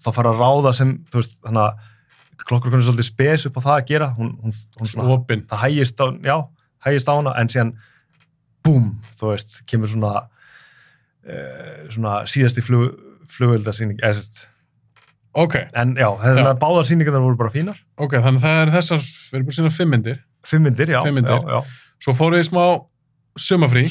þá 0.04 0.10
fara 0.16 0.34
að 0.34 0.42
ráða 0.42 0.74
sem, 0.76 0.96
þú 1.12 1.22
veist, 1.22 1.38
þannig 1.46 1.68
að 1.68 2.44
klokkur 2.46 2.74
konur 2.74 2.84
svolítið 2.84 3.08
spes 3.08 3.48
upp 3.48 3.60
á 3.62 3.66
það 3.66 3.76
að 3.76 3.90
gera 3.92 4.12
hún, 4.18 4.32
hún, 4.44 4.56
hún 4.80 4.92
svona, 4.92 5.08
opinn. 5.16 5.46
það 5.50 5.62
hægist 5.64 6.02
á, 6.04 6.06
já, 6.20 6.38
hægist 6.84 7.12
á 7.12 7.14
hana 7.16 7.36
en 7.40 7.52
síðan, 7.52 7.72
búm, 8.66 8.90
þú 9.20 9.32
veist, 9.32 9.62
kemur 9.70 9.92
svona 9.92 10.14
svona 11.94 12.18
síðasti 12.30 12.62
flug, 12.66 12.92
flugöldarsýning, 13.36 14.00
eða 14.04 14.20
sérst 14.20 14.44
Ok, 15.36 15.56
en 15.76 15.96
já, 16.00 16.08
það 16.22 16.38
Já. 16.40 16.44
er 16.48 16.60
báðar 16.62 16.86
sýningar 16.88 17.16
voru 17.20 17.36
bara 17.36 17.52
fínar, 17.52 17.80
ok, 18.00 18.14
þannig 18.24 18.40
að 18.40 18.46
það 18.46 18.60
er 18.62 18.70
þessar, 18.78 19.02
við 19.04 19.34
erum 19.36 19.46
búin 19.48 19.52
að 19.52 19.58
sína 19.58 19.72
fimm 19.76 19.90
myndir. 19.92 20.20
fimm 20.48 20.64
myndir, 20.64 20.92
já, 20.94 21.02
Fimm 21.04 21.16
myndir. 21.20 21.42
já, 21.42 21.58
já, 21.58 21.64
Svo 22.06 22.14
fóruð 22.16 22.40
við 22.40 22.46
smá 22.48 22.64
sumafrí, 23.36 23.84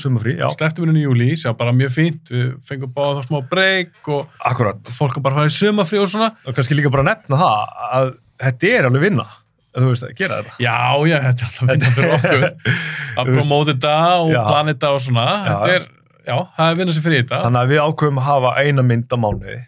sleftum 0.56 0.84
við 0.86 0.88
henni 0.88 1.02
í 1.02 1.04
júli, 1.04 1.26
sjá 1.36 1.50
bara 1.58 1.72
mjög 1.76 1.90
fínt, 1.92 2.30
við 2.32 2.54
fengum 2.64 2.92
báða 2.96 3.18
þá 3.20 3.26
smá 3.28 3.38
breyk 3.50 4.08
og 4.08 4.30
akkurat. 4.40 4.80
fólk 4.96 5.18
bara 5.20 5.42
að 5.44 5.50
í 5.50 5.54
sumafrí 5.58 6.00
og 6.00 6.08
svona. 6.08 6.30
og 6.46 6.54
kannski 6.56 6.78
líka 6.78 6.90
bara 6.94 7.04
nefna 7.10 7.36
það 7.36 7.74
að 7.98 8.08
þetta 8.40 8.70
er 8.78 8.88
alveg 8.88 9.04
vinna, 9.04 9.26
að 9.74 9.82
þú 9.84 9.90
veist 9.92 10.06
að 10.08 10.14
gera 10.16 10.38
þetta. 10.40 10.56
Já, 10.64 10.78
já, 11.10 11.18
þetta 11.26 11.44
er 11.44 11.50
alltaf 11.50 11.68
vinna 11.74 11.92
fyrir 11.98 12.14
okkur. 12.16 12.46
Að 13.20 13.28
promóta 13.36 13.70
þetta 13.74 13.92
og 14.16 14.32
plana 14.32 14.72
þetta 14.72 14.88
og 14.96 15.02
svona. 15.04 15.26
Þetta 15.44 15.74
er, 15.76 15.84
já, 16.26 16.36
það 16.56 16.70
er 16.70 16.78
vinna 16.80 16.92
sér 16.96 17.04
fyrir 17.06 17.22
þetta. 17.22 17.40
þannig 17.44 17.60
að 17.64 17.72
við 17.74 17.82
ákveðum 17.84 18.20
að 18.22 18.28
hafa 18.30 18.52
eina 18.64 18.82
mynd 18.90 19.12
á 19.12 19.16
mánuði 19.20 19.58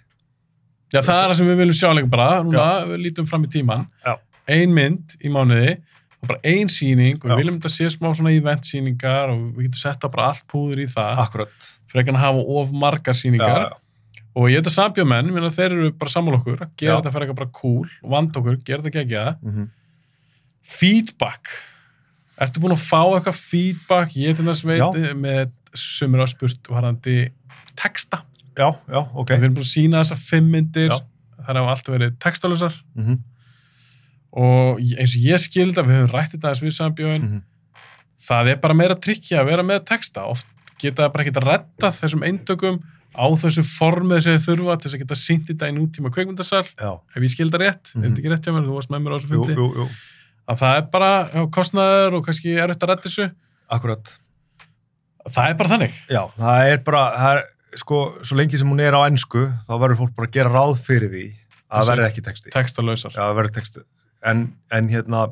Já, 0.94 1.00
það 1.02 1.16
er 1.18 1.26
það 1.26 1.36
sem 1.40 1.48
við 1.50 1.56
viljum 1.60 1.76
sjá 1.76 1.88
lengur 1.92 2.10
bara, 2.12 2.42
núna, 2.46 2.64
við 2.86 3.00
lítum 3.02 3.26
fram 3.26 3.42
í 3.44 3.48
tíman. 3.50 3.80
Já. 4.06 4.12
Ein 4.54 4.70
mynd 4.72 5.16
í 5.18 5.32
mánuði, 5.34 5.72
og 6.22 6.28
bara 6.30 6.38
ein 6.46 6.70
sýning, 6.70 7.16
og 7.18 7.26
Já. 7.26 7.32
við 7.34 7.40
viljum 7.42 7.56
þetta 7.58 7.72
sé 7.74 7.88
smá 7.90 8.06
svona 8.14 8.30
eventsýningar 8.36 9.32
og 9.34 9.40
við 9.58 9.66
getum 9.66 9.80
sett 9.82 10.06
bara 10.06 10.28
allt 10.30 10.46
púður 10.46 10.84
í 10.84 10.86
það, 10.92 11.18
akkurat 11.24 11.66
frekar 11.90 12.14
en 12.14 12.20
að 12.20 12.24
hafa 12.28 12.44
of 12.62 12.70
margar 12.72 13.18
sýningar. 13.18 13.66
já, 13.66 14.22
Og 14.36 14.46
ég 14.52 14.60
þetta 14.62 14.74
sambjómenn, 14.76 15.32
þeir 15.50 15.66
eru 15.74 15.90
bara 15.98 16.12
sammála 16.12 16.38
okkur, 16.38 16.58
gera 16.78 16.92
Já. 16.92 16.96
þetta 17.00 17.12
fyrir 17.16 17.26
eitthvað 17.26 17.40
bara 17.42 17.52
cool, 17.58 17.86
og 18.04 18.10
vanda 18.14 18.40
okkur, 18.40 18.58
gera 18.64 18.82
þetta 18.86 18.96
gegja. 19.00 19.26
mhm. 19.42 19.68
Feedback. 20.62 21.48
Ertu 22.42 22.60
búin 22.60 22.74
að 22.76 22.82
fá 22.84 23.00
eitthvað 23.16 23.38
feedback, 23.40 24.16
ég 24.18 24.36
til 24.36 24.44
þess 24.46 24.64
veit, 24.66 24.80
Já. 24.82 25.14
með 25.16 25.50
sumur 25.76 26.22
áspurt 26.24 26.68
varandi 26.72 27.30
texta. 27.76 28.22
já, 28.56 28.70
já, 28.88 29.00
ok. 29.14 29.30
Við 29.36 29.42
erum 29.44 29.54
búin 29.58 29.66
að 29.66 29.72
sína 29.74 30.00
þessar 30.02 30.20
fimm 30.22 30.50
myndir, 30.50 30.90
þær 31.46 31.58
hafa 31.60 31.72
alltaf 31.74 31.92
verið 31.94 32.14
textalusar 32.18 32.74
Mhm, 32.96 33.18
og 34.36 34.80
ég- 34.80 34.98
eins 35.00 35.14
og 35.16 35.22
ég 35.22 35.38
skildi 35.40 35.76
að 35.80 35.86
við 35.88 35.96
höfum 36.00 36.12
rætt 36.14 36.32
þetta 36.34 36.48
aðeins 36.50 36.62
við 36.64 36.74
sambjóin, 36.76 37.22
mhm. 37.22 37.42
það 38.28 38.48
er 38.52 38.56
bara 38.56 38.74
meira 38.74 38.94
trikki 38.96 39.36
að 39.36 39.46
vera 39.50 39.62
með 39.62 39.84
texta, 39.86 40.24
oft 40.26 40.46
geta 40.80 41.04
það 41.06 41.12
bara 41.12 41.24
ekkert 41.24 41.40
að 41.42 41.48
redda 41.50 41.90
þessum 42.00 42.24
eintökum 42.26 42.82
á 43.16 43.24
þessu 43.40 43.62
formið 43.64 44.22
sem 44.22 44.34
þið 44.36 44.44
þurfa 44.48 44.74
til 44.80 44.90
þess 44.90 44.96
að 44.96 45.02
geta 45.04 45.16
sýnt 45.20 45.46
þetta 45.48 45.68
í 45.70 45.76
nútíma 45.76 46.10
kveikmyndasal 46.12 46.64
ef 46.66 47.22
ég 47.22 47.32
skildi 47.32 47.56
það 47.56 47.64
rétt, 47.64 47.92
Mhm. 47.94 48.04
er 48.04 48.08
þetta 48.10 48.20
ekki 48.20 48.32
rétt 48.34 48.44
hjá 48.44 48.52
mér, 48.52 48.66
þú 48.68 48.74
varst 48.76 48.90
með 48.92 49.00
mér 49.04 49.12
á 49.12 49.16
þessu 49.16 49.28
fundi. 49.32 49.54
jú, 49.56 49.74
jú, 49.76 49.88
að 50.48 50.58
það 50.60 50.76
er 50.76 50.82
bara 50.92 51.46
kostnaður 51.48 52.14
og 52.14 52.24
kannski 52.26 52.56
erfitt 52.56 52.82
að 52.84 52.88
redda 52.88 53.02
þessu. 53.08 53.32
Akkurat. 53.70 54.18
Það 55.32 55.50
er 55.50 55.58
bara 55.60 55.72
þannig 55.74 55.98
Já, 56.12 56.22
það 56.38 56.70
er 56.72 56.84
bara, 56.86 57.02
það 57.16 57.40
er, 57.40 57.42
sko, 57.82 58.00
svo 58.26 58.38
lengi 58.40 58.60
sem 58.60 58.70
hún 58.70 58.84
er 58.84 58.96
á 58.96 59.00
ennsku, 59.06 59.48
þá 59.66 59.74
verður 59.74 60.00
fólk 60.04 60.14
bara 60.16 60.30
að 60.30 60.38
gera 60.38 60.54
ráð 60.54 60.78
fyrir 60.86 61.12
því 61.12 61.26
að 61.66 61.80
það 61.80 61.90
verður 61.92 62.08
ekki 62.10 62.24
texti. 62.28 62.54
textalausar, 62.54 63.14
Já, 63.16 63.22
það 63.24 63.36
verður 63.40 63.56
texti. 63.58 63.84
En, 64.26 64.46
en 64.74 64.88
hérna, 64.90 65.26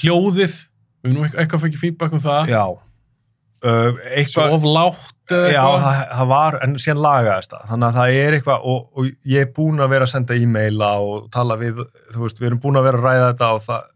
hljóðið 0.00 0.58
við 1.00 1.10
erum 1.10 1.16
nú 1.16 1.26
eitthvað, 1.30 1.62
fengið 1.64 1.82
feedback 1.82 2.16
um 2.16 2.22
það 2.22 2.50
já, 2.52 2.64
uh, 2.68 2.80
svo 3.64 4.08
eitthvað, 4.16 4.56
of 4.56 4.66
lágt 4.66 5.34
eða 5.34 5.52
já, 5.52 5.60
eitthvað 5.60 5.84
það, 5.84 6.00
það 6.18 6.30
var, 6.32 6.58
en 6.66 6.74
síðan 6.84 7.02
lagaðist 7.06 7.54
það. 7.54 7.62
Þannig 7.70 7.88
að 7.88 7.98
það 8.00 8.18
er 8.24 8.36
eitthvað, 8.36 8.66
og, 8.72 8.82
og 8.92 9.30
ég 9.34 9.46
er 9.46 9.54
búin 9.56 9.84
að 9.84 9.94
vera 9.94 10.08
að 10.08 10.12
senda 10.14 10.36
e-maila 10.36 10.90
og 11.06 11.30
tala 11.34 11.56
við, 11.60 11.84
þú 12.10 12.24
veist, 12.26 12.42
við 12.42 12.50
erum 12.50 12.62
búin 12.64 12.80
að 12.80 12.88
vera 12.90 13.00
að 13.00 13.06
ræða 13.06 13.30
þetta 13.30 13.52
og 13.54 13.64
það, 13.68 13.86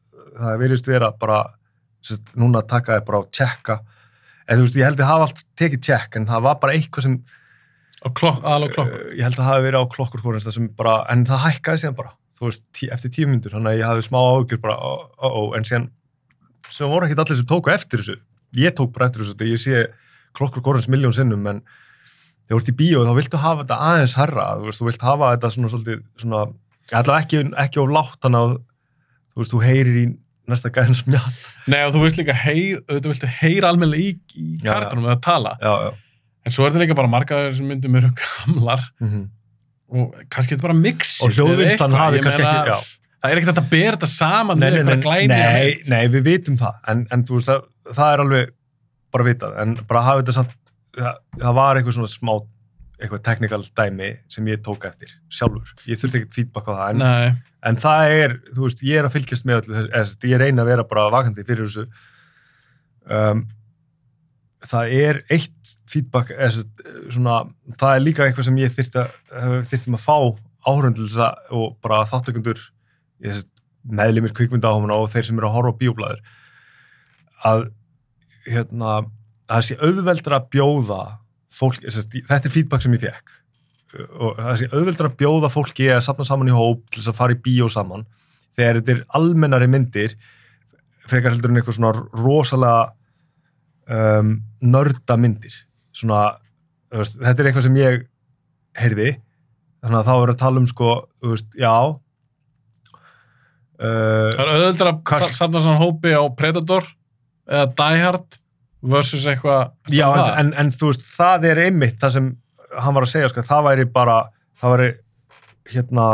það 0.44 0.62
virðist 0.64 0.90
vera 0.90 1.10
bara, 1.24 1.40
núna 2.40 2.64
taka 2.70 2.96
þér 2.98 3.06
bara 3.10 3.20
á 3.20 3.24
tjekka. 3.40 3.78
En 4.44 4.58
þú 4.60 4.66
veist, 4.66 4.76
ég 4.76 4.88
held 4.88 5.00
að 5.00 5.10
hafa 5.10 5.28
allt 5.28 5.40
tekið 5.56 5.82
tjekk, 5.86 6.18
en 6.18 6.28
það 6.28 6.44
var 6.44 6.60
bara 6.60 6.74
eitthvað 6.76 7.06
sem, 7.06 7.14
á 8.04 8.08
klokk, 8.12 8.42
klokk. 8.44 8.90
Uh, 8.92 9.14
ég 9.16 9.24
held 9.24 9.38
að 9.38 9.40
það 9.40 9.50
hafi 9.50 9.66
verið 9.68 9.80
á 9.80 9.92
klokkur 9.94 10.24
bara, 10.76 10.96
en 11.14 11.24
það 11.28 11.44
hækkaði 11.46 11.82
síðan 11.84 11.98
bara 12.00 12.12
veist, 12.42 12.64
tí, 12.74 12.88
eftir 12.92 13.12
tíu 13.14 13.28
myndur, 13.30 13.54
þannig 13.54 13.72
að 13.72 13.78
ég 13.80 13.88
hafi 13.88 14.04
smá 14.08 14.18
ágjur 14.20 14.60
bara, 14.62 14.74
ó, 14.76 14.92
ó, 15.16 15.26
ó, 15.28 15.42
en 15.56 15.66
síðan 15.68 15.88
sem 16.72 16.90
voru 16.90 17.06
ekkit 17.06 17.22
allir 17.22 17.38
sem 17.40 17.48
tóku 17.48 17.72
eftir 17.72 18.02
þessu. 18.02 18.18
Ég 18.58 18.74
tók 18.76 18.92
bara 18.94 19.08
eftir 19.08 19.22
þessu, 19.22 19.36
þegar 19.38 19.52
ég 19.52 19.62
sé 19.62 19.84
klokkur 20.34 20.64
hvort 20.66 20.90
miljón 20.90 21.14
sinnum, 21.14 21.46
en 21.50 21.62
þegar 22.44 22.58
þú 22.58 22.60
ert 22.60 22.72
í 22.72 22.76
bíó, 22.80 23.04
þá 23.06 23.14
viltu 23.18 23.40
hafa 23.40 23.64
þetta 23.64 23.80
aðeins 23.88 24.16
herra 24.18 24.46
þú 24.58 24.68
veist, 24.68 24.82
þú 24.82 24.88
vilt 24.90 25.06
hafa 25.08 25.30
þetta 25.34 25.52
svona 25.54 25.72
svolítið 25.72 26.02
svona, 26.20 26.42
allavega 26.90 27.22
ekki, 27.22 27.42
ekki 27.64 27.82
of 27.82 27.92
látt 27.94 28.18
þannig 28.24 28.44
að, 28.44 28.56
þú 29.32 29.42
veist, 29.42 29.54
þú 29.54 29.62
heyrir 29.64 30.00
í 30.00 30.06
næsta 30.50 30.70
gæðin 30.74 30.96
smjall. 30.98 31.36
Nei, 31.72 31.80
og 31.86 31.94
þú 31.94 32.02
vilt 32.04 32.18
líka 32.20 32.34
heyr, 32.36 32.82
auðvitað 32.88 33.12
viltu 33.14 33.30
heyra 33.40 33.70
almennilega 33.72 34.10
í, 34.10 34.16
í 34.36 34.58
kartunum 34.64 35.06
eða 35.08 35.20
tala. 35.24 35.54
Já, 35.62 35.72
já, 35.86 35.94
en 36.44 36.52
svo 36.56 36.66
er 36.66 36.74
þetta 36.74 36.82
líka 36.84 36.98
bara 36.98 37.12
marga 37.14 37.38
þessum 37.46 37.70
myndum 37.72 37.96
eru 38.00 38.10
gamlar 38.20 38.84
mm 39.00 39.24
og 39.94 40.14
kannski 40.32 40.54
þetta 40.56 40.64
bara 40.64 40.74
mix 40.78 41.10
Og 41.22 41.34
hljóðvinnslan 41.36 41.92
hafi 41.94 42.20
kannski 42.24 42.42
ekki- 42.42 42.72
já. 42.72 42.78
það 43.22 43.30
er 43.34 43.40
ekkert 43.40 43.58
að 43.60 43.68
bera 43.70 43.96
þetta 43.96 44.08
saman 44.10 44.58
nei, 44.58 44.64
með 44.70 44.78
eitthvað 44.80 45.02
glæni 45.04 45.28
nei, 45.28 45.74
nei, 45.92 46.02
við 46.10 46.24
vitum 46.26 46.56
það. 46.58 46.78
En, 46.90 47.02
en 47.14 47.24
þú 47.28 47.36
veist, 47.38 47.50
það, 47.50 47.66
það 47.98 48.12
er 48.14 48.22
alveg 48.24 48.52
bara 49.14 49.26
vitað, 49.28 49.54
en 49.62 49.74
bara 49.86 50.02
hafa 50.08 50.22
þetta 50.24 50.34
samt 50.38 50.54
það, 50.98 51.20
það 51.44 51.54
var 51.60 51.78
eitthvað 51.80 51.96
svona 51.98 52.12
smá 52.14 52.32
eitthvað 53.04 53.24
technical 53.26 53.60
dæmi 53.76 54.10
sem 54.32 54.46
ég 54.48 54.62
tók 54.64 54.86
eftir 54.88 55.12
sjálfur, 55.32 55.74
ég 55.90 56.00
þurfti 56.00 56.20
ekkert 56.20 56.38
feedback 56.38 56.70
á 56.70 56.72
það 56.72 56.86
en, 56.94 57.02
nei, 57.02 57.34
en 57.68 57.80
það 57.80 58.14
er, 58.20 58.38
þú 58.54 58.66
veist, 58.66 58.84
ég 58.86 59.00
er 59.00 59.08
að 59.08 59.16
fylgjast 59.18 59.48
með 59.48 59.60
öllu, 59.60 59.84
sagt, 60.08 60.26
ég 60.30 60.40
reyna 60.40 60.64
að 60.64 60.70
vera 60.72 60.86
bara 60.88 61.10
vakandi 61.12 61.44
fyrir 61.46 61.68
þessu. 61.68 61.84
Um, 63.04 63.44
það 64.64 64.94
er 64.98 65.20
eitt 65.32 65.74
feedback 65.90 66.32
eða, 66.34 66.50
sem 66.52 66.64
sagt, 66.64 66.84
svona, 67.16 67.40
það 67.80 67.96
er 67.96 68.04
líka 68.04 68.26
eitthvað 68.26 68.48
sem 68.48 68.60
ég 68.62 68.74
þyrfti 68.74 69.02
að, 69.02 69.16
þyrfti 69.70 69.96
að 69.96 70.04
fá 70.04 70.16
áhörundilsa 70.64 71.32
og 71.52 71.74
bara 71.84 72.04
þáttökundur 72.08 72.62
meðlimir 73.84 74.32
kvikmyndaáhumuna 74.36 74.96
og 74.96 75.10
þeir 75.12 75.28
sem 75.28 75.40
eru 75.40 75.50
að 75.50 75.56
horfa 75.58 75.76
á 75.76 75.80
bíóblæður 75.80 76.22
að 77.44 77.66
hérna, 78.48 78.96
að 78.96 79.10
það 79.52 79.66
sé 79.66 79.76
auðveldra 79.80 80.40
að 80.40 80.48
bjóða 80.54 81.02
fólk, 81.54 81.80
þetta 81.84 82.40
er 82.40 82.54
feedback 82.54 82.84
sem 82.84 82.96
ég 82.96 83.06
fekk 83.06 83.40
og 83.94 84.38
það 84.40 84.56
sé 84.58 84.68
auðveldra 84.72 85.10
að 85.10 85.18
bjóða 85.20 85.50
fólki 85.52 85.86
að 85.94 86.02
safna 86.06 86.26
saman 86.26 86.50
í 86.50 86.54
hóp 86.54 86.82
til 86.90 87.00
þess 87.00 87.12
að 87.12 87.18
fara 87.20 87.36
í 87.36 87.42
bíó 87.44 87.68
saman 87.70 88.06
þegar 88.56 88.80
þetta 88.80 88.94
er 88.94 89.02
almennari 89.18 89.68
myndir 89.70 90.16
frekar 91.08 91.34
heldur 91.34 91.52
en 91.52 91.60
eitthvað 91.60 91.78
svona 91.78 91.92
rosalega 92.16 92.94
um, 93.90 94.38
nörda 94.64 95.18
myndir. 95.20 95.54
Svona, 95.94 96.22
veist, 96.94 97.18
þetta 97.20 97.42
er 97.42 97.50
eitthvað 97.50 97.66
sem 97.68 97.78
ég 97.78 98.06
heyrði 98.80 99.10
þannig 99.84 99.98
að 100.00 100.08
þá 100.08 100.14
er 100.16 100.32
að 100.32 100.40
tala 100.40 100.62
um 100.62 100.70
sko, 100.70 100.94
þú 101.22 101.34
veist, 101.34 101.50
já 101.60 101.74
það 103.74 104.40
uh, 104.40 104.40
er 104.40 104.52
auðvitað 104.54 104.90
að 104.94 105.26
satna 105.36 105.60
svona 105.60 105.82
hópi 105.82 106.14
á 106.16 106.22
Predator 106.38 106.88
eða 107.44 107.66
Die 107.76 108.00
Hard 108.00 108.38
versus 108.84 109.24
eitthvað 109.30 109.72
já, 109.92 110.06
en, 110.12 110.30
en, 110.40 110.52
en 110.60 110.72
þú 110.74 110.90
veist, 110.92 111.06
það 111.14 111.48
er 111.50 111.62
einmitt 111.66 111.98
það 112.02 112.16
sem 112.18 112.30
hann 112.74 112.96
var 112.96 113.06
að 113.06 113.12
segja, 113.14 113.30
sko, 113.32 113.44
það 113.46 113.66
væri 113.68 113.88
bara 113.94 114.18
það 114.60 114.74
væri 114.74 114.90
hérna 115.72 116.06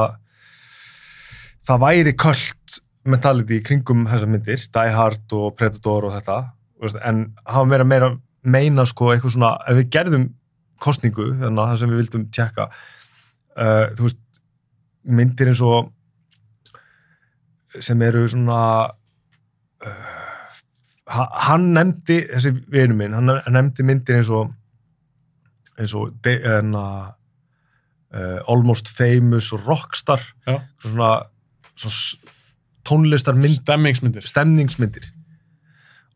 það 1.67 1.85
væri 1.85 2.17
köld 2.21 2.81
mentality 3.11 3.61
kringum 3.65 4.07
þessar 4.11 4.31
myndir 4.31 4.67
Die 4.75 4.97
Hard 4.97 5.37
og 5.37 5.55
Predator 5.59 6.09
og 6.09 6.15
þetta 6.19 6.41
veist, 6.83 7.01
en 7.05 7.25
hann 7.49 7.73
verið 7.73 7.91
meira 7.91 8.11
meina 8.41 8.87
sko 8.89 9.11
eitthvað 9.13 9.35
svona, 9.35 9.53
ef 9.69 9.77
við 9.81 9.91
gerðum 9.93 10.27
kostningu, 10.81 11.27
þannig 11.43 11.61
að 11.61 11.71
það 11.71 11.81
sem 11.81 11.91
við 11.93 12.01
vildum 12.01 12.29
tjekka 12.33 12.69
uh, 12.71 13.87
þú 13.97 14.07
veist 14.07 14.21
myndir 15.21 15.51
eins 15.51 15.61
og 15.65 15.91
sem 17.85 18.01
eru 18.03 18.25
svona 18.29 18.61
uh, 19.85 20.10
hann 21.11 21.71
nefndi 21.75 22.21
þessi 22.29 22.53
vinu 22.71 22.97
minn, 22.99 23.17
hann 23.17 23.33
nefndi 23.51 23.87
myndir 23.87 24.21
eins 24.21 24.31
og 24.31 24.53
eins 25.81 25.95
og 25.97 26.13
de, 26.25 26.37
enna, 26.59 26.85
uh, 28.13 28.39
Almost 28.53 28.91
Famous 28.93 29.49
og 29.57 29.65
Rockstar. 29.67 30.23
Já. 30.47 30.61
svona, 30.85 31.11
svona 31.75 32.37
tónlistarmynd 32.89 33.61
stemmingsmyndir 33.61 34.27
stemningsmyndir. 34.29 35.11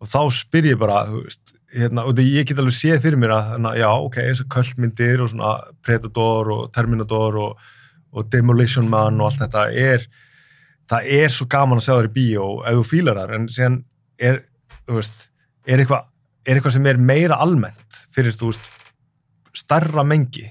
og 0.02 0.10
þá 0.10 0.20
spyr 0.36 0.66
ég 0.72 0.80
bara 0.80 1.04
þú 1.08 1.22
veist, 1.24 1.54
hérna, 1.72 2.04
og 2.04 2.16
það 2.16 2.32
ég 2.34 2.48
get 2.48 2.58
alveg 2.60 2.76
séð 2.76 2.98
fyrir 3.04 3.20
mér 3.20 3.32
að 3.36 3.46
hérna, 3.52 3.70
já, 3.78 3.88
ok, 3.88 4.18
eins 4.20 4.42
og 4.42 4.50
kvöldmyndir 4.52 5.22
og 5.22 5.30
svona 5.32 5.52
Predator 5.84 6.50
og 6.52 6.72
Terminator 6.74 7.38
og, 7.40 7.62
og 8.12 8.28
Demolition 8.32 8.90
Man 8.90 9.20
og 9.20 9.30
allt 9.30 9.44
þetta 9.44 9.64
er 9.70 10.04
það 10.90 11.08
er 11.18 11.32
svo 11.32 11.46
gaman 11.48 11.80
að 11.80 11.86
sjá 11.86 11.94
þær 11.94 12.10
í 12.10 12.14
bíó 12.18 12.48
ef 12.68 12.80
þú 12.80 12.84
fílar 12.90 13.20
þar, 13.22 13.34
en 13.38 13.48
síðan 13.48 13.78
er 14.18 14.42
veist, 14.86 15.30
er 15.66 15.78
eitthvað 15.78 16.04
er 16.46 16.56
eitthvað 16.58 16.72
sem 16.76 16.86
er 16.86 16.96
meira 17.00 17.38
almennt 17.40 18.00
fyrir, 18.12 18.32
þú 18.36 18.50
veist, 18.52 18.66
starra 19.56 20.04
mengi 20.04 20.44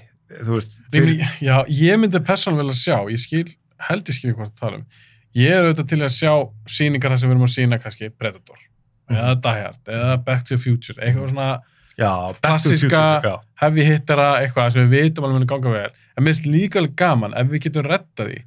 veist, 0.48 0.80
fyrir, 0.92 1.18
men, 1.20 1.28
já, 1.44 1.56
ég 1.70 1.98
myndi 2.00 2.18
persónulega 2.26 2.64
vilja 2.66 2.80
sjá 2.80 2.96
ég 3.12 3.20
skil, 3.22 3.44
held 3.88 4.08
ég 4.10 4.14
skil 4.18 4.32
hvort 4.34 4.50
það 4.56 4.60
tala 4.64 4.76
um. 4.80 4.86
Ég 5.34 5.50
er 5.50 5.64
auðvitað 5.66 5.88
til 5.90 5.98
að 6.02 6.12
sjá 6.14 6.32
sýningar 6.70 7.10
þar 7.14 7.18
sem 7.20 7.28
við 7.30 7.34
erum 7.34 7.46
að 7.46 7.54
sýna 7.54 7.78
kannski 7.82 8.10
Predator 8.10 8.58
Mhm. 9.04 9.16
eða 9.18 9.34
Die 9.44 9.62
Hard, 9.62 9.80
eða 9.86 10.24
Back 10.24 10.44
to 10.46 10.56
the 10.56 10.62
Future 10.62 10.96
eitthvað 11.04 11.28
svona 11.30 11.60
já, 11.98 12.10
klassíska- 12.40 13.20
Future, 13.20 13.38
heavy 13.60 13.82
hittara 13.84 14.28
eitthvað 14.40 14.72
sem 14.72 14.88
við 14.90 15.02
vitum 15.10 15.24
alveg 15.24 15.34
muni 15.38 15.46
ganga 15.46 15.70
vel. 15.70 15.90
En 16.16 16.24
minnst 16.24 16.46
líka 16.46 16.78
alveg 16.80 16.96
gaman 16.96 17.34
ef 17.36 17.46
við 17.48 17.60
getum 17.66 17.82
rettað 17.84 18.30
því 18.32 18.38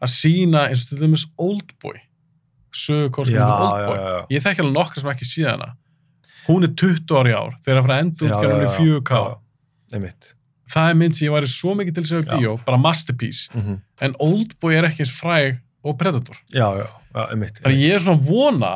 að 0.00 0.08
sína 0.14 0.68
eins 0.70 0.84
og 0.84 0.88
til 0.88 0.98
dæmis 1.06 1.26
Oldboy 1.38 2.00
sögu 2.78 3.04
já, 3.06 3.12
kostningum 3.18 3.42
já, 3.42 3.66
Oldboy 3.66 4.36
ég 4.36 4.44
þekki 4.46 4.64
alveg 4.64 4.74
nokkra 4.78 5.02
sem 5.02 5.12
ekki 5.12 5.28
síðana 5.28 5.68
hún 6.48 6.64
er 6.64 6.72
20 6.80 7.14
ári 7.20 7.36
ár 7.36 7.54
þegar 7.64 7.78
að 7.80 7.86
fara 7.86 7.96
að 7.98 8.02
enda 8.04 8.28
útgjörðunni 8.28 8.68
já, 8.68 8.74
4K 8.78 9.22
já, 9.22 9.38
einmitt. 9.98 10.34
Það 10.68 10.90
er 10.92 10.96
mynd 11.00 11.16
sem 11.16 11.24
ég 11.26 11.32
væri 11.32 11.48
svo 11.48 11.74
mikið 11.78 11.94
til 11.96 12.04
segja 12.08 12.24
Já. 12.26 12.36
bíó 12.36 12.50
bara 12.66 12.78
masterpiece, 12.80 13.48
mm 13.54 13.78
en 13.98 14.12
Oldboy 14.22 14.76
er 14.78 14.86
ekki 14.86 15.02
eins 15.02 15.10
fræg 15.10 15.56
og 15.82 15.96
Predator. 15.98 16.36
Já, 16.54 16.68
já, 16.78 16.86
já, 17.14 17.22
einmitt 17.32 17.56
þannig 17.64 17.80
ég 17.82 17.94
er 17.96 18.02
svona 18.04 18.20
vona 18.22 18.74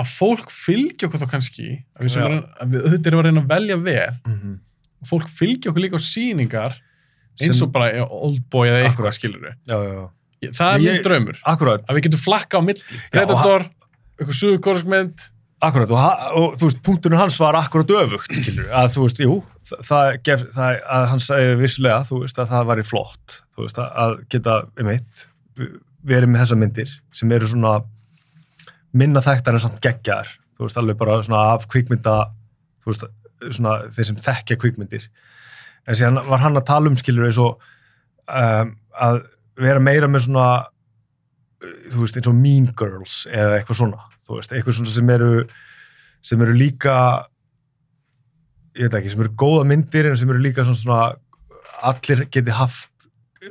að 0.00 0.06
fólk 0.08 0.48
fylgja 0.50 1.08
okkur 1.08 1.20
þá 1.20 1.28
kannski 1.34 1.66
að 1.98 2.06
við, 2.06 2.12
sem 2.14 2.22
erum, 2.24 2.44
að 2.56 2.70
við 2.72 2.86
auðvitað 2.86 3.10
erum 3.10 3.20
að 3.20 3.26
reyna 3.26 3.42
að 3.42 3.50
velja 3.52 3.76
vel. 3.76 4.14
Mm 4.26 4.38
-hmm. 4.38 4.54
og 5.02 5.10
fólk 5.10 5.28
fylgja 5.28 5.70
okkur 5.70 5.84
líka 5.84 6.00
á 6.00 6.02
sýningar 6.02 6.78
eins 7.40 7.58
Sem- 7.58 7.66
og 7.66 7.72
bara 7.72 8.06
Oldboy 8.06 8.68
eða 8.68 8.86
eitthvað 8.88 9.12
skilur 9.18 9.40
við 9.40 9.54
já, 9.68 9.76
já, 9.76 9.92
já. 9.92 10.08
Það 10.50 10.72
er 10.74 10.82
minn 10.86 11.04
draumur, 11.06 11.38
Akkurat, 11.52 11.84
að 11.86 11.98
við 11.98 12.08
getum 12.08 12.22
flakka 12.24 12.58
á 12.58 12.62
milli. 12.66 13.00
Predator, 13.14 13.68
eitthvað 14.18 14.38
suðukorskmynd 14.40 15.28
akkurat 15.62 15.92
og, 15.94 16.02
og 16.40 16.54
þú 16.58 16.68
veist, 16.68 16.80
punkturinn 16.82 17.20
hans 17.20 17.36
var 17.38 17.54
akkurat 17.58 17.92
öfugt, 18.02 18.32
skilur, 18.34 18.66
að 18.74 18.88
þú 18.96 19.04
veist, 19.06 19.20
jú 19.22 19.36
það, 19.86 20.08
gef, 20.26 20.44
það 20.56 20.78
að 20.96 21.06
hann 21.12 21.22
sagði 21.22 21.56
vissulega, 21.60 22.02
þú 22.08 22.20
veist, 22.24 22.40
að 22.42 22.50
það 22.50 22.68
væri 22.72 22.84
flott. 22.88 23.36
Þú 23.54 23.66
veist, 23.66 23.80
að- 23.82 24.16
geta, 24.32 24.56
um 24.82 24.90
eitt 24.92 25.20
verið 26.02 26.32
með 26.32 26.42
þessa 26.42 26.58
myndir 26.58 26.94
sem 27.14 27.32
eru 27.36 27.50
svona 27.50 27.76
minna 28.92 29.22
þekktar 29.24 29.56
en 29.56 29.64
samt 29.64 29.80
geggjar, 29.84 30.32
þú 30.58 30.66
veist, 30.66 30.80
alveg 30.80 30.98
bara 30.98 31.20
svona 31.22 31.44
af 31.54 31.68
kvikmynda, 31.70 32.16
þú 32.82 32.90
veist 32.90 33.06
svona 33.54 33.76
þeir 33.94 34.10
sem 34.10 34.18
þekkja 34.26 34.58
kvikmyndir. 34.62 35.06
En 35.86 35.98
síðan 35.98 36.20
var 36.28 36.42
hann 36.42 36.58
að 36.58 36.66
tala 36.68 36.90
um 36.90 36.98
skilur 36.98 37.26
eins 37.26 37.38
og 37.42 37.62
um, 38.28 38.74
að 38.98 39.22
vera 39.62 39.82
meira 39.82 40.08
með 40.10 40.26
svona 40.28 40.46
uh, 40.62 41.74
þú 41.92 42.04
veist, 42.04 42.16
eins 42.20 42.30
og 42.30 42.38
Mean 42.38 42.70
Girls 42.78 43.22
eða 43.30 43.58
eitthvað 43.60 43.80
svona, 43.82 44.00
þú 44.26 44.38
veist, 44.40 44.54
eitthvað 44.56 44.78
svona 44.80 44.94
sem 44.96 45.12
eru 45.16 45.32
sem 46.22 46.42
eru 46.44 46.54
líka 46.54 46.96
ég 48.78 48.86
veit 48.88 48.94
ekki, 49.00 49.10
sem 49.12 49.20
eru 49.24 49.34
góða 49.42 49.66
myndir 49.68 50.08
en 50.10 50.16
sem 50.16 50.30
eru 50.32 50.40
líka 50.42 50.64
svona, 50.64 50.80
svona 50.80 51.90
allir 51.92 52.24
geti 52.32 52.54
haft 52.54 52.88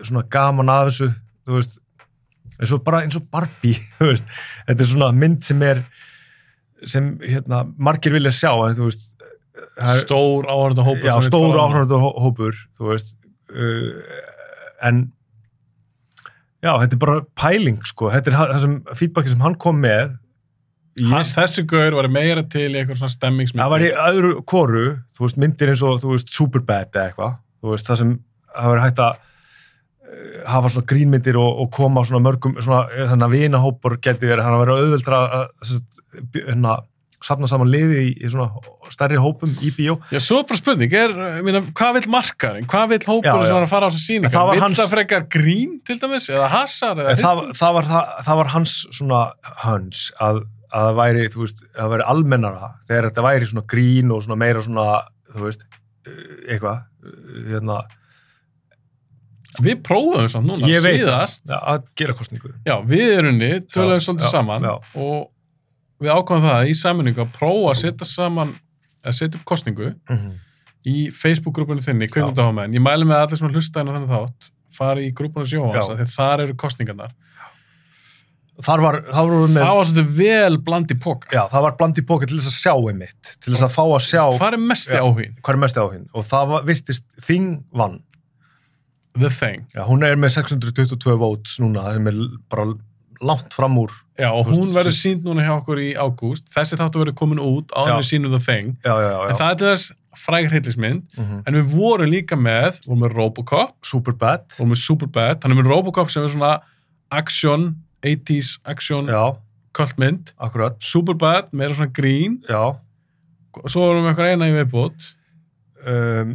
svona 0.08 0.24
gaman 0.32 0.72
að 0.72 0.88
þessu, 0.90 1.10
þú 1.46 1.58
veist 1.60 1.78
eins 2.62 2.72
og 2.76 2.84
bara 2.86 3.02
eins 3.06 3.18
og 3.20 3.26
Barbie 3.34 3.76
þú 4.00 4.12
veist, 4.14 4.32
þetta 4.70 4.86
er 4.86 4.92
svona 4.94 5.12
mynd 5.18 5.44
sem 5.46 5.62
er 5.68 5.84
sem 6.90 7.12
hérna 7.22 7.64
margir 7.78 8.16
vilja 8.16 8.32
sjá, 8.34 8.52
en 8.66 8.78
þú 8.80 8.88
veist 8.90 9.10
það 9.78 9.92
er- 9.94 10.00
Stór 10.08 10.48
áhörnda 10.50 10.86
hópur. 10.88 11.04
já, 11.06 11.14
fara- 11.14 11.66
áhrifandi 11.68 12.00
hópur 12.26 12.56
þú 12.80 12.88
veist 12.90 13.12
uh, 13.54 14.22
en 14.88 15.04
já, 16.62 16.72
þetta 16.84 16.98
er 16.98 17.02
bara 17.06 17.22
pæling 17.42 17.80
sko, 17.90 18.10
þetta 18.14 18.32
er 18.32 18.38
það 18.40 18.60
sem 18.66 18.76
feedbacki 19.00 19.34
sem 19.34 19.46
hann 19.46 19.56
kom 19.62 19.80
með 19.84 20.18
Hann, 21.02 21.24
ég, 21.24 21.30
þessi 21.38 21.64
gaur 21.72 21.96
var 21.96 22.10
meira 22.12 22.42
til 22.52 22.68
eitthvað 22.76 22.98
svona 23.00 23.14
stemmingsmynd. 23.14 23.62
það 23.64 23.72
var 23.72 23.84
í 23.88 23.92
öðru 24.10 24.32
koru 24.44 24.82
þú 25.16 25.24
veist, 25.24 25.38
myndir 25.40 25.72
eins 25.72 25.84
og, 25.88 26.02
þú 26.04 26.10
veist, 26.18 26.34
Superbad 26.36 26.92
eða 26.92 27.06
eitthvað, 27.14 27.38
þú 27.64 27.72
veist, 27.72 27.88
það 27.88 28.00
sem 28.02 28.12
það 28.52 28.74
var 28.74 28.82
hægt 28.84 29.00
að 29.06 29.22
uh, 29.22 30.42
hafa 30.52 30.72
svona 30.74 30.90
grínmyndir 30.92 31.40
og, 31.40 31.62
og 31.64 31.70
koma 31.78 32.04
á 32.04 32.08
svona 32.10 32.24
mörgum 32.26 32.58
svona, 32.60 32.82
eh, 32.92 33.08
þannig 33.08 33.28
að 33.30 33.36
vinahópur 33.38 33.96
geti 34.04 34.28
verið. 34.28 34.44
Hann 34.44 34.58
að 34.58 34.64
vera 34.66 34.76
auðveldra 34.82 35.22
að 35.40 35.46
sagt, 35.72 36.02
by- 36.36 36.44
hérna, 36.50 36.76
safna 37.22 37.48
saman 37.50 37.70
liði 37.70 38.00
í, 38.08 38.12
í 38.26 38.30
svona 38.34 38.48
stærri 38.94 39.20
hópum 39.22 39.52
í 39.62 39.70
bíó 39.76 39.98
Já, 40.12 40.20
svo 40.24 40.40
bara 40.50 40.58
spurning, 40.60 40.94
er, 40.98 41.12
meina, 41.46 41.62
hvað 41.78 42.00
vill 42.00 42.10
markarinn? 42.16 42.66
Hvað 42.72 42.88
vill 42.96 43.00
Já, 43.04 43.10
hópurinn 43.12 43.44
já. 43.44 43.50
sem 43.52 43.58
var 43.60 43.68
að 43.68 43.74
fara 43.76 43.86
á 43.86 43.90
þessu 43.92 44.02
En 44.02 44.08
síningar? 44.08 44.34
það 44.34 44.52
Vill 44.52 44.64
hans- 44.66 44.80
það 44.82 44.90
frekar 44.96 45.28
grín 45.38 45.76
til 45.86 46.00
dæmis? 46.02 46.30
Eða 46.34 46.50
hasar? 46.56 47.04
Eða 47.06 47.16
það, 47.22 47.44
það, 47.62 47.78
var, 47.78 47.90
það, 48.26 48.36
var 48.42 48.52
hans 48.56 48.76
svona 48.98 49.22
höns 49.66 50.04
að, 50.20 50.42
að 50.74 50.90
það 50.90 51.00
væri, 51.04 51.30
þú 51.36 51.46
veist, 51.46 51.64
að 51.72 51.82
það 51.84 51.94
væri 51.96 52.10
almennara 52.16 52.72
þegar 52.90 53.10
þetta 53.12 53.28
væri 53.30 53.50
svona 53.54 53.68
grín 53.76 54.12
og 54.18 54.24
svona 54.26 54.40
meira 54.42 54.62
svona, 54.66 54.86
þú 55.36 55.46
veist, 55.48 55.66
uh, 56.08 56.22
eitthvað, 56.50 56.86
uh, 57.06 57.42
hérna, 57.54 57.82
Við 59.62 59.82
prófum 59.84 60.30
samt 60.32 60.48
núna, 60.48 60.64
ég 60.72 60.80
veit 60.82 61.02
síðast. 61.02 61.42
það, 61.50 61.64
að 61.74 61.82
gera 62.00 62.14
kostningu. 62.16 62.52
Já, 62.66 62.78
við 62.88 63.10
erum 63.18 63.36
niður, 63.38 63.66
töluðum 63.76 64.00
Já, 64.00 64.04
svolítið 64.06 64.24
já, 64.30 64.32
saman 64.32 64.64
já. 64.64 64.72
og 64.96 65.26
við 66.02 66.14
ákvæmum 66.16 66.46
það 66.48 66.70
í 66.72 66.78
sammenningu 66.82 67.24
að 67.26 67.34
prófa 67.38 67.74
að 67.74 67.82
setja 67.84 68.08
saman, 68.10 68.56
að 69.06 69.18
setja 69.20 69.40
upp 69.40 69.46
kostningu 69.54 69.92
Mm 70.10 70.18
-hmm. 70.18 70.38
í 70.86 70.96
Facebook-grúpunni 71.14 71.84
þinni, 71.86 72.08
kveikmyndahámaðin. 72.10 72.74
Ég 72.80 72.82
mæli 72.82 73.06
með 73.06 73.22
allir 73.24 73.38
sem 73.38 73.52
hlusta 73.54 73.82
inn 73.82 73.90
á 73.90 73.94
þennan 73.94 74.10
þátt, 74.10 74.50
fari 74.74 75.08
í 75.10 75.14
grúpunni 75.14 75.46
því 75.46 75.60
að 75.78 76.08
þar 76.10 76.42
eru 76.48 76.56
kostningarnar. 76.56 77.12
Þar 78.62 78.82
var, 78.84 78.96
þar 79.10 79.32
með, 79.32 79.56
Það 79.58 79.76
var 79.78 79.86
svolítið 79.90 80.10
vel 80.18 80.58
bland 80.62 80.92
í 80.92 80.98
póka. 81.02 81.28
já, 81.34 81.48
það 81.50 81.62
var 81.66 81.76
bland 81.80 81.98
í 81.98 82.04
póka 82.06 82.28
til 82.28 82.38
þess 82.38 82.52
að 82.52 82.60
sjá 82.62 82.74
einmitt, 82.92 83.32
til 83.42 83.54
þess 83.54 83.64
að 83.66 83.74
fá 83.74 83.84
að 83.88 84.04
sjá 84.06 84.24
Hvað 84.38 84.54
er 84.54 84.58
mesti 84.58 84.94
Já. 84.94 85.02
áhugin? 85.02 85.34
hvað 85.42 85.54
er 85.56 85.62
mest 85.64 85.78
á 85.82 85.86
hinn 85.92 86.06
og 86.14 86.26
það 86.26 86.48
var, 86.52 86.64
virtist 86.68 87.06
Þing 87.26 87.64
vann. 87.74 88.02
The 89.20 89.30
Thing. 89.30 89.66
Já, 89.76 89.84
hún 89.88 90.04
er 90.08 90.16
með 90.16 90.30
622 90.38 91.18
votes 91.20 91.58
núna, 91.60 91.82
það 91.84 92.08
er 92.08 92.38
bara 92.50 92.66
langt 93.22 93.54
fram 93.54 93.78
úr, 93.78 93.92
Já, 94.18 94.30
og 94.34 94.46
Þú 94.46 94.50
veist, 94.52 94.62
hún 94.62 94.74
verður 94.76 94.94
sí- 94.96 95.02
sínd 95.12 95.24
núna 95.26 95.44
hjá 95.46 95.54
okkur 95.60 95.80
í 95.82 95.90
ágúst. 95.96 96.46
Þessi 96.54 96.78
þáttu 96.78 97.02
verður 97.02 97.16
komin 97.18 97.40
út 97.42 97.72
á 97.74 97.82
henni 97.88 98.06
sínum 98.06 98.34
já, 98.84 98.94
já, 99.02 99.30
En 99.30 99.36
það 99.38 99.52
er 99.52 99.56
til 99.62 99.68
þess 99.68 99.92
fræg 100.22 100.50
hryllismynd. 100.52 101.04
Mm 101.18 101.44
En 101.48 101.54
við 101.54 101.66
vorum 101.76 102.10
líka 102.12 102.36
með, 102.38 102.82
vorum 102.88 103.02
með 103.06 103.16
Robocop, 103.16 103.74
Superbad, 103.86 104.44
vorum 104.58 104.72
með 104.74 104.82
Superbad. 104.84 105.40
Þannig 105.42 105.58
með 105.62 105.70
Robocop 105.72 106.10
sem 106.12 106.24
er 106.24 106.30
svona 106.30 106.62
action, 107.12 107.76
80s 108.04 108.60
action 108.66 109.08
akkurat, 110.40 110.76
Superbad, 110.82 111.52
meira 111.54 111.74
svona 111.74 111.92
grín. 111.94 112.42
já, 112.50 112.76
Svo 113.68 113.82
vorum 113.84 114.06
við 114.06 114.14
eitthvað 114.16 114.32
eina 114.32 114.48
í 114.48 114.54
viðbútt. 114.64 115.14
Um, 115.88 116.32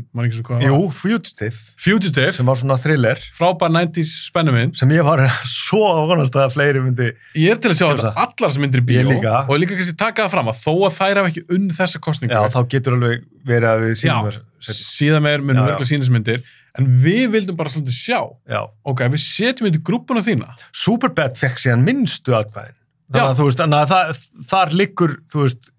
Jú. 0.63 0.79
Fugitive, 0.97 1.57
Fugitive, 1.79 2.33
sem 2.37 2.47
var 2.49 2.59
svona 2.61 2.77
thriller, 2.81 3.21
frábær 3.37 3.71
90s 3.75 4.11
spennumynd. 4.27 4.77
sem 4.79 4.91
ég 4.95 5.05
var 5.07 5.23
svo 5.51 5.83
vonast 6.09 6.35
að 6.39 6.55
fleiri 6.57 6.83
myndi, 6.85 7.13
Ég 7.39 7.55
er 7.55 7.61
til 7.63 7.71
að 7.73 7.79
sjá 7.81 7.87
þetta 7.93 8.13
allar 8.27 8.55
sem 8.55 8.65
myndir 8.67 8.83
í 8.83 8.87
bíó 8.91 9.05
líka. 9.07 9.39
og 9.47 9.61
líka 9.63 9.77
kannski 9.79 9.97
taka 10.01 10.27
það 10.27 10.35
fram 10.37 10.51
að 10.53 10.61
þó 10.65 10.75
að 10.89 10.97
þær 11.01 11.21
hafa 11.23 11.33
ekki 11.33 11.45
unn 11.57 11.69
þessa 11.79 12.03
kostningu 12.07 12.35
já, 12.37 12.53
þá 12.57 12.61
getur 12.77 12.97
alveg 12.99 13.27
verið 13.47 13.69
að 13.73 13.85
við 13.87 13.95
sínum 14.03 14.31
Já, 14.31 14.39
seinna. 14.67 14.81
síðan 14.83 15.27
meir 15.29 15.45
munum 15.45 15.57
Já, 15.57 15.61
já. 15.61 15.69
verðilega 15.71 15.91
sínismyndir 15.93 16.43
en 16.77 16.89
við 17.07 17.23
vildum 17.33 17.57
bara 17.57 17.73
svolítið 17.73 17.95
sjá 17.97 18.19
Já, 18.53 18.61
ok, 18.85 19.05
við 19.15 19.23
setjum 19.23 19.69
þetta 19.71 19.79
í 19.81 19.85
grúppuna 19.87 20.25
þína 20.27 20.51
Superbad 20.77 21.39
fekk 21.39 21.63
síðan 21.63 21.87
minnstu 21.87 22.35
aðkvæðin, 22.37 22.75
Já. 22.77 23.15
þannig 23.15 23.31
að 23.31 23.39
þú 23.39 23.47
veist, 23.49 23.63
að 23.65 23.95
það, 23.95 24.21
þar 24.51 24.75
liggur, 24.83 25.15
þú 25.33 25.45
veist, 25.47 25.71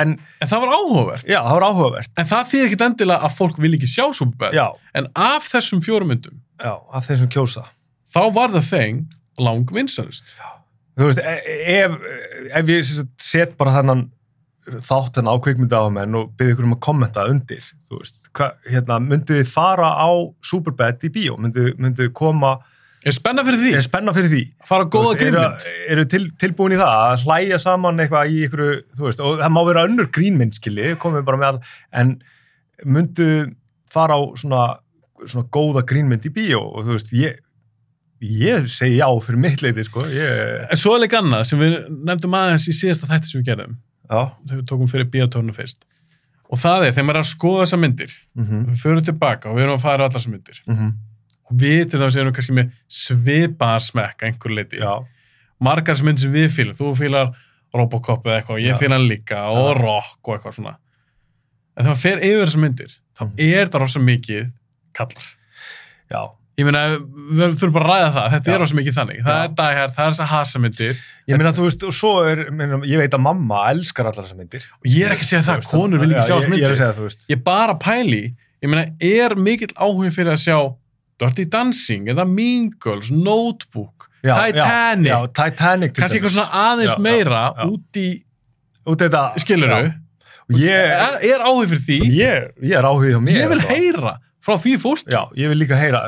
en, 0.00 0.16
en 0.40 0.50
það 0.50 0.64
var 0.64 0.74
áhugavert. 0.76 1.26
Já, 1.28 1.38
það 1.42 1.54
var 1.58 1.66
áhugavert, 1.70 2.10
en 2.16 2.28
það 2.30 2.50
þýðir 2.52 2.68
ekkit 2.70 2.84
endilega 2.86 3.28
að 3.28 3.36
fólk 3.38 3.60
vil 3.62 3.72
ekki 3.76 3.88
sjá 3.90 4.04
Superbad. 4.16 4.56
Já, 4.56 4.66
en 4.96 5.08
af 5.26 5.48
þessum 5.52 5.82
fjórum 5.84 6.12
myndum 6.12 6.40
já, 6.62 6.72
af 6.92 7.08
þeim 7.08 7.22
sem 7.24 7.32
kjósa. 7.36 7.64
þá 8.14 8.20
var 8.36 8.54
það 8.56 8.68
þeng 8.72 9.02
lang 9.38 9.72
vinsanust 9.76 10.36
Þú 10.96 11.10
veist, 11.10 11.18
e- 11.20 11.82
ef, 11.84 11.96
ef 12.56 12.70
ég 12.72 12.92
set 13.20 13.50
bara 13.60 13.74
þennan 13.74 14.06
þátt 14.66 15.18
hennar 15.20 15.36
á 15.36 15.42
kvikmynda 15.44 15.78
á 15.84 15.92
menn 15.92 16.16
og 16.16 16.30
byrði 16.38 16.54
ykkur 16.54 16.66
um 16.66 16.72
að 16.74 16.80
kommenta 16.86 17.26
undir, 17.30 17.66
þú 17.86 18.00
veist, 18.00 18.22
hva, 18.34 18.48
hérna, 18.66 18.96
myndið 19.04 19.42
þið 19.42 19.50
fara 19.52 19.90
á 19.92 20.08
Superbad 20.42 21.04
í 21.04 21.10
bíó, 21.12 21.36
myndið 21.38 22.00
þið 22.00 22.12
koma, 22.16 22.54
er 23.06 23.14
spenna 23.14 23.44
fyrir 23.46 23.60
því, 23.62 23.72
er 23.78 23.84
spenna 23.86 24.14
fyrir 24.16 24.32
því, 24.32 24.42
að 24.62 24.70
fara 24.70 24.86
góða 24.90 25.12
eru, 25.14 25.20
grínmynd? 25.20 25.66
eru 25.94 26.04
til, 26.10 26.22
tilbúin 26.42 26.74
í 26.74 26.80
það 26.80 27.02
að 27.04 27.24
hlæja 27.26 27.60
saman 27.62 28.02
eitthvað 28.02 28.32
í 28.34 28.42
ykkur, 28.48 28.64
þú 28.98 29.06
veist, 29.06 29.22
og 29.22 29.40
það 29.42 29.54
má 29.54 29.60
vera 29.68 29.86
önnur 29.86 30.10
grínmynd, 30.16 30.58
skilji, 30.58 30.92
komið 31.02 31.26
bara 31.28 31.40
með 31.42 31.48
all, 31.52 31.60
en 32.02 32.14
myndu 32.96 33.28
fara 33.94 34.18
á 34.18 34.20
svona, 34.40 34.62
svona 35.24 35.48
góða 35.54 35.84
grínmynd 35.88 36.26
í 36.26 36.34
bíó 36.34 36.62
og 36.66 36.86
þú 36.86 36.96
veist, 36.96 37.12
ég, 37.16 37.40
ég 38.26 38.70
segi 38.72 38.98
já 38.98 39.08
fyrir 39.22 39.42
mitt 39.46 39.64
leiti, 39.64 39.86
sko, 39.86 40.04
ég, 40.10 40.66
en 40.66 40.80
svo 40.80 40.96
er 40.96 41.06
líka 41.06 41.22
annað 41.22 41.46
sem 41.50 41.62
við 41.62 41.76
nefndum 42.10 42.38
aðeins 42.38 42.66
í 42.68 42.74
síðasta 42.76 43.10
þætti 43.12 43.32
sem 43.32 43.42
við 43.42 43.52
gerðum. 43.52 43.76
Já, 44.06 44.20
þegar 44.46 44.58
við 44.60 44.66
tókum 44.70 44.90
fyrir 44.90 45.08
bíotórnu 45.10 45.54
fyrst. 45.54 45.86
Og 46.46 46.60
það 46.62 46.84
er, 46.86 46.92
þegar 46.94 47.06
maður 47.08 47.18
er 47.18 47.24
að 47.24 47.30
skoða 47.32 47.62
þessar 47.64 47.80
myndir. 47.82 48.12
Mhm, 48.38 48.60
við 48.70 48.82
og 51.46 51.56
við 51.56 51.86
að 51.86 51.86
myndir 51.86 51.86
mhm, 51.86 51.86
og 51.86 51.86
við 51.86 51.90
til 51.90 52.00
þess 52.00 52.16
erum 52.16 52.32
kannski 52.32 52.56
með 52.56 52.70
svipaða 52.88 53.80
smekk 53.80 54.22
að 54.22 54.26
einhver 54.30 54.50
leiti 54.56 54.76
já, 54.82 54.94
margar 55.60 55.94
sem 55.96 56.06
myndir 56.06 56.20
sem 56.26 56.32
við 56.32 56.48
fýlum, 56.50 56.74
þú 56.76 56.94
fýlar 56.98 57.34
Robocop 57.76 58.24
eða 58.26 58.40
eitthvað, 58.40 58.62
ég 58.64 58.78
fýla 58.80 58.96
hann 58.96 59.08
líka 59.10 59.42
og 59.52 59.76
Já. 59.76 59.82
rock 59.82 60.28
og 60.28 60.34
eitthvað 60.38 60.54
svona. 60.56 60.76
En 61.76 61.84
þegar 61.84 61.90
maður 61.92 62.00
fer 62.00 62.18
yfir 62.24 62.46
þessar 62.46 62.60
myndir 62.62 62.92
þá 63.16 63.22
Mhm. 63.26 63.32
er 63.52 63.66
það 63.66 63.80
rosa 63.80 64.00
mikið 64.00 64.50
kallar. 64.94 65.26
Já, 66.10 66.20
ég 66.56 66.64
meina, 66.64 66.82
við 67.36 67.56
þurfum 67.58 67.72
bara 67.72 67.84
að 67.84 67.90
ræða 67.90 68.12
það 68.14 68.30
þetta 68.32 68.46
Já. 68.48 68.54
er 68.54 68.58
rosa 68.62 68.74
mikið 68.78 68.94
þannig, 68.96 69.18
það 69.26 69.42
er 69.44 69.48
dæhær 69.58 69.90
það 69.96 70.06
er 70.06 70.10
þessar 70.14 70.30
hasamyndir 70.32 70.94
ég 71.28 71.36
meina, 71.36 71.52
þú 71.52 71.62
veist, 71.66 71.82
og 71.84 71.92
svo 71.92 72.12
er, 72.30 72.50
meina, 72.50 72.78
ég 72.86 72.96
veit 73.02 73.10
að 73.18 73.20
mamma 73.26 73.60
elskar 73.74 74.06
allar 74.06 74.24
þessar 74.24 74.38
myndir. 74.40 74.62
og 74.80 74.86
ég 74.88 75.04
er 75.06 75.12
ekki 75.12 75.26
að 75.26 75.30
segja 75.34 75.42
það, 75.50 75.68
konur 75.68 75.98
vil 76.00 76.10
ekki 76.10 76.22
já, 76.22 76.28
sjá 76.30 76.36
ég- 76.36 76.40
þessar 76.40 76.56
Ég 76.56 76.64
er 76.64 76.70
að 76.70 76.70
myndir. 76.70 76.76
segja, 76.80 76.94
þú 76.96 77.04
veist, 77.10 77.26
ég 77.28 77.44
bara 77.44 77.74
pæli, 77.74 78.34
ég 78.62 78.70
meina, 78.70 78.84
er 79.00 79.34
mikill 79.36 79.74
áhugi 79.76 80.12
fyrir 80.16 80.32
að 80.32 80.40
sjá 80.46 80.76
Dirty 81.20 81.46
Dancing 81.48 82.10
eða 82.12 82.26
Mean 82.28 82.70
Girls, 82.82 83.10
Notebook 83.10 84.08
já, 84.22 84.34
Titanic, 84.44 85.10
já, 85.10 85.16
já, 85.16 85.28
Titanic, 85.38 85.94
kannski 85.96 86.20
eitthvað 86.20 86.34
svona 86.36 86.64
aðeins 86.70 86.98
meira 87.02 87.42
já. 87.48 87.68
út 87.70 88.00
í, 88.00 88.08
út 88.86 89.04
þetta, 89.04 89.22
skiluru 89.42 89.80
ég, 90.56 90.94
er, 90.94 91.18
er 91.26 91.44
áhugi 91.46 91.72
fyrir 91.72 91.84
því. 91.86 92.00
Ég, 92.20 92.50
ég 92.68 92.78
er 92.78 92.86
áhugið 92.86 93.18
á 93.18 93.20
mér. 93.22 93.40
ég 93.40 93.54
vil 93.54 93.62
heyra 93.70 94.16
frá 94.46 94.54
því 94.62 94.76
fólk 94.78 95.08
Já, 95.10 95.24
ég 95.38 95.50
vil 95.50 95.58
líka 95.58 95.78
heyra, 95.78 96.04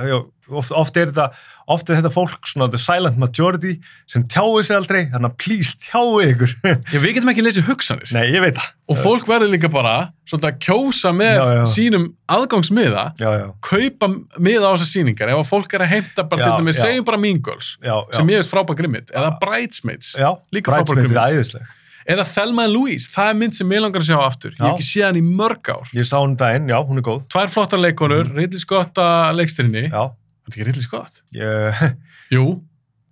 oft, 0.49 0.75
oft 0.77 1.01
er 1.01 1.11
þetta, 1.11 1.31
oft 1.69 1.91
er 1.93 1.99
þetta 1.99 2.11
fólk 2.15 2.49
svona 2.49 2.67
the 2.73 2.79
silent 2.81 3.19
majority 3.21 3.75
sem 4.09 4.25
tjáir 4.31 4.65
sig 4.65 4.77
aldrei, 4.79 5.03
þannig 5.13 5.31
að 5.33 5.37
please 5.43 5.75
tjáu 5.85 6.19
ykkur. 6.25 6.55
ég, 6.95 7.01
við 7.05 7.15
getum 7.19 7.33
ekki 7.35 7.45
lesið 7.45 7.67
hugsanir 7.69 8.13
Nei, 8.17 8.25
ég 8.33 8.41
veit 8.45 8.57
það. 8.57 8.71
og 8.89 9.01
fólk 9.03 9.27
verður 9.29 9.53
líka 9.53 9.69
bara 9.73 9.95
svolítið 10.29 10.49
að 10.51 10.59
kjósa 10.65 11.13
með 11.17 11.35
Já, 11.37 11.45
já. 11.59 11.65
sínum 11.75 12.07
aðgangsmiða 12.39 13.05
Já, 13.21 13.29
já, 13.43 13.47
kaupa 13.69 14.09
miða 14.41 14.69
á 14.69 14.73
þessar 14.77 14.91
sýningar 14.93 15.33
ef 15.35 15.43
að 15.43 15.49
fólk 15.51 15.75
er 15.77 15.85
að 15.87 15.93
heimta 15.95 16.25
bara 16.29 16.41
Já, 16.43 16.47
til 16.51 16.63
dæmis 16.63 16.79
já. 16.79 16.85
segjum 16.87 17.09
bara 17.09 17.21
Mean 17.25 17.43
Girls 17.45 17.75
já, 17.83 17.95
já. 17.97 18.15
sem 18.17 18.33
ég 18.33 18.41
veist 18.43 18.53
frábæk 18.53 18.79
grimmit 18.81 19.13
eða 19.15 19.35
Bridesmaids 19.43 20.15
Já, 20.19 20.31
líka 20.55 20.77
er 20.79 20.89
grimmit. 20.89 21.61
eða 22.09 22.25
Thelma 22.33 22.65
and 22.65 22.73
Louise, 22.73 23.09
það 23.13 23.31
er 23.33 23.35
mynd 23.43 23.57
sem 23.59 23.73
ég 23.77 23.83
langar 23.85 24.01
að 24.01 24.09
sjá 24.09 24.19
aftur 24.25 24.55
ég 24.55 24.61
Já. 24.61 24.65
hef 24.65 24.79
ekki 24.79 24.87
séð 24.89 25.07
hann 25.11 25.19
í 25.21 25.25
mörg 25.29 25.69
ár 25.75 25.91
Ég 25.97 26.07
sá 26.09 26.17
hún 26.23 26.37
daginn, 26.41 26.69
já, 26.73 26.79
hún 26.81 27.01
er 27.03 27.05
góð. 27.05 27.27
tvær 27.33 27.51
flottar 27.53 27.83
leikonur, 27.83 28.25
mm. 28.31 28.39
Ridley 28.39 28.63
Scott 28.63 28.97
að 29.03 29.37
leikstýrinni, 29.43 29.83
Já, 29.93 30.07
þetta 30.49 30.57
er 30.57 30.61
ekki 30.63 30.69
Ridley 30.71 30.87
Scott 30.87 31.23
ég, 31.37 31.83
jú 32.37 32.45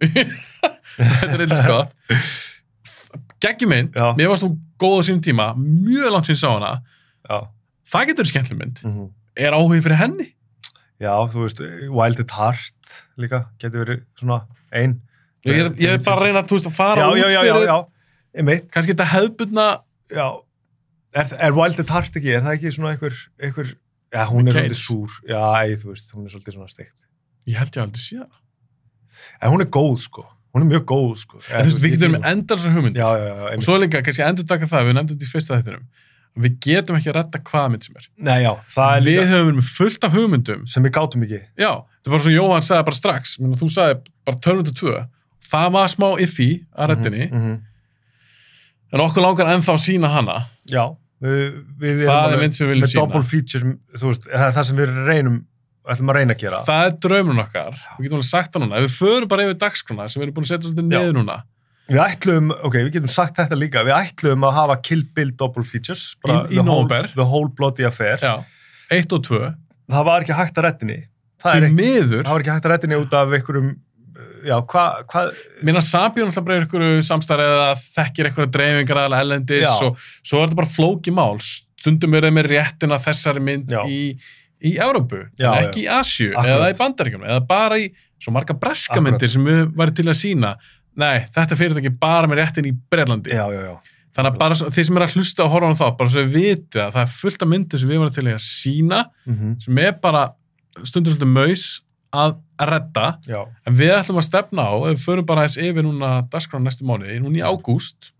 þetta 0.06 1.32
er 1.32 1.40
Ridley 1.42 1.60
Scott 1.60 1.92
geggjum 3.44 3.72
mynd, 3.72 3.96
Já. 3.96 4.14
mér 4.16 4.32
varst 4.32 4.46
hún 4.46 4.56
góð 4.80 5.02
á 5.04 5.06
sínum 5.06 5.20
tíma, 5.24 5.50
mjög 5.60 6.08
langt 6.14 6.30
síðan 6.30 6.40
sá 6.40 6.48
hana 6.54 6.72
já. 7.28 7.38
það 7.92 8.08
getur 8.10 8.30
skemmtileg 8.32 8.62
mynd, 8.62 8.82
mhm. 8.88 9.12
er 9.36 9.56
áhugin 9.56 9.84
fyrir 9.84 10.00
henni 10.00 10.32
Já, 10.96 11.12
þú 11.28 11.42
veist, 11.44 11.58
Wild 11.92 12.20
at 12.22 12.32
Heart 12.32 12.92
líka, 13.20 13.42
getur 13.60 13.82
verið 13.84 14.04
svona 14.16 14.38
ein. 14.72 14.96
Ég 15.44 15.58
er, 15.60 15.68
ég 15.76 15.92
er 15.92 16.00
bara 16.00 16.16
að 16.16 16.24
reyna 16.24 16.42
þú 16.48 16.56
veist, 16.56 16.68
að 16.70 16.76
fara 16.78 17.02
Já, 17.02 17.08
út 17.10 17.18
já, 17.20 17.26
já, 17.28 17.36
já, 17.36 17.52
fyrir 17.52 17.68
já, 17.68 17.76
einmitt, 18.40 18.70
kannski 18.72 18.94
þetta 18.94 19.08
hefðbundna 19.12 19.66
já. 20.08 20.26
Er, 21.16 21.34
er 21.48 21.56
Wild 21.56 21.82
at 21.82 21.92
Heart 21.92 22.16
ekki, 22.20 22.32
er 22.32 22.46
það 22.46 22.56
ekki 22.56 22.72
svona 22.76 22.94
einhver, 22.94 23.18
einhver, 23.40 23.74
já, 24.16 24.22
hún 24.30 24.48
er 24.48 24.56
svolítið 24.56 24.80
súr, 24.80 25.18
já, 25.28 25.42
ei, 25.60 25.76
þú 25.82 25.92
veist, 25.92 26.14
hún 26.16 26.24
er 26.24 26.32
svolítið 26.32 26.56
svona 26.56 26.72
steikt. 26.72 26.96
Ég 27.46 27.56
held 27.60 27.76
ég 27.76 27.82
aldrei 27.86 28.02
síðan 28.04 28.32
En 29.40 29.50
hún 29.52 29.62
er 29.64 29.68
góð, 29.72 29.94
sko, 30.06 30.22
hún 30.54 30.64
er 30.66 30.68
mjög 30.74 30.84
góð, 30.90 31.12
sko. 31.22 31.38
en 31.50 31.64
þú 31.64 31.70
veist, 31.70 31.82
við 31.84 31.94
getum 31.96 32.12
með 32.16 32.26
endar 32.32 32.58
svo 32.60 32.70
hugmynd 32.74 32.98
Já, 32.98 33.06
já, 33.16 33.24
já, 33.30 33.54
og 33.56 33.64
svo 33.64 33.78
líka 33.80 34.02
kannski 34.04 34.24
endur 34.26 34.46
taka 34.48 34.68
það, 34.68 34.84
við 34.90 34.96
nefndum 34.98 35.16
þetta 35.16 35.28
í 35.28 35.32
fyrsta 35.32 35.56
þettinum 35.60 35.86
við 36.36 36.56
getum 36.60 36.96
ekki 36.98 37.08
að 37.08 37.14
redda 37.16 37.38
hvaða 37.48 37.68
mynd 37.72 37.84
sem 37.86 37.94
er. 37.96 38.06
Nei, 38.28 38.42
já, 38.44 38.50
það 38.74 38.90
er 38.92 38.98
við 39.00 39.06
líka 39.08 39.22
höfum 39.30 39.46
verið 39.56 39.68
fullt 39.72 40.02
af 40.04 40.12
hugmyndum. 40.12 40.66
Sem 40.68 40.84
við 40.84 40.92
gátum 40.92 41.22
ekki. 41.24 41.38
já, 41.56 41.70
þetta 41.80 42.10
er 42.10 42.12
bara 42.12 42.24
svo 42.26 42.32
Jóhann 42.34 42.66
sagði 42.66 42.84
bara 42.90 42.98
strax. 42.98 43.32
Menna, 43.40 43.56
þú 43.56 43.68
sagði 43.72 43.94
bara 44.28 44.40
Terminator 44.44 44.76
2 44.76 44.92
það 45.48 45.70
var 45.78 45.88
smá 45.94 46.06
iffy 46.20 46.48
að 46.76 46.92
Mhm, 46.98 47.24
mhm. 47.32 47.56
en 48.92 49.00
okkur 49.06 49.24
langar 49.24 49.48
ennþá 49.54 49.72
að 49.78 49.82
sína 49.86 50.08
hana. 50.12 50.36
Já, 50.68 50.84
við, 51.24 51.64
við 51.80 52.04
Það 52.04 52.32
er 52.36 52.42
mynd 52.44 52.54
sem 52.58 52.66
við 52.66 52.72
viljum 52.74 52.84
með 52.84 52.92
sýna. 52.92 53.00
double 53.06 53.22
feature, 53.32 53.72
þú 53.96 54.12
veist, 54.12 54.28
það 54.28 54.46
er 54.50 54.54
það 54.58 54.64
sem 54.68 54.76
við 54.76 54.94
reynum, 55.08 55.38
ætlum 55.92 56.10
að 56.12 56.16
reyna 56.18 56.34
að 56.36 56.40
gera. 56.44 56.62
það 56.66 56.86
er 56.86 56.94
draumurinn 57.06 57.42
okkar, 57.44 57.76
við 57.98 58.06
getum 58.08 58.16
alveg 58.18 58.28
sagt 58.30 58.52
það 58.56 58.64
núna 58.66 58.80
við 58.84 58.94
förum 58.96 59.28
bara 59.30 59.44
yfir 59.46 59.58
dagskrona 59.62 60.08
sem 60.10 60.20
við 60.20 60.26
erum 60.26 60.36
búin 60.38 60.46
að 60.46 60.50
setja 60.52 60.68
svolítið 60.70 60.88
niður 60.92 61.14
núna 61.20 61.38
Við 61.86 62.00
ætlum, 62.02 62.48
ok, 62.66 62.74
við 62.82 62.88
getum 62.96 63.10
sagt 63.14 63.36
þetta 63.38 63.54
líka, 63.60 63.84
við 63.86 63.94
ætlum 63.94 64.42
að 64.48 64.56
hafa 64.56 64.76
Kill 64.82 65.04
Bill 65.14 65.28
double 65.38 65.62
features. 65.62 66.16
bara 66.24 66.40
í 66.50 66.56
the 66.58 66.64
whole-. 66.66 67.10
The 67.14 67.22
whole 67.30 67.46
bloody 67.54 67.84
affair. 67.86 68.18
já, 68.18 68.42
1 68.90 69.12
og 69.14 69.22
2 69.28 69.38
Það 69.94 70.06
var 70.08 70.24
ekki 70.24 70.34
hægt 70.34 70.56
að 70.58 70.64
rettinni. 70.66 70.96
Það, 71.38 71.54
er 71.60 71.66
til 71.68 71.76
miður 71.78 72.24
það 72.26 72.32
var 72.32 72.42
ekki 72.42 72.50
hægt 72.56 72.66
að 72.66 72.72
rettinni 72.74 72.98
út 72.98 73.14
af 73.14 73.36
einhverjum, 73.38 73.68
já, 74.48 74.56
hvað, 74.72 74.98
hva, 75.12 75.22
Minna 75.68 75.82
Sabjón 75.86 76.32
alltaf 76.32 76.46
bara 76.48 76.58
einhverju 76.64 77.04
samstæri 77.06 77.46
eða 77.52 77.68
þekkir 77.84 78.30
einhverja 78.32 78.52
dreifingar 78.58 79.00
eða 79.04 79.20
ellendis 79.22 79.62
Já. 79.68 79.74
og 79.86 80.02
svo 80.26 80.40
er 80.42 80.48
þetta 80.48 80.58
bara 80.64 80.72
flóki 80.74 81.14
mál. 81.14 81.38
Stundum 81.38 82.18
er 82.18 82.26
það 82.26 82.34
með 82.40 82.50
réttina 82.50 82.98
þessari 82.98 83.44
mynd 83.46 83.70
Já. 83.70 83.84
í, 83.86 84.18
í 84.66 84.76
Európu, 84.82 85.22
ekki 85.62 85.84
í 85.84 85.90
Asju 85.96 86.30
eða 86.34 86.70
í 86.72 86.78
Bandaríkjum, 86.78 87.26
eða 87.26 87.42
bara 87.48 87.78
í 87.82 87.90
svo 88.22 88.32
marga 88.32 88.56
myndir 89.04 89.30
sem 89.32 89.44
við 89.44 89.66
væri 89.76 89.94
til 89.96 90.06
að 90.08 90.18
sína. 90.20 90.54
Nei, 90.96 91.26
þetta 91.28 91.52
er 91.52 91.60
fyrirtæki 91.60 91.92
bara 92.00 92.30
með 92.30 92.40
réttin 92.40 92.70
í 92.70 92.72
Breitlandi. 92.90 93.34
já, 93.36 93.44
já, 93.52 93.62
já. 93.68 93.76
Þannig 94.16 94.32
að 94.32 94.38
bara 94.40 94.56
þeir 94.72 94.86
sem 94.88 94.96
er 94.96 95.04
að 95.04 95.14
hlusta 95.18 95.44
og 95.44 95.50
horfa 95.52 95.68
á 95.76 95.80
það, 95.82 95.96
bara 95.98 96.12
svo 96.12 96.22
við 96.24 96.36
viti 96.38 96.80
að 96.80 96.94
það 96.94 97.02
er 97.02 97.10
fullt 97.12 97.42
af 97.44 97.50
myndir 97.50 97.82
sem 97.82 97.90
við 97.90 97.98
varum 98.00 98.14
til 98.16 98.24
að 98.30 98.38
sína, 98.46 99.00
Mm 99.26 99.34
sem 99.60 99.78
er 99.82 99.92
bara 100.00 100.22
stundur 100.84 101.12
svolítið 101.12 101.32
maus 101.34 101.64
að 102.16 102.36
redda 102.70 103.06
En 103.66 103.76
við 103.76 103.92
ætlum 103.92 104.20
að 104.22 104.28
stefna 104.30 104.62
á, 104.72 104.72
ef 104.88 104.96
við 104.96 105.04
förum 105.04 105.26
bara 105.28 105.44
aðeins 105.44 105.58
yfir 105.60 105.84
núna 105.84 106.10
dagskrána 106.32 106.64
næstu 106.64 106.84
mánuði, 106.88 107.20
núna 107.20 107.42
í 107.42 107.44
ágúst, 107.44 108.12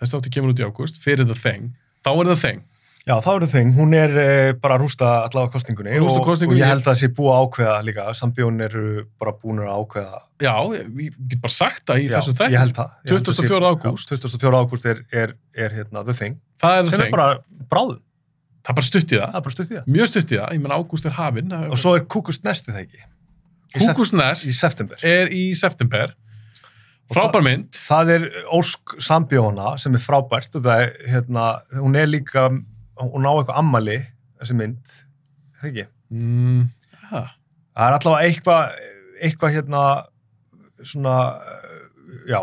þessi 0.00 0.18
átti 0.18 0.32
kemur 0.34 0.50
út 0.50 0.62
í 0.62 0.66
ágúst, 0.66 0.98
fyrir 1.02 1.26
The 1.28 1.38
Thing, 1.38 1.70
þá 2.02 2.10
er 2.10 2.30
The 2.32 2.38
Thing. 2.42 2.62
Já 3.04 3.14
það 3.20 3.34
verður 3.36 3.50
þing, 3.52 3.72
hún 3.76 3.94
er 3.98 4.14
eh, 4.22 4.52
bara 4.56 4.76
að 4.78 4.84
rústa 4.86 5.08
allavega 5.26 5.52
kosningunni, 5.52 5.98
Rústa 6.00 6.20
og, 6.22 6.24
kosningunni. 6.28 6.60
og 6.60 6.64
ég 6.64 6.70
held 6.72 6.82
að 6.84 6.88
það 6.88 7.00
sé 7.02 7.08
búið 7.18 7.32
að 7.34 7.42
ákveða 7.44 7.74
líka, 7.88 8.06
sambjón 8.16 8.60
eru 8.64 8.84
bara 9.20 9.34
búin 9.42 9.60
að 9.60 9.74
ákveða. 9.74 10.20
Já, 10.44 10.54
ég, 10.78 11.18
get 11.28 11.40
bara 11.44 11.52
sagt 11.52 11.84
það 11.90 12.00
í 12.00 12.06
Já, 12.08 12.14
þessu 12.16 12.32
held 12.32 12.74
það. 12.78 12.94
Ég 13.04 13.12
held 13.18 13.28
að 13.28 13.36
sé- 13.36 13.44
24. 13.44 13.70
ágúst. 13.74 14.10
Já, 14.14 14.16
24. 14.24 14.62
ágúst 14.64 14.88
er, 14.94 15.04
er, 15.12 15.34
er 15.54 15.70
hérna 15.78 16.04
The 16.08 16.16
Thing, 16.22 16.40
Það 16.64 16.78
er 16.78 16.82
The 16.82 16.90
sem 16.94 16.98
Thing. 17.04 17.12
er 17.12 17.16
bara 17.18 17.68
bráðum, 17.74 18.00
Það 18.64 18.70
er 18.72 18.76
bara 18.80 18.88
stutt 18.88 19.12
í 19.12 19.16
það. 19.20 19.28
það 19.28 19.36
er 19.36 19.44
bara 19.44 19.54
stutt 19.58 19.70
í 19.70 19.74
það. 19.76 19.86
Mjög 19.92 20.08
stutt 20.14 20.30
í 20.32 20.36
það. 20.40 20.52
Ég 20.56 20.60
menn 20.64 20.72
ágúst 20.78 21.04
er 21.10 21.12
hafinn. 21.18 21.52
Og 21.68 21.76
svo 21.76 21.94
er 21.98 22.04
Kúkust 22.08 22.44
nesti 22.48 22.72
það 22.72 22.82
ekki, 22.86 23.02
í 23.76 23.80
sep- 23.84 23.96
Kúkus 23.98 24.12
Nest 24.16 24.46
í 24.48 24.54
september. 24.56 24.96
er 25.04 25.28
í 25.28 25.42
september. 25.54 26.14
Og 27.10 27.16
Frábær 27.18 27.42
mynd. 27.44 27.68
það 27.76 28.10
er 28.14 28.22
Ósk 28.56 28.94
Sambjóna 29.04 29.74
sem 29.78 29.92
er 29.94 30.00
frábært 30.00 30.54
og 30.56 30.62
það 30.64 30.80
er, 30.86 30.94
hérna, 31.12 31.60
hún 31.76 31.94
er 32.00 32.06
líka 32.08 32.46
hún 33.00 33.26
á 33.26 33.32
eitthvað 33.34 33.58
ammali 33.62 33.98
þessi 34.40 34.56
mynd, 34.60 34.94
það 35.60 35.70
ekki 35.72 35.86
Mm, 36.14 36.66
ja. 37.10 37.20
það 37.74 37.86
er 37.88 37.94
allavega 37.96 38.26
eitthvað 38.28 38.74
eitthvað 39.24 39.54
hérna 39.56 39.80
svona, 40.84 41.14
eh, 41.40 42.18
já 42.28 42.40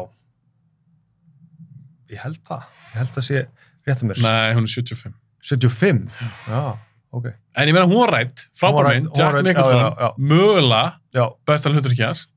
ég 2.11 2.19
held 2.25 2.39
það 2.47 2.63
ég 2.91 2.97
held 2.99 3.13
það 3.15 3.25
sé 3.27 3.43
rétt 3.87 4.01
um 4.03 4.09
mér 4.11 4.21
Nei, 4.25 4.53
hún 4.57 4.65
er 4.67 4.73
75. 4.73 5.13
75, 5.41 6.01
já, 6.49 6.63
ok 7.15 7.29
En 7.31 7.67
ég 7.69 7.75
meina 7.75 7.87
hún 7.87 8.01
var 8.01 8.11
rætt, 8.17 8.45
frábær 8.57 8.89
mynd, 8.91 9.09
Jack 9.17 9.39
Nicholson, 9.45 9.79
já, 9.79 9.87
já, 9.87 10.09
já. 10.09 10.11
mögulega 10.17 10.83
já, 11.15 11.25
besta 11.47 11.69
hlutur 11.71 11.91
ekki 11.95 12.05
hans. 12.07 12.27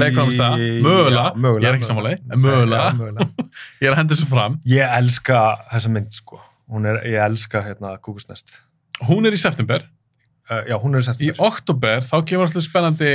Leikframistæða, 0.00 0.56
mögulega. 0.82 1.28
Ég 1.62 1.66
er 1.68 1.76
ekki 1.76 1.86
sammála 1.86 2.10
því, 2.14 2.22
en 2.34 2.40
mögulega. 2.42 2.86
Já, 2.88 2.96
mögulega. 2.98 3.26
Ég 3.82 3.86
er 3.86 3.92
að 3.94 3.98
henda 4.00 4.16
þessu 4.16 4.26
fram. 4.30 4.56
ég 4.66 4.94
elska 4.98 5.42
þessa 5.70 5.92
mynd 5.94 6.16
sko 6.16 6.40
er, 6.88 7.00
ég 7.04 7.20
elska 7.24 7.62
hérna 7.64 7.96
Kúkusnest. 8.00 8.58
Hún 9.08 9.26
er 9.26 9.34
í 9.34 9.40
september. 9.40 9.86
uh, 10.50 10.62
já, 10.68 10.76
hún 10.80 10.94
er 10.94 11.00
í 11.00 11.04
Í 11.04 11.08
september 11.08 11.46
oktober 11.46 12.04
þá 12.04 12.16
kemur 12.24 12.46
alltaf 12.48 12.64
spennandi 12.66 13.14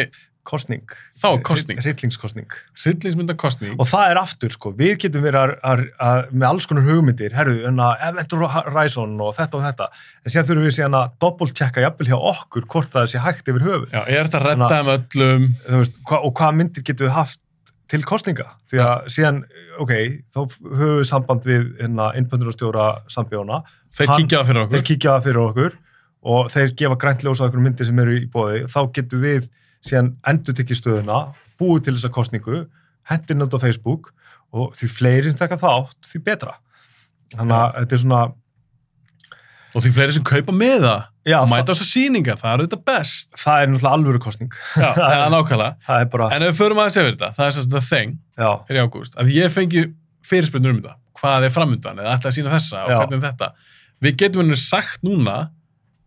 kostning, 0.49 0.85
þá 1.19 1.41
kostning, 1.45 1.77
hryllingskostning 1.83 2.53
hryllingsmynda 2.81 3.35
kostning. 3.38 3.75
og 3.77 3.89
það 3.91 4.13
er 4.13 4.19
aftur 4.21 4.53
sko, 4.53 4.71
við 4.73 4.95
getum 5.03 5.21
verið 5.21 5.41
að, 5.41 5.51
að, 5.71 5.83
að, 6.07 6.31
með 6.31 6.47
alls 6.47 6.67
konar 6.69 6.88
hugmyndir, 6.88 7.35
herru, 7.38 7.57
enna 7.69 7.91
Event 8.07 8.33
Horizon 8.33 9.13
og 9.21 9.35
þetta 9.38 9.59
og 9.59 9.65
þetta. 9.67 9.89
En 10.23 10.33
síðan 10.33 10.47
þurfum 10.47 10.65
við 10.65 10.75
síðan 10.79 10.97
að 11.01 11.12
doppeltjekka 11.21 11.83
jafnvel 11.85 12.09
hjá 12.09 12.17
okkur 12.31 12.65
hvort 12.71 12.95
það 12.95 13.12
sé 13.12 13.21
hægt 13.21 13.51
yfir 13.51 13.67
höfuð. 13.67 13.93
Já, 13.93 14.01
er 14.07 14.29
þetta 14.31 14.41
að 14.41 14.47
redda 14.47 14.79
um 14.79 14.91
öllum? 14.95 15.47
Þú 15.67 15.83
veist, 15.83 16.01
hva, 16.09 16.21
og 16.23 16.33
hvaða 16.39 16.57
myndir 16.62 16.88
getum 16.88 17.09
við 17.09 17.15
haft 17.19 17.41
til 17.89 18.04
kostninga, 18.06 18.45
því 18.69 18.80
að 18.86 19.08
síðan 19.15 19.38
ok, 19.82 19.93
þá 20.34 20.39
höfum 20.45 20.97
við 20.99 21.06
samband 21.10 21.45
við 21.49 21.63
hérna, 21.82 22.12
innböndurastjóra 22.19 22.88
sambjóna 23.10 23.63
Þeir 23.97 24.08
Hann- 24.12 24.21
kíkja 24.21 24.39
það 24.43 24.47
fyrir 24.52 24.62
okkur. 24.67 24.84
kíkja 24.86 25.13
fyrir 25.25 25.39
okkur 25.41 25.78
og 26.30 26.49
þeir 26.54 26.73
gefa 26.78 26.97
grænt 27.02 27.23
ljós 27.25 27.39
á 27.41 27.43
einhverjum 27.47 27.63
myndir 27.65 27.88
sem 27.89 27.99
eru 27.99 28.13
í 28.19 28.28
bóði, 28.30 28.60
þá 28.69 28.80
getum 28.93 29.21
við 29.23 29.47
síðan 29.82 30.12
endur 30.28 30.54
tekið 30.54 30.78
stöðuna, 30.78 31.17
búið 31.60 31.84
til 31.88 31.93
þessa 31.95 32.12
kostningu, 32.13 32.60
hendin 33.10 33.41
út 33.41 33.56
á 33.58 33.60
Facebook 33.63 34.12
og 34.54 34.73
því 34.78 34.89
fleiri 34.93 35.32
sem 35.32 35.39
taka 35.39 35.58
þátt, 35.58 35.97
því 36.06 36.21
betra. 36.23 36.54
Þannig 37.34 37.56
að 37.58 37.73
þetta 37.80 37.95
er 37.97 38.04
svona, 38.04 38.21
Og 39.75 39.84
því 39.86 39.91
fleiri 39.93 40.13
sem 40.15 40.23
kaupa 40.25 40.53
með 40.55 40.79
það, 40.86 41.01
og 41.03 41.29
það, 41.29 41.49
mæta 41.51 41.69
á 41.69 41.71
þessar 41.75 41.89
sýningar, 41.91 42.38
það 42.41 42.49
er 42.53 42.62
auðvitað 42.63 42.84
best. 42.89 43.27
það 43.38 43.60
er 43.63 43.67
náttúrulega 43.69 43.91
alvöru 43.99 44.21
kostning. 44.23 44.55
Já, 44.73 44.88
það 44.97 45.13
er 45.17 45.34
nákvæmlega. 45.36 45.75
Það 45.89 46.01
er 46.05 46.10
bara, 46.15 46.29
En 46.36 46.45
ef 46.47 46.49
við 46.53 46.58
förum 46.63 46.82
aðeins 46.82 46.97
yfir 47.03 47.12
þetta, 47.13 47.29
það 47.38 47.45
er 47.49 47.55
svo 47.58 47.65
The 47.75 47.82
Thing, 47.89 48.15
já, 48.39 48.49
er 48.69 48.79
í 48.79 48.82
ágúst, 48.86 49.19
að 49.21 49.29
ég 49.36 49.53
fengi 49.53 49.84
fyrirspurnir 50.29 50.73
um 50.73 50.79
þetta, 50.82 50.95
hvað 51.19 51.45
er 51.49 51.53
framundan, 51.53 52.01
eða 52.01 52.15
ætla 52.17 52.32
að 52.32 52.38
sína 52.39 52.53
þessa 52.55 52.82
og 52.86 52.89
Já. 52.93 52.97
hvernig 53.03 53.19
er 53.19 53.25
þetta. 53.27 53.51
Við 54.08 54.17
getum 54.23 54.41
henni 54.45 54.58
sagt 54.58 55.03
núna, 55.05 55.38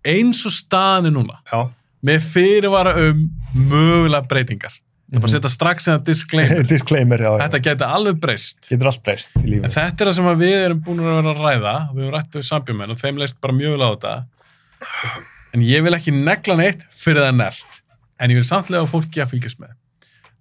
eins 0.09 0.42
og 0.48 0.55
staðan 0.57 1.11
er 1.11 1.14
núna, 1.14 1.38
já, 1.53 1.61
með 2.03 2.25
fyrirvara 2.33 2.96
um 3.07 3.27
mögulega 3.55 4.27
breytingar. 4.31 4.75
Það 5.12 5.18
er 5.18 5.22
bara 5.22 5.29
að 5.29 5.35
setja 5.37 5.51
strax 5.53 5.87
en 5.88 5.94
að 5.98 6.05
disclaimer. 6.09 6.62
disclaimer, 6.72 7.20
já, 7.20 7.29
já. 7.29 7.40
Þetta 7.42 7.59
geti 7.66 7.88
alveg 7.98 8.20
breyst. 8.22 8.62
getur 8.70 8.88
allt 8.88 9.03
breyst 9.05 9.35
í 9.37 9.42
En 9.42 9.48
lífið. 9.51 9.75
þetta 9.75 10.05
er 10.05 10.09
það 10.09 10.14
sem 10.16 10.29
við 10.40 10.55
erum 10.62 10.79
búin 10.87 11.03
að 11.03 11.11
vera 11.18 11.35
að 11.35 11.42
ræða. 11.44 11.75
Og 11.90 11.98
við 11.98 12.07
erum 12.07 12.14
rætt 12.16 12.38
við 12.38 12.46
sambjumenn 12.48 12.94
og 12.94 13.01
þeim 13.03 13.20
leist 13.20 13.40
bara 13.44 13.57
mjög 13.59 13.75
vel 13.77 13.85
á 13.85 13.88
þetta. 13.92 14.14
En 15.53 15.64
ég 15.68 15.85
vil 15.85 15.92
ekki 15.98 16.14
negla 16.16 16.57
neitt 16.62 16.87
fyrir 16.96 17.27
það 17.27 17.37
nelt. 17.42 17.79
En 18.22 18.33
ég 18.33 18.40
vil 18.40 18.46
samtlega 18.48 18.88
á 18.88 18.88
fólki 18.88 19.20
að 19.20 19.35
fylgjast 19.35 19.61
með. 19.61 19.75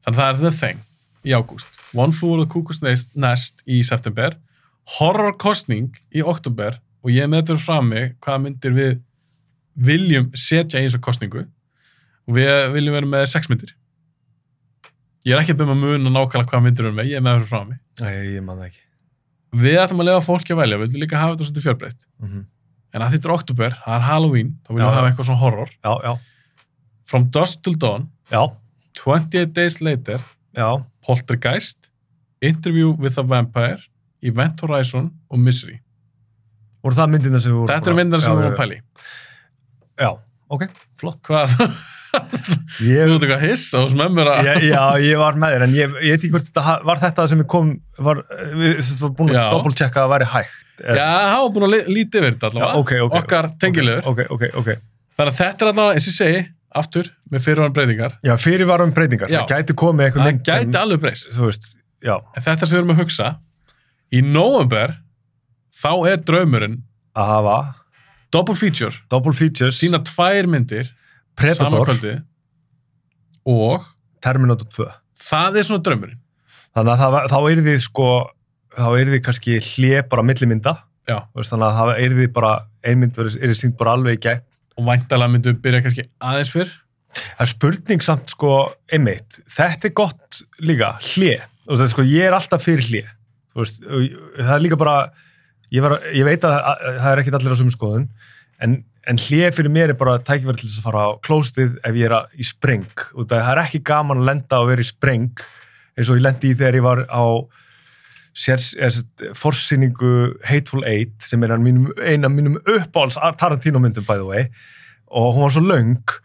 Þannig 0.06 0.16
að 0.16 0.22
það 0.22 0.32
er 0.32 0.40
The 0.46 0.54
Thing 0.62 0.80
í 1.28 1.36
ágúst. 1.36 1.82
One 1.92 2.16
Flew 2.16 2.32
Over 2.32 2.46
the 2.46 2.50
Cuckoo's 2.54 2.80
Nest, 2.86 3.12
Nest 3.20 3.60
í 3.68 3.82
september. 3.84 4.38
Horror 4.96 5.36
Kostning 5.38 5.92
í 6.16 6.24
oktober 6.24 6.80
og 7.04 7.12
ég 7.12 7.28
meður 7.30 7.60
fram 7.62 7.92
mig 7.92 8.16
hvaða 8.24 8.46
myndir 8.46 8.74
við 8.78 8.96
viljum 9.76 10.32
setja 10.38 10.80
í 10.80 10.88
þessu 10.88 11.02
kostningu 11.04 11.44
og 11.44 12.36
við 12.36 12.50
viljum 12.74 12.96
vera 12.98 13.10
með 13.18 13.28
sex 13.32 13.52
myndir 13.52 13.76
ég 15.28 15.36
er 15.36 15.42
ekki 15.42 15.54
að 15.56 15.60
byrja 15.62 15.76
að 15.76 15.84
muna 15.84 16.14
nákvæmlega 16.16 16.50
hvaða 16.52 16.64
myndir 16.66 16.86
við 16.86 16.90
erum 16.90 16.98
með, 17.02 17.12
ég 17.12 17.20
er 17.20 17.26
meður 17.28 17.46
fram 17.52 17.68
mig 17.70 17.80
Nei, 18.02 18.16
ég 18.36 18.46
man 18.46 18.58
það 18.58 18.72
ekki. 18.72 18.82
við 19.66 19.78
ætlum 19.84 20.02
að 20.02 20.10
lefa 20.10 20.26
fólki 20.26 20.56
að 20.56 20.62
velja, 20.64 20.80
við 20.82 20.88
viljum 20.88 21.04
líka 21.06 21.22
hafa 21.22 21.36
þetta 21.36 21.48
svolítið 21.50 21.68
fjörbreytt. 21.68 22.02
Mm 22.24 22.42
En 22.92 23.04
að 23.06 23.14
þetta 23.14 23.30
er 23.30 23.34
oktober, 23.38 23.76
það 23.86 23.94
er 23.96 24.04
Halloween, 24.04 24.50
þá 24.66 24.72
viljum 24.74 24.82
við 24.90 24.98
hafa 24.98 25.10
eitthvað 25.12 25.28
svona 25.30 25.42
horror. 25.46 25.70
Já, 25.80 25.92
já, 26.04 26.12
From 27.08 27.28
Dusk 27.32 27.62
Till 27.64 27.78
Dawn, 27.80 28.10
já, 28.32 28.42
28 29.00 29.54
Days 29.56 29.78
Later, 29.80 30.26
já, 30.58 30.68
Poltergeist, 31.08 31.88
Interview 32.44 32.92
with 33.00 33.20
a 33.22 33.24
Vampire, 33.24 33.80
Event 34.22 34.60
Horizon 34.60 35.08
og 35.32 35.40
Misery. 35.40 35.78
voru 36.84 36.98
það 36.98 37.14
myndina 37.14 37.40
sem 37.40 37.54
við 37.54 37.62
vorum 37.62 37.72
Þetta 37.72 37.92
er 37.92 37.98
myndar 38.02 38.24
sem 38.26 38.34
við 38.34 38.42
vorum 38.42 38.52
að 38.52 38.60
pæli. 38.60 38.82
Já, 40.02 40.12
ok, 40.50 40.68
flott. 41.00 41.22
Hvað? 41.30 41.56
Ég, 42.12 43.08
Þú 43.08 43.16
ert 43.16 43.26
eitthvað 43.26 43.44
hissa 43.46 43.82
og 43.86 43.92
smemmur 43.94 44.30
að... 44.32 44.48
Já, 44.50 44.54
já, 44.68 44.84
ég 45.06 45.20
var 45.22 45.38
með 45.40 45.56
þér, 45.56 45.66
en 45.68 45.76
ég, 45.78 45.98
ég 46.04 46.16
veit 46.16 46.20
ekki 46.22 46.32
hvort 46.36 46.48
þetta 46.50 46.78
var 46.90 47.02
þetta 47.04 47.28
sem 47.32 47.42
við 47.44 47.50
kom, 47.54 47.74
var, 48.08 48.24
við 48.58 48.80
sem 48.88 49.02
var 49.04 49.14
búin 49.20 49.34
að 49.36 49.52
doppeltjekka 49.56 50.02
að 50.02 50.08
það 50.08 50.14
væri 50.16 50.30
hægt. 50.36 50.64
Er- 50.82 51.00
Já, 51.02 51.06
hann 51.32 51.44
var 51.46 51.54
búin 51.58 51.68
að 51.68 51.76
þetta 51.78 52.24
já, 52.24 52.50
allavega. 52.50 52.72
ok, 52.82 52.96
ok. 53.08 53.20
Okkar 53.22 53.52
tengilegur. 53.62 54.10
Ok, 54.12 54.24
ok, 54.38 54.48
ok. 54.64 54.74
Þannig 55.20 55.32
að 55.36 55.40
þetta 55.44 55.66
er 55.68 55.72
allavega, 55.72 56.00
eins 56.00 56.08
og 56.10 56.12
ég 56.12 56.18
segi, 56.20 56.42
aftur, 56.78 57.10
með 57.32 57.44
fyrirvæðan 57.46 57.76
breytingar 57.76 58.14
Já, 58.26 58.34
fyrirvarum 58.40 58.94
breytingar, 58.96 59.32
Já. 59.32 59.42
það 59.44 59.52
gæti 59.56 59.76
komið 59.82 60.06
einhver 60.08 60.22
það 60.22 60.30
mynd 60.30 60.44
gæti 60.48 60.80
alveg 60.80 61.02
breyst 61.04 61.34
þú 61.36 61.48
veist, 61.50 61.68
já, 62.04 62.14
en 62.36 62.46
þetta 62.48 62.68
sem 62.70 62.76
við 62.78 62.82
erum 62.82 62.94
að 62.96 63.02
hugsa 63.02 63.28
í 64.12 64.22
november 64.26 64.94
þá 65.82 65.92
er 66.12 66.24
draumurinn 66.28 66.78
að 67.18 67.32
hafa 67.34 67.58
double 68.32 68.56
feature, 68.56 68.96
double 69.12 69.36
features, 69.36 69.80
sína 69.82 70.00
tvær 70.08 70.48
myndir 70.52 70.92
Predator, 71.40 71.86
og 73.52 73.86
Terminator 74.24 74.68
2 74.76 74.88
það 75.22 75.58
er 75.62 75.66
svona 75.68 75.84
draumurinn. 75.86 76.20
Þannig 76.76 77.04
að 77.06 77.28
þá 77.32 77.38
er 77.52 77.62
því 77.66 77.76
sko 77.84 78.08
þá 78.78 78.86
er 79.02 79.10
því 79.12 79.20
kannski 79.26 79.58
hlje 79.66 80.04
bara 80.12 80.24
millimynda 80.26 80.76
þannig 81.52 81.68
að 81.68 81.80
það 81.80 81.92
er 82.06 82.14
því 82.20 82.28
bara 82.36 82.52
einmynd 82.88 83.18
er 83.20 83.30
því 83.34 83.58
sínt 83.60 83.78
bara 83.80 83.96
alveg 83.98 84.20
í 84.20 84.22
gegn. 84.28 84.44
Og 84.80 84.86
væntalega 84.88 85.34
myndum 85.34 85.58
byrja 85.62 85.82
kannski 85.84 86.06
aðeins 86.24 86.52
fyrr. 86.54 86.70
Það 87.12 87.42
er 87.44 87.50
spurning 87.52 88.04
samt 88.06 88.32
sko 88.32 88.52
einmitt, 88.96 89.42
þetta 89.52 89.90
er 89.90 89.96
gott 90.00 90.44
líka 90.64 90.94
er 91.90 91.92
sko 91.92 92.06
ég 92.08 92.30
er 92.30 92.38
alltaf 92.38 92.64
fyrir 92.64 92.88
ég- 94.08 94.16
það 94.40 94.54
er 94.56 94.64
líka 94.64 94.78
bara 94.80 94.96
ég, 95.72 95.82
var, 95.84 95.98
ég 96.16 96.24
veit 96.24 96.46
að, 96.48 96.56
að, 96.56 96.86
að 96.88 97.00
það 97.04 97.12
er 97.12 97.22
ekkit 97.26 97.38
allir 97.40 97.52
á 97.52 97.60
sömu 97.60 97.74
skoðun 97.76 98.06
en, 98.62 98.78
en 99.10 99.22
hlje 99.22 99.50
fyrir 99.56 99.74
mér 99.74 99.94
er 99.94 100.00
bara 100.00 100.20
tækifæri 100.22 100.60
til 100.60 100.70
þess 100.70 100.82
að 100.82 100.88
fara 100.90 101.08
á 101.08 101.12
klóstið 101.26 101.80
ef 101.88 101.98
ég 101.98 102.10
er 102.10 102.18
að, 102.20 102.36
í 102.38 102.46
spreng 102.46 103.08
og 103.16 103.30
það 103.32 103.50
er 103.54 103.64
ekki 103.66 103.84
gaman 103.92 104.22
að 104.22 104.30
lenda 104.32 104.62
og 104.62 104.70
vera 104.72 104.86
í 104.86 104.90
spreng 104.90 105.46
eins 105.98 106.12
og 106.12 106.20
ég 106.20 106.26
lendi 106.26 106.52
í 106.52 106.58
þegar 106.58 106.80
ég 106.80 106.86
var 106.86 107.04
á 107.10 107.26
sérs, 108.32 108.72
forsýningu 109.36 110.38
Hateful 110.48 110.86
Eight 110.88 111.18
sem 111.26 111.44
er 111.44 111.52
ein 111.52 112.28
af 112.28 112.32
mínum, 112.32 112.60
uppáhalds 112.64 113.20
Tarantino 113.40 113.82
myndum 113.84 114.08
by 114.08 114.22
the 114.22 114.28
way 114.28 114.48
og 115.12 115.36
hún 115.36 115.44
var 115.44 115.56
svo 115.58 115.66
löng 115.66 116.16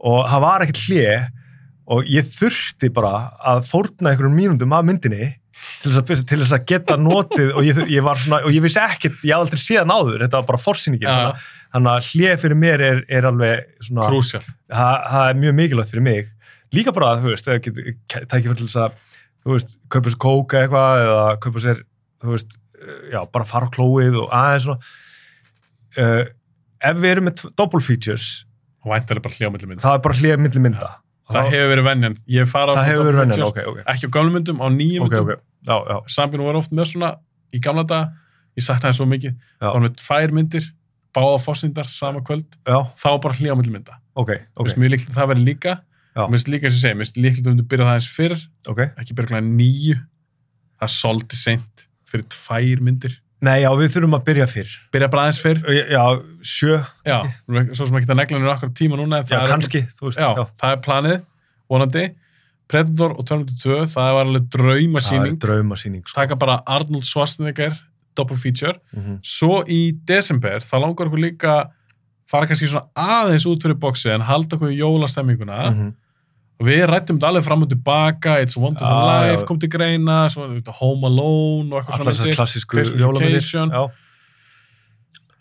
og 0.00 0.24
það 0.30 0.46
var 0.46 0.64
ekkert 0.64 0.82
hlje 0.86 1.18
og 1.90 2.08
ég 2.08 2.26
þurfti 2.32 2.88
bara 2.94 3.34
að 3.52 3.66
fórna 3.68 4.12
einhverjum 4.12 4.38
mínúndum 4.38 4.72
af 4.72 4.86
myndinni 4.86 5.34
til 5.82 5.90
þess 5.92 6.00
að, 6.00 6.26
til 6.28 6.38
þess 6.40 6.56
að 6.56 6.66
geta 6.70 6.96
notið 6.96 7.50
og 7.52 7.66
ég, 7.66 7.80
ég 7.92 8.04
var 8.04 8.20
svona, 8.20 8.40
og 8.46 8.54
ég 8.54 8.64
vissi 8.64 8.80
ekkert 8.80 9.18
ég 9.26 9.34
hafði 9.34 9.40
aldrei 9.40 9.60
séð 9.60 9.88
náður, 9.90 10.22
þetta 10.24 10.40
var 10.40 10.48
bara 10.48 10.62
forsýningin 10.62 11.10
Já. 11.10 11.34
Þannig, 11.74 11.90
að- 11.90 12.00
að 12.00 12.08
hlje 12.10 12.36
fyrir 12.44 12.58
mér 12.64 12.84
er, 12.86 13.04
er 13.08 13.28
alveg 13.30 13.64
svona, 13.86 14.08
krúsjál. 14.08 14.42
Það, 14.70 15.28
er 15.30 15.40
mjög 15.44 15.54
mikilvægt 15.60 15.94
fyrir 15.94 16.06
mig. 16.06 16.30
Líka 16.74 16.94
bara, 16.94 17.16
þú 17.18 17.30
veist, 17.32 17.46
það 17.46 17.62
getur 17.66 17.92
tækið 18.30 18.48
fyrir 18.50 18.64
þess 18.64 18.80
að, 18.84 18.98
þú 19.44 19.54
veist, 19.56 19.76
kaupa 19.90 20.10
sér 20.12 20.20
kóka 20.26 20.60
eitthvað 20.64 21.04
eða 21.04 21.24
kaupa 21.42 21.62
sér 21.64 21.82
þú 22.20 22.34
veist, 22.34 22.56
já, 23.12 23.20
bara 23.32 23.48
fara 23.48 23.66
á 23.68 23.74
klóið 23.74 24.18
og 24.22 24.28
aðeins 24.34 24.66
svona. 24.68 24.92
Uh, 25.98 26.24
ef 26.86 26.96
við 27.02 27.10
erum 27.10 27.26
með 27.28 27.44
double 27.58 27.80
features 27.82 28.44
það 28.84 29.12
er 29.12 29.20
bara 30.04 30.16
hlið 30.16 30.38
milli 30.40 30.62
mynda. 30.62 30.90
Það 31.30 31.48
hefur 31.52 31.68
verið 31.74 31.86
venjan, 31.86 32.14
ég 32.32 32.48
fara 32.50 32.72
á 32.72 32.74
það 32.74 32.80
svona 32.80 32.90
hefur 32.90 33.08
verið 33.08 33.18
double 33.20 33.34
features, 33.34 33.50
ok, 33.50 33.58
ok. 33.70 33.80
Ekki 33.92 34.08
á 34.08 34.10
gamlu 34.16 34.32
myndum, 34.34 34.62
á 34.62 34.66
nýjum 34.72 35.04
ok, 35.04 35.12
myndum. 35.12 35.34
ok, 35.34 35.42
já, 35.68 35.76
já, 35.90 35.96
sambinu 36.14 36.46
var 36.48 36.58
oft 36.58 36.72
með 36.74 36.88
svona 36.94 37.10
í 37.54 37.60
gamla 37.62 37.84
dag 37.90 38.14
ég 38.58 38.64
saknaði 38.66 38.96
svo 38.98 39.06
mikið, 39.10 39.36
þá 39.60 39.66
var 39.74 39.84
með 39.84 39.98
tvær 40.00 40.34
myndir 40.38 40.70
báða 41.16 41.38
fórsýndar 41.42 41.88
sama 41.90 42.22
kvöld 42.26 42.46
já, 42.66 42.78
þá 43.00 43.10
bara 43.22 43.38
hljómiðli 43.38 43.74
mynda. 43.74 43.98
Ok, 44.14 44.34
okay. 44.34 44.44
ok, 44.54 44.74
mjög 44.76 44.94
líklegt 44.94 45.12
að 45.12 45.18
það 45.20 45.32
verið 45.34 45.48
líka. 45.48 45.76
Já. 46.10 46.24
mér 46.26 46.36
finnst 46.36 46.50
líka 46.50 46.66
og 46.66 46.72
ég 46.72 46.78
segi, 46.80 46.94
mér 46.98 47.06
finnst 47.06 47.18
líklegt 47.20 47.44
að 47.44 47.50
við 47.50 47.54
myndum 47.54 47.70
byrja 47.70 47.86
það 47.86 47.98
eins 48.00 48.08
fyrr 48.10 48.36
ok. 48.72 48.80
ekki 48.98 49.16
byrja 49.18 49.30
klæða 49.30 49.44
nýju 49.46 49.96
það 50.80 50.86
er 50.86 50.94
svolítið 50.96 51.42
seint 51.44 51.84
fyrir 52.10 52.26
tvær 52.34 52.82
myndir. 52.86 53.18
Nei, 53.40 53.60
já, 53.62 53.70
við 53.78 53.92
þurfum 53.94 54.16
að 54.18 54.24
byrja 54.26 54.46
fyrr. 54.50 54.72
Byrja 54.92 55.08
bara 55.12 55.26
aðeins 55.26 55.38
fyrr. 55.40 55.60
Já, 55.88 56.02
sjö, 56.44 56.80
já, 57.06 57.18
svo 57.70 57.86
sem 57.86 58.00
að 58.00 58.18
negla 58.18 58.40
nýra 58.40 58.56
okkur 58.58 58.72
tíma 58.76 58.98
núna 59.00 59.22
já, 59.22 59.30
það 59.30 59.44
er- 59.44 59.52
kannski 59.54 59.82
þú 59.96 60.08
veist, 60.08 60.20
já, 60.20 60.48
það 60.60 60.74
er 60.74 60.82
planið, 60.84 61.22
vonandi. 61.70 62.04
Predator 62.70 63.16
og 63.18 63.26
Terminator 63.26 63.58
2 63.58 63.78
það 63.90 64.16
var 64.16 64.28
alveg 64.28 64.44
það 64.44 64.60
er 64.60 64.64
draumasýning 64.64 65.38
draumasýning 65.42 66.02
sko. 66.06 66.16
taka 66.20 66.38
bara 66.38 66.60
Arnold 66.70 67.06
Schwarzenegger 67.08 67.74
double 68.16 68.36
feature, 68.36 68.74
Mhm. 68.92 69.20
svo 69.22 69.62
í 69.68 69.92
desember 70.04 70.58
þá 70.60 70.80
langar 70.80 71.06
okkur 71.08 71.18
líka 71.30 71.70
fara 72.26 72.46
kannski 72.46 72.68
svona 72.68 72.88
aðeins 72.96 73.46
út 73.46 73.62
fyrir 73.62 73.74
bóksi 73.78 74.10
en 74.14 74.20
halda 74.20 74.56
okkur 74.56 74.70
í 74.72 74.78
jólastemminguna 74.78 75.70
Mhm. 75.70 75.94
og 76.60 76.66
við 76.66 76.86
rættum 76.86 77.18
þetta 77.18 77.28
alveg 77.30 77.44
fram 77.44 77.62
og 77.62 77.68
tilbaka 77.70 78.36
It's 78.42 78.56
a 78.56 78.60
Wonderful 78.60 78.86
Ah, 78.86 79.22
já. 79.24 79.32
Life 79.32 79.46
kom 79.46 79.58
til 79.58 79.68
greina 79.70 80.26
svo, 80.28 80.46
þú 80.48 80.54
veit, 80.60 80.68
Home 80.68 81.04
Alone 81.04 81.72
og 81.72 81.84
eitthvað 81.86 82.14
svona 82.14 82.34
klassísku 82.36 82.76
já, 83.72 83.90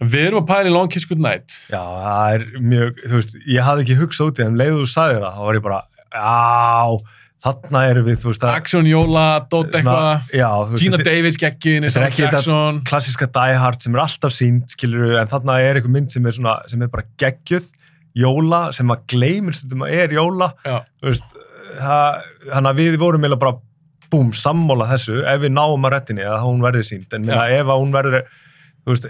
við 0.02 0.28
erum 0.30 0.44
að 0.46 0.48
pæla 0.48 0.70
í 0.70 0.72
Long 0.74 0.90
Kiss 0.90 1.06
Goodnight 1.10 1.58
Já, 1.70 1.82
það 1.84 2.34
er 2.36 2.46
mjög, 2.62 3.02
þú 3.06 3.16
veist, 3.20 3.36
ég 3.48 3.62
hafði 3.68 3.84
ekki 3.86 3.98
hugsað 4.00 4.30
út 4.32 4.40
í 4.40 4.44
það, 4.44 4.48
um 4.54 4.60
leiðu 4.62 4.78
þú 4.80 4.88
sagði 4.94 5.20
það, 5.20 5.34
þá 5.36 5.42
var 5.50 5.56
ég 5.60 5.64
bara, 5.64 5.82
já, 6.14 7.00
þarna 7.44 7.82
erum 7.90 8.06
við, 8.10 8.18
þú 8.20 8.32
veist, 8.34 8.44
að, 8.44 8.56
Action 8.60 8.88
Jóla, 8.90 9.26
Dótt 9.52 9.76
eitthvað. 9.80 10.32
Gina 10.82 10.98
Davis 11.08 11.38
geggin, 11.40 11.86
þetta- 11.88 12.10
Jackson. 12.20 12.82
klassíska 12.90 13.30
Die 13.38 13.56
Hard 13.62 13.82
sem 13.82 13.96
er 13.96 14.02
alltaf 14.04 14.36
sínt, 14.36 14.76
skilur 14.76 15.16
en 15.22 15.28
þarna 15.32 15.60
er 15.64 15.80
einhver 15.80 15.94
mynd 15.96 16.12
sem 16.12 16.26
er 16.26 16.36
svona, 16.36 16.58
sem 16.68 16.82
er 16.84 16.92
bara 16.92 17.04
geggjuð, 17.18 17.70
jóla, 18.20 18.74
sem 18.76 18.88
að 18.92 19.06
gleymir 19.08 19.56
stundum 19.56 19.86
að 19.88 19.94
er 20.04 20.10
jóla, 20.18 20.52
þú 21.00 21.08
veist, 21.14 21.40
það, 21.80 22.22
þannig 22.52 22.70
að 22.74 22.84
við 22.84 22.98
vorum 23.00 23.22
meila 23.24 23.40
bara, 23.40 23.56
búm, 24.10 24.32
sammála 24.34 24.88
þessu, 24.90 25.20
ef 25.24 25.40
við 25.44 25.52
náum 25.54 25.86
að 25.86 25.92
rettinni, 25.96 26.24
að 26.26 26.42
hún 26.44 26.60
verði 26.66 26.84
sínt, 26.84 27.14
en 27.14 27.24
meina, 27.30 27.48
ef 27.54 27.68
að 27.70 27.80
hún 27.84 27.92
verður, 27.94 28.24
þú 28.84 28.96
veist, 28.96 29.06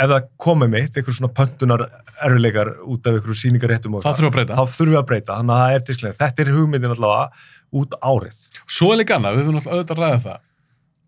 ef 0.00 0.08
það 0.08 0.28
komið 0.40 0.70
mitt, 0.74 0.96
einhver 0.96 1.14
svona 1.14 1.34
pöntunar 1.36 1.86
erfileikar 2.20 2.70
út 2.84 3.06
af 3.06 3.14
einhverju 3.16 3.36
sýningaréttum 3.40 3.94
og 3.96 4.02
þá 4.04 4.10
þurfum 4.12 4.26
við 4.26 4.30
að 4.30 4.36
breyta. 4.38 4.56
þá 4.56 4.74
þurfum 4.76 4.92
við 4.94 5.00
að 5.00 5.06
breyta, 5.10 5.36
þannig 5.38 5.54
að 5.54 5.60
það 5.60 5.74
er 5.76 5.84
disklega 5.88 6.18
þetta 6.20 6.42
er 6.44 6.50
hugmyndin 6.56 6.94
allavega 6.96 7.30
út 7.76 7.96
árið. 8.00 8.38
Svo 8.66 8.92
er 8.92 9.02
líka 9.02 9.16
annað, 9.16 9.36
við 9.36 9.44
þurfum 9.44 9.60
alltaf 9.60 9.74
auðvitað 9.74 9.96
að 9.96 10.04
ræða 10.04 10.20
það. 10.26 10.46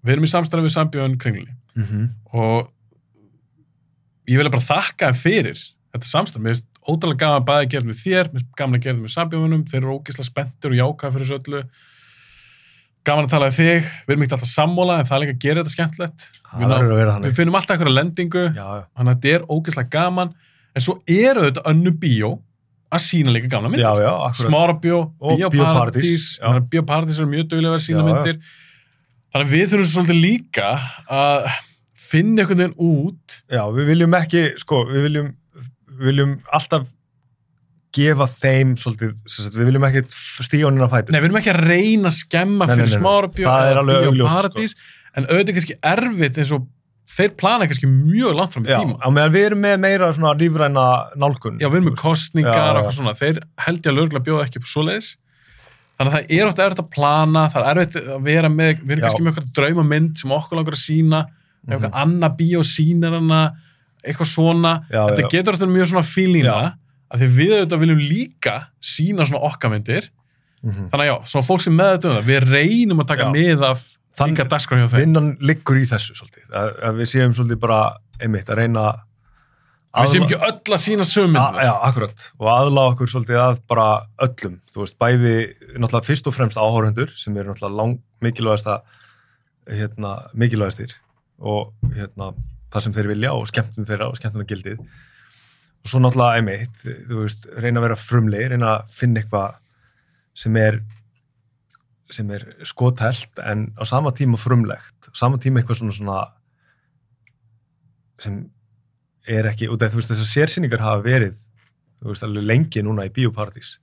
Við 0.03 0.15
erum 0.15 0.27
í 0.27 0.33
samstæðan 0.33 0.67
við 0.67 0.75
Sambjörn 0.77 1.19
Kringlunni. 1.23 1.55
Mm 1.73 1.87
-hmm. 1.89 2.09
og 2.33 2.73
ég 4.29 4.39
vil 4.39 4.51
bara 4.51 4.69
þakka 4.69 5.13
þeim 5.13 5.23
fyrir 5.23 5.63
þetta 5.93 6.09
samstæðan, 6.09 6.45
mér 6.45 6.55
finnst 6.57 6.69
ótrúlega 6.83 7.23
gaman 7.23 7.41
að 7.41 7.49
bæði 7.49 7.71
gera 7.73 7.89
með 7.89 8.03
þér, 8.03 8.29
mér 8.33 8.41
finnst 8.43 8.57
gaman 8.59 8.79
að 8.79 8.85
gera 8.87 8.99
með 8.99 9.15
Sambjörnum 9.17 9.65
þeir 9.71 9.81
eru 9.83 9.97
ógeðslega 9.97 10.29
spenntir 10.29 10.71
og 10.73 10.79
jákað 10.81 11.13
fyrir 11.17 11.27
þessu 11.27 11.39
öllu. 11.41 11.63
Gaman 13.03 13.27
að 13.27 13.33
tala 13.33 13.49
við 13.51 13.59
þig. 13.59 13.91
Við 14.07 14.15
erum 14.15 14.23
ekki 14.23 14.35
alltaf 14.37 14.53
sammóla 14.53 14.97
en 15.01 15.07
það 15.09 15.17
er 15.17 15.23
líka 15.23 15.35
að 15.35 15.43
gera 15.43 15.63
þetta 15.63 15.75
skemmtilegt. 15.75 16.27
Það 16.47 16.61
Við 16.63 17.09
að 17.11 17.25
við 17.25 17.37
finnum 17.39 17.57
alltaf 17.59 17.75
einhverja 17.75 17.97
lendingu. 17.99 18.45
Þannig 18.55 19.11
að 19.11 19.17
þetta 19.17 19.33
er 19.33 19.47
ógeðslega 19.51 19.91
gaman. 19.91 20.35
En 20.73 20.85
svo 20.85 20.95
eru 21.11 21.47
þetta 21.49 21.65
önnu 21.73 21.93
bíó 21.99 22.31
að 22.93 23.05
sína 23.07 23.35
líka 23.35 23.51
gamla 23.53 23.71
myndir. 23.73 23.85
Já, 23.85 24.05
já, 24.05 24.13
akkurat. 24.29 24.47
Smára 24.47 24.79
bjó, 24.83 24.99
Og 25.21 25.39
Bíóparadís. 25.41 26.25
Bíóparadís. 26.39 26.71
Bíóparadís 26.73 27.21
er 27.23 27.31
mjög 27.31 27.51
duglega 27.53 27.79
að 27.79 27.85
sína 27.87 28.03
Já, 28.03 28.09
myndir. 28.09 28.41
Þannig 29.33 29.47
að 29.49 29.55
við 29.57 29.71
þurfum 29.73 29.93
svolítið 29.93 30.19
líka 30.21 30.73
að 31.09 31.47
finna 32.13 32.43
einhvern 32.45 32.63
veginn 32.63 32.75
út. 32.89 33.39
Já, 33.49 33.63
við 33.73 33.89
viljum 33.95 34.19
ekki, 34.19 34.43
sko, 34.61 34.83
við 34.91 35.07
viljum 35.09 35.31
við 35.93 36.11
viljum 36.11 36.35
alltaf 36.53 36.91
gefa 37.93 38.27
þeim 38.41 38.77
svolítið, 38.81 39.17
sagt, 39.29 39.57
við 39.57 39.69
viljum 39.69 39.87
ekki 39.89 40.03
stíjónina 40.47 40.89
fætur. 40.93 41.13
Nei, 41.13 41.21
við 41.21 41.29
erum 41.29 41.41
ekki 41.43 41.53
að 41.53 41.65
reyna 41.69 42.09
að 42.09 42.19
skemma 42.19 42.69
Nei, 42.69 42.75
fyrir 42.75 42.87
nei, 42.87 42.93
nei. 42.93 43.01
Smára 43.01 43.33
bjó 43.33 43.49
Það 43.51 43.71
er 43.73 43.81
alveg 43.83 44.07
augljóst, 44.07 44.33
sko. 44.33 44.53
Bíóparadís 44.53 44.77
en 45.13 45.29
auðvitað 45.29 45.59
kannski 45.59 45.77
erfitt 45.93 46.41
eins 46.41 46.55
og 46.57 46.69
þeir 47.13 47.33
plana 47.37 47.67
kannski 47.69 47.89
mjög 47.91 48.37
langt 48.39 48.55
fram 48.57 48.65
í 48.65 48.71
já, 48.73 48.79
tíma 48.81 48.97
á 49.05 49.09
meðan 49.13 49.33
við 49.35 49.45
erum 49.51 49.61
með 49.67 49.77
meira 49.85 50.13
svona 50.17 50.33
lífræna 50.41 50.85
nálgun 51.21 51.59
Já, 51.61 51.69
við 51.69 51.77
erum 51.81 51.89
með 51.91 51.99
kostningar 52.01 52.57
Já, 52.57 52.79
og 52.81 52.89
já. 52.89 52.95
svona, 52.97 53.13
þeir 53.19 53.41
held 53.67 53.81
ég 53.83 53.91
að 53.93 53.99
lögregla 53.99 54.23
bjóða 54.29 54.47
ekki 54.47 54.63
upp 54.63 54.71
svoleiðis. 54.73 55.11
Þannig 55.99 56.09
að 56.09 56.17
það 56.17 56.33
er 56.39 56.47
ofta 56.49 56.65
erfitt 56.67 56.81
að 56.83 56.91
plana, 56.97 57.43
það 57.53 57.67
er 57.69 57.81
erfitt 57.83 57.99
að 58.01 58.23
vera 58.27 58.49
með, 58.51 58.71
við 58.81 58.95
erum 58.95 59.03
Já. 59.03 59.05
kannski 59.07 59.23
með 59.27 59.33
eitthvað 59.33 59.53
draumamynd 59.59 60.17
sem 60.23 60.33
okkur 60.39 60.57
langar 60.61 60.79
að 60.79 60.83
sína, 60.87 61.21
mm 61.29 61.39
Mhm. 61.63 61.73
eitthvað 61.77 61.93
annað 62.03 62.33
bíó 62.41 62.61
sýnir 62.67 63.13
hana, 63.15 63.43
eitthvað 64.03 64.27
svona. 64.33 64.73
Já, 64.91 65.03
Þetta 65.13 65.23
já. 65.23 65.29
getur 65.31 65.53
ofta 65.55 65.67
mjög 65.71 65.87
svona 65.93 66.03
Já. 66.49 66.75
að 67.13 67.21
því 67.21 67.29
við 67.37 67.53
auðvitað 67.55 67.83
viljum 67.85 68.01
líka 68.09 68.55
sína 68.83 69.23
svona 69.29 69.45
okkar 69.47 69.71
myndir. 69.71 70.09
Mhm. 70.65 70.89
Þannig 70.91 71.05
að 71.07 71.11
já, 71.13 71.17
svona 71.31 71.47
fólk 71.47 71.61
sem 71.61 71.77
með 71.77 71.93
þetta 71.93 72.09
um 72.11 72.17
það, 72.17 72.27
við 72.33 72.41
reynum 72.51 72.99
að 73.05 73.07
taka 73.07 73.23
Já. 73.23 73.31
mið 73.33 73.63
af 73.71 73.81
Þann- 74.19 74.35
líka 74.35 74.45
dagskrá 74.53 74.79
hjá 74.83 74.89
þeim. 74.93 75.01
vinnan 75.01 75.31
liggur 75.41 75.79
í 75.81 75.87
þessu 75.89 76.15
svolítið 76.19 76.51
að, 76.53 76.71
að 76.89 76.99
við 77.01 77.09
séum 77.15 77.33
svolítið 77.37 77.61
bara 77.63 77.79
einmitt 78.21 78.51
að 78.53 78.61
reyna 78.63 78.85
Við 79.93 80.09
séum 80.15 80.25
ekki 80.25 80.37
öll 80.41 80.73
að 80.73 80.81
sína 80.81 81.05
myndir. 81.29 81.63
já, 81.67 81.73
akkurat, 81.85 82.23
og 82.41 82.47
aðla 82.49 82.85
okkur 82.95 83.11
svolítið 83.13 83.37
að 83.43 83.59
bara 83.69 83.87
öllum, 84.25 84.55
þú 84.73 84.81
veist, 84.81 84.97
bæði 85.01 85.33
náttúrulega 85.77 86.07
fyrst 86.07 86.27
og 86.31 86.33
fremst 86.37 86.57
áhórundur 86.57 87.11
sem 87.13 87.37
eru 87.37 87.51
náttúrulega 87.53 87.77
lang 87.77 87.99
mikilvægasta 88.25 88.79
hérna, 89.69 90.13
mikilvægastir 90.33 90.95
og 91.41 91.75
hérna, 91.93 92.31
það 92.73 92.87
sem 92.87 92.95
þeir 92.97 93.11
vilja 93.13 93.33
og 93.37 93.45
skemmtun 93.53 93.85
þeirra 93.91 94.09
og 94.09 94.17
skemmtuna 94.17 94.49
gildið 94.49 94.81
og 94.81 95.91
svo 95.93 96.01
náttúrulega 96.01 96.41
einmitt, 96.41 96.83
þú 97.11 97.21
veist, 97.27 97.45
reyna 97.61 97.81
að 97.83 97.87
vera 97.91 98.01
frumleg, 98.01 98.49
reyna 98.55 98.73
að 98.79 98.97
finna 98.97 99.21
eitthvað 99.21 99.61
sem 100.41 100.57
er 100.57 100.81
sem 102.13 102.31
er 102.37 102.43
skothelt 102.69 103.41
en 103.45 103.71
á 103.81 103.83
sama 103.89 104.13
tíma 104.13 104.37
frumlegt, 104.41 105.09
á 105.09 105.15
sama 105.17 105.39
tíma 105.41 105.61
eitthvað 105.63 105.81
svona 105.81 105.97
svona 105.97 106.19
sem 108.23 108.37
er 109.29 109.47
ekki, 109.53 109.69
út 109.71 109.83
af 109.85 109.93
þú 109.95 110.01
veist 110.01 110.13
þessar 110.13 110.31
sérsýningar 110.33 110.83
hafa 110.83 111.03
verið 111.05 111.39
veist, 112.03 112.25
lengi 112.43 112.83
núna 112.83 113.05
í 113.07 113.13
Bíóparadís. 113.15 113.77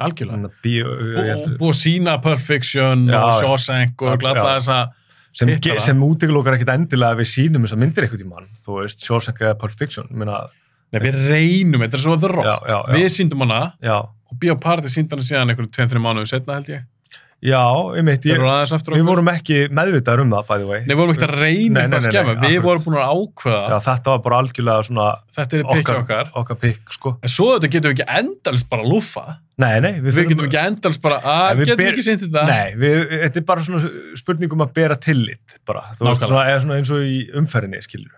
algjörlega. 0.00 0.48
Að 0.48 0.54
Og, 0.88 1.42
og 1.52 1.56
búið 1.60 1.74
að 1.74 1.78
sína 1.82 2.14
Perfection 2.24 3.02
Já, 3.12 3.18
og. 3.20 3.34
Shawshank 3.42 4.02
og 4.02 4.14
alltaf 4.14 4.38
þessa 4.56 4.78
sem, 5.36 5.48
hittara. 5.52 5.74
ge- 5.76 5.84
sem 5.84 6.00
útiglokar 6.06 6.56
ekkit 6.56 6.72
endilega 6.72 7.12
að 7.12 7.20
við 7.20 7.28
sínum 7.32 7.66
þessar 7.66 7.80
myndir 7.82 8.06
eitthvað 8.06 8.22
tímann, 8.24 8.48
þú 8.64 8.78
veist, 8.80 9.04
Shawshank 9.04 9.38
eða 9.44 9.58
ég 10.10 10.16
meina, 10.24 10.40
Nei, 10.92 11.00
við 11.00 11.14
reynum, 11.28 11.80
þetta 11.84 11.96
er 11.96 12.02
svo 12.04 12.16
Rock. 12.36 12.44
já, 12.44 12.56
já, 12.68 12.78
já, 12.88 12.94
Við 12.96 13.06
síndum 13.14 13.44
hana 13.46 13.60
já, 13.80 13.94
og 14.00 14.38
Bíóparti 14.40 14.88
síndi 14.92 15.12
hana 15.16 15.22
síðan 15.24 15.52
einhverjum 15.52 15.72
2-3 15.76 16.02
mánuðum 16.04 16.28
setna 16.28 16.56
held 16.58 16.68
ég. 16.72 16.82
Já, 17.42 17.60
ég 17.98 18.04
meit, 18.06 18.24
ég, 18.28 18.38
við 18.94 19.02
vorum 19.08 19.28
ekki 19.32 19.56
meðvitaður 19.74 20.22
um 20.22 20.30
það, 20.36 20.44
by 20.48 20.58
the 20.62 20.66
way. 20.68 20.80
Nei, 20.86 20.92
við 20.92 21.00
vorum 21.00 21.12
ekkert 21.14 21.26
að 21.32 21.40
reyna 21.42 21.72
Nei, 21.74 21.82
eitthvað 21.82 21.98
að 21.98 22.06
skemma. 22.06 22.32
Við 22.32 22.42
akkurat. 22.42 22.64
vorum 22.66 22.84
búin 22.86 22.98
að 23.02 23.12
ákveða. 23.16 23.62
Já, 23.72 23.76
þetta 23.88 24.12
var 24.14 24.20
bara 24.26 24.38
algjörlega 24.42 24.86
svona 24.88 25.06
er 25.58 25.64
okkar, 25.74 25.98
okkar. 26.02 26.30
okkar 26.42 26.58
pikk, 26.62 26.92
sko. 26.96 27.14
En 27.22 27.32
svo 27.34 27.48
þetta 27.56 27.70
getum 27.74 27.92
við 27.92 27.96
ekki 27.98 28.06
endalist 28.22 28.68
bara 28.70 28.82
að 28.86 28.92
lúfa. 28.94 29.24
Nei, 29.62 29.74
nei, 29.84 29.92
Við 30.00 30.12
þurfum- 30.16 30.30
getum 30.32 30.46
ekki 30.48 30.60
endalist 30.62 31.02
bara 31.02 31.18
að 31.20 31.56
við 31.58 31.66
getum 31.72 31.82
ber- 31.82 31.92
ekki 31.92 32.06
sýnt 32.08 32.22
þetta. 32.26 32.46
Nei, 32.46 32.72
við, 32.78 33.04
þetta 33.26 33.36
er 33.42 33.46
bara 33.52 33.60
svona 33.66 33.90
spurning 34.22 34.52
um 34.56 34.64
að 34.66 34.72
bera 34.74 34.96
tillit, 34.96 35.58
bara. 35.66 35.82
Þú 35.98 36.08
veist, 36.08 36.22
svona, 36.26 36.46
eða 36.48 36.62
svona 36.64 36.78
eins 36.80 36.90
og 36.94 37.02
í 37.02 37.18
umferðinni, 37.42 37.82
skilur 37.82 38.16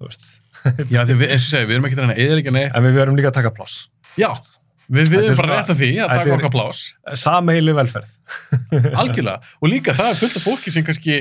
þú 0.00 0.10
veist. 0.10 0.26
Já, 0.90 1.04
því 1.06 1.14
við, 1.22 1.28
eins 1.30 1.44
og 1.46 1.50
segja, 1.54 1.66
við 1.70 1.74
erum 1.78 1.84
ekki 1.86 1.96
að 1.96 2.02
reyna 2.02 2.18
eða 2.18 2.38
ekki 2.42 2.52
við 4.86 5.10
við, 5.12 5.16
er 5.18 5.30
erum 5.30 5.40
bara 5.40 5.56
rétt 5.56 5.72
að 5.72 5.80
því 5.80 5.90
að 6.02 6.12
taka 6.12 6.36
okkar 6.36 6.52
plás. 6.54 6.82
Sameili 7.18 7.74
velferð. 7.76 8.12
Algjörlega. 9.02 9.56
Og 9.62 9.72
líka 9.72 9.94
það 9.96 10.12
er 10.12 10.20
fullt 10.20 10.38
af 10.40 10.46
fólki 10.46 10.74
sem 10.74 10.86
kannski 10.86 11.18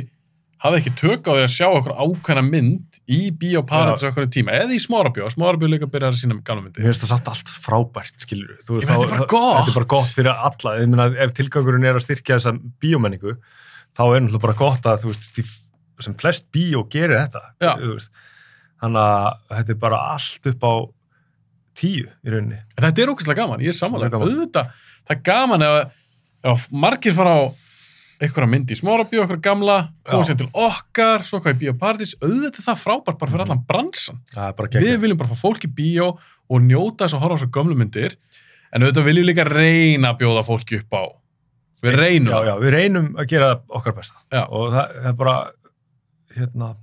hafði 0.66 0.80
ekki 0.82 0.94
tök 0.98 1.28
á 1.30 1.32
því 1.36 1.44
að 1.44 1.52
sjá 1.54 1.66
okkur 1.68 1.94
ákveðna 2.00 2.44
mynd 2.46 3.00
í 3.12 3.20
bíóparat 3.36 4.02
á 4.02 4.08
okkur 4.10 4.30
tíma, 4.34 4.56
eða 4.56 4.74
í 4.74 4.80
smárabjó. 4.82 5.28
Smárabjó 5.34 5.70
líka 5.70 5.90
byrjar 5.92 6.16
að 6.16 6.22
sína 6.22 6.38
með 6.38 6.46
gamla 6.48 6.66
myndi. 6.66 6.82
Mér 6.82 6.94
finnst 6.94 7.04
það 7.04 7.12
samt 7.12 7.30
allt 7.34 7.52
frábært, 7.66 8.16
skilur 8.24 8.56
Ég 8.56 8.70
veit, 8.70 8.88
þetta 8.88 8.96
er 8.96 9.12
bara 9.12 9.28
gott. 9.36 9.60
Þetta 9.60 9.74
er 9.74 9.78
bara 9.78 9.90
gott 9.96 10.16
fyrir 10.16 10.32
alla. 10.34 10.76
Ég 10.80 10.92
meina, 10.94 11.08
ef 11.26 11.36
tilgangurinn 11.38 11.86
er 11.90 12.00
að 12.00 12.06
styrkja 12.08 12.40
þessa 12.40 12.56
bíómenningu, 12.82 13.36
þá 13.96 14.04
er 14.08 14.26
náttúrulega 14.26 14.46
bara 14.48 14.58
gott 14.64 14.90
að, 14.90 15.04
þú 15.04 15.12
veist, 15.12 15.44
sem 16.08 16.18
flest 16.20 16.48
bíó 16.56 16.86
gerir 16.92 17.20
þetta. 17.20 17.44
Veist. 17.84 18.24
Þannig 18.84 19.02
að 19.04 19.30
þetta 19.60 19.76
er 19.76 19.82
bara 19.86 20.02
allt 20.16 20.50
upp 20.52 20.66
á 20.66 20.74
tíu 21.76 22.06
í 22.08 22.32
rauninni. 22.34 22.58
En 22.78 22.88
þetta 22.88 23.04
er 23.06 23.12
ógæslega 23.14 23.42
gaman, 23.44 23.60
ég 23.66 23.74
er 23.74 23.78
samanlega. 23.78 24.18
Auðvitað, 24.24 24.72
það 25.06 25.16
er 25.18 25.22
gaman 25.30 25.62
ef, 25.68 25.92
ef 26.52 26.68
margir 26.72 27.14
fara 27.18 27.36
á 27.36 27.42
einhverja 28.26 28.48
mynd 28.50 28.72
í 28.72 28.78
smárabjó, 28.80 29.22
einhverja 29.26 29.44
gamla, 29.44 29.78
koma 30.08 30.24
Já. 30.24 30.30
sér 30.32 30.38
til 30.40 30.48
okkar, 30.54 31.26
svo 31.28 31.42
hvað 31.44 31.58
í 31.58 31.60
bíópartís, 31.66 32.14
auðvitað 32.24 32.64
það 32.70 32.80
frábært 32.86 33.20
bara 33.20 33.32
fyrir 33.32 33.44
Mhm. 33.44 33.50
allan 33.52 33.66
bransan. 33.68 34.22
Við 34.80 35.00
viljum 35.04 35.18
bara 35.20 35.30
fá 35.34 35.36
fólk 35.44 35.66
í 35.68 35.74
bíó 35.76 36.18
og 36.50 36.62
njóta 36.64 37.04
þess 37.06 37.14
að 37.18 37.24
horfa 37.26 37.36
á 37.36 37.42
svo 37.44 37.50
gömlu 37.52 37.76
myndir, 37.76 38.16
en 38.72 38.82
auðvitað 38.82 39.04
viljum 39.10 39.28
líka 39.28 39.44
reyna 39.50 40.14
að 40.14 40.20
bjóða 40.24 40.46
fólki 40.48 40.80
upp 40.80 40.94
á. 40.96 41.04
Við 41.84 41.96
reynum 42.00 42.32
Já, 42.32 42.40
já, 42.46 42.56
við 42.64 42.72
reynum 42.72 43.08
að 43.20 43.28
gera 43.28 43.50
okkar 43.70 43.94
besta. 43.94 44.16
Já. 44.32 44.48
Og 44.50 44.72
það, 44.72 44.96
það 44.96 45.10
er 45.12 45.14
bara, 45.20 45.52
hérna, 46.38 46.76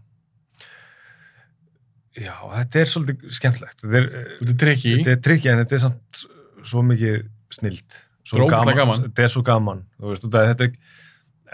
já, 2.19 2.35
þetta 2.53 2.81
er 2.83 2.91
svolítið 2.93 3.33
skemmtlegt. 3.39 3.83
Þetta 3.83 3.99
er, 4.01 4.09
Þetta 4.41 4.53
er 4.53 4.59
trikki. 4.65 4.93
þetta 5.01 5.15
er 5.17 5.23
trikki 5.27 5.51
en 5.53 5.63
þetta 5.63 5.77
er 5.79 5.83
samt 5.87 6.23
svo 6.69 6.83
mikið 6.87 7.23
snild. 7.53 7.97
Ógeðslega 8.33 8.79
gaman. 8.83 9.01
Þetta 9.09 9.25
er 9.27 9.33
svo 9.33 9.43
gaman. 9.47 9.81
Þú 10.01 10.13
veist, 10.13 10.27
þetta, 10.29 10.43
þetta, 10.53 10.69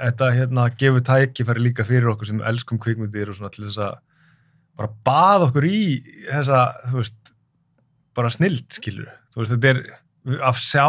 þetta 0.02 0.28
hérna, 0.36 0.66
gefur 0.78 1.04
tækifæri 1.08 1.64
líka 1.64 1.86
fyrir 1.88 2.10
okkur 2.12 2.28
sem 2.30 2.42
elskum 2.46 2.78
kvikmyndir 2.82 3.30
og 3.32 3.38
svona 3.38 3.50
til 3.54 3.64
þess 3.68 3.80
að 3.86 3.96
bara 4.78 4.92
baða 5.08 5.48
okkur 5.48 5.64
í 5.66 5.78
þessa, 6.28 6.60
þú 6.90 7.00
veist, 7.00 7.32
bara 8.18 8.30
snild, 8.30 8.66
skilur. 8.76 9.08
Þú 9.34 9.40
veist, 9.42 9.54
þetta 9.56 9.72
er 9.72 10.42
að 10.44 10.60
sjá 10.62 10.86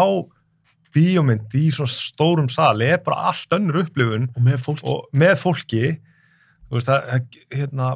bíómynd 0.93 1.53
í 1.57 1.67
svona 1.73 1.93
stórum 1.93 2.47
sali 2.49 2.87
er 2.89 3.01
bara 3.05 3.29
allt 3.29 3.51
önnur 3.53 3.83
upplifun 3.83 4.23
Og 4.35 4.41
með 4.45 4.61
fólki. 4.65 4.85
og 4.89 5.03
með 5.13 5.35
fólki 5.37 5.81
þú 5.93 6.77
veist, 6.79 6.89
það, 6.89 7.27
hérna, 7.53 7.89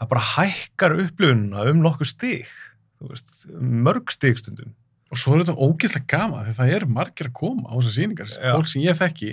það 0.00 0.10
bara 0.14 0.26
hækkar 0.34 0.96
upplifununa 1.04 1.70
um 1.70 1.82
nokkuð 1.84 2.14
þú 3.00 3.08
veist, 3.08 3.46
mörg 3.60 4.10
stig 4.12 4.38
stundum 4.38 4.74
Og 5.10 5.18
svo 5.18 5.34
er 5.34 5.42
þetta 5.42 5.56
ógeðslega 5.58 6.06
gaman, 6.12 6.44
því 6.46 6.52
það 6.54 6.72
eru 6.76 6.88
margir 6.94 7.28
að 7.30 7.36
koma 7.40 7.66
á 7.66 7.74
þessar 7.74 7.94
sýningar. 7.96 8.28
Já. 8.30 8.52
Fólk 8.54 8.68
sem 8.70 8.84
ég 8.84 8.98
þekki, 8.98 9.30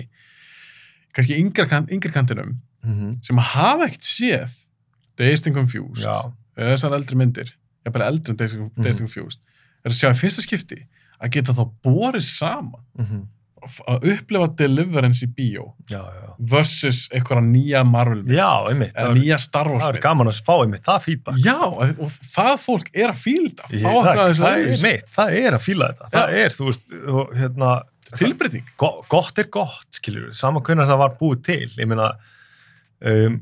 kannski 1.14 1.38
yngri, 1.38 1.66
kant, 1.70 1.92
kantinum, 2.14 2.56
mm 2.82 2.94
-hmm. 2.96 3.12
sem 3.26 3.38
hafa 3.52 3.86
ekkert 3.86 4.08
séð 4.08 4.56
Dazed 5.18 5.46
and 5.46 5.56
Confused, 5.56 6.04
eða 6.58 6.74
þessar 6.74 6.96
eldri 6.98 7.16
myndir, 7.16 7.54
ég 7.86 7.92
bara 7.94 8.06
eldri 8.10 8.30
en 8.30 8.36
Dazed 8.36 8.58
and- 8.58 8.70
Mhm. 8.74 8.82
Dazed 8.82 9.00
and 9.00 9.08
Confused, 9.08 9.40
er 9.84 9.90
að 9.90 9.98
sjá 9.98 10.10
í 10.10 10.18
fyrsta 10.18 10.42
skipti 10.42 10.86
að 11.20 11.30
geta 11.30 11.52
þá 11.52 11.64
borið 11.82 12.22
saman 12.22 12.82
mm 12.98 13.04
að 13.88 14.06
upplifa 14.12 14.48
Deliverance 14.58 15.26
í 15.26 15.28
bíó 15.34 15.68
já, 15.90 16.00
já. 16.00 16.30
versus 16.52 17.04
einhverja 17.14 17.44
nýja 17.44 17.82
Marvel 17.86 18.22
mynd, 18.22 18.34
já, 18.36 18.48
einmitt, 18.70 18.94
eða 18.94 19.10
það, 19.10 19.20
nýja 19.20 19.38
Star 19.42 19.70
Wars 19.72 19.84
það 19.84 19.98
er 19.98 20.02
gaman 20.06 20.30
að 20.30 20.40
fá 20.46 20.54
einmitt 20.56 20.88
það 20.88 21.04
feedback. 21.04 21.40
Já, 21.44 21.58
og 21.66 22.16
það 22.16 22.52
fólk 22.64 22.90
er 22.94 23.12
að 23.12 23.20
fíla 23.22 23.68
Ég, 23.68 23.84
það, 23.84 23.98
eitthvað 23.98 24.32
þessu 24.32 24.44
það, 24.44 24.64
er, 24.64 24.82
mitt, 24.86 25.12
það 25.18 25.38
er 25.42 25.58
að 25.58 25.64
fíla 25.64 25.90
þetta. 25.92 26.10
Það 26.14 26.34
er, 26.42 26.56
þú 26.58 26.68
veist, 26.70 26.96
hérna 27.42 27.72
tilbreyting. 28.16 28.72
go, 28.80 28.92
gott 29.12 29.42
er 29.42 29.50
gott, 29.52 29.88
skilur 29.98 30.32
saman 30.36 30.64
hvernig 30.64 30.88
það 30.88 31.02
var 31.02 31.18
búið 31.20 31.42
til. 31.48 31.68
Ég 31.76 31.90
meina 31.90 32.12
um, 33.04 33.40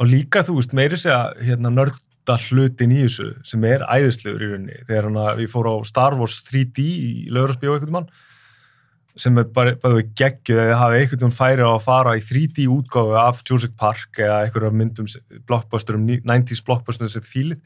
og 0.00 0.10
líka, 0.10 0.44
þú 0.46 0.58
veist, 0.58 0.74
meiri 0.76 0.98
segja 1.00 1.22
hérna 1.40 1.72
nörda 1.72 2.38
hlutin 2.48 2.92
í 2.94 3.02
þessu 3.04 3.30
sem 3.46 3.64
er 3.68 3.84
æðislegur 3.86 4.42
í 4.42 4.52
rauninni. 4.52 4.84
Þegar 4.88 5.08
hann 5.08 5.18
að 5.24 5.42
við 5.42 5.50
fórum 5.54 5.82
á 5.84 5.88
Star 5.88 6.16
Wars 6.18 6.40
3D 6.48 6.84
í 6.84 7.10
Laugararsbíó 7.30 7.76
einhvern 7.76 7.98
mann 8.00 8.14
sem 9.20 9.36
er 9.38 9.46
bara, 9.54 9.74
bara 9.78 10.02
geggju 10.18 10.56
eða 10.58 10.78
hafa 10.80 10.98
einhvern 10.98 11.20
veginn 11.20 11.36
færi 11.36 11.66
á 11.66 11.70
að 11.70 11.84
fara 11.84 12.14
í 12.18 12.22
3D 12.24 12.66
útgáfu 12.72 13.14
af 13.20 13.42
Jurassic 13.46 13.76
Park 13.78 14.18
eða 14.18 14.40
einhverja 14.42 14.72
myndum, 14.74 15.10
blockbusterum, 15.46 16.08
90s 16.26 16.64
blockbusterum 16.66 17.12
sem 17.12 17.26
fílið, 17.26 17.60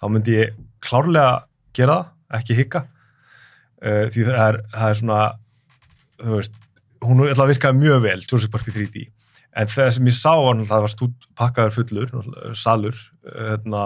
þá 0.00 0.08
myndi 0.14 0.38
ég 0.38 0.56
klárlega 0.84 1.44
gera 1.76 1.98
það, 1.98 2.14
ekki 2.40 2.58
hikka 2.62 2.84
uh, 2.86 4.06
því 4.14 4.24
það 4.30 4.42
er, 4.46 4.60
það 4.72 4.88
er 4.88 4.98
svona 5.02 5.20
þú 6.24 6.34
veist, 6.38 6.58
hún 7.04 7.24
ætla 7.28 7.44
að 7.44 7.52
virka 7.52 7.76
mjög 7.76 8.02
vel, 8.08 8.18
Jurassic 8.24 8.54
Park 8.54 8.72
í 8.72 8.76
3D 8.78 9.06
en 9.58 9.70
það 9.72 9.94
sem 9.96 10.08
ég 10.08 10.16
sá 10.16 10.32
var 10.32 10.56
náttúrulega, 10.56 10.70
það 10.72 10.84
var 10.84 10.92
stúd 10.92 11.28
pakkaður 11.38 11.76
fullur, 11.76 12.12
salur 12.56 13.00
hérna, 13.28 13.84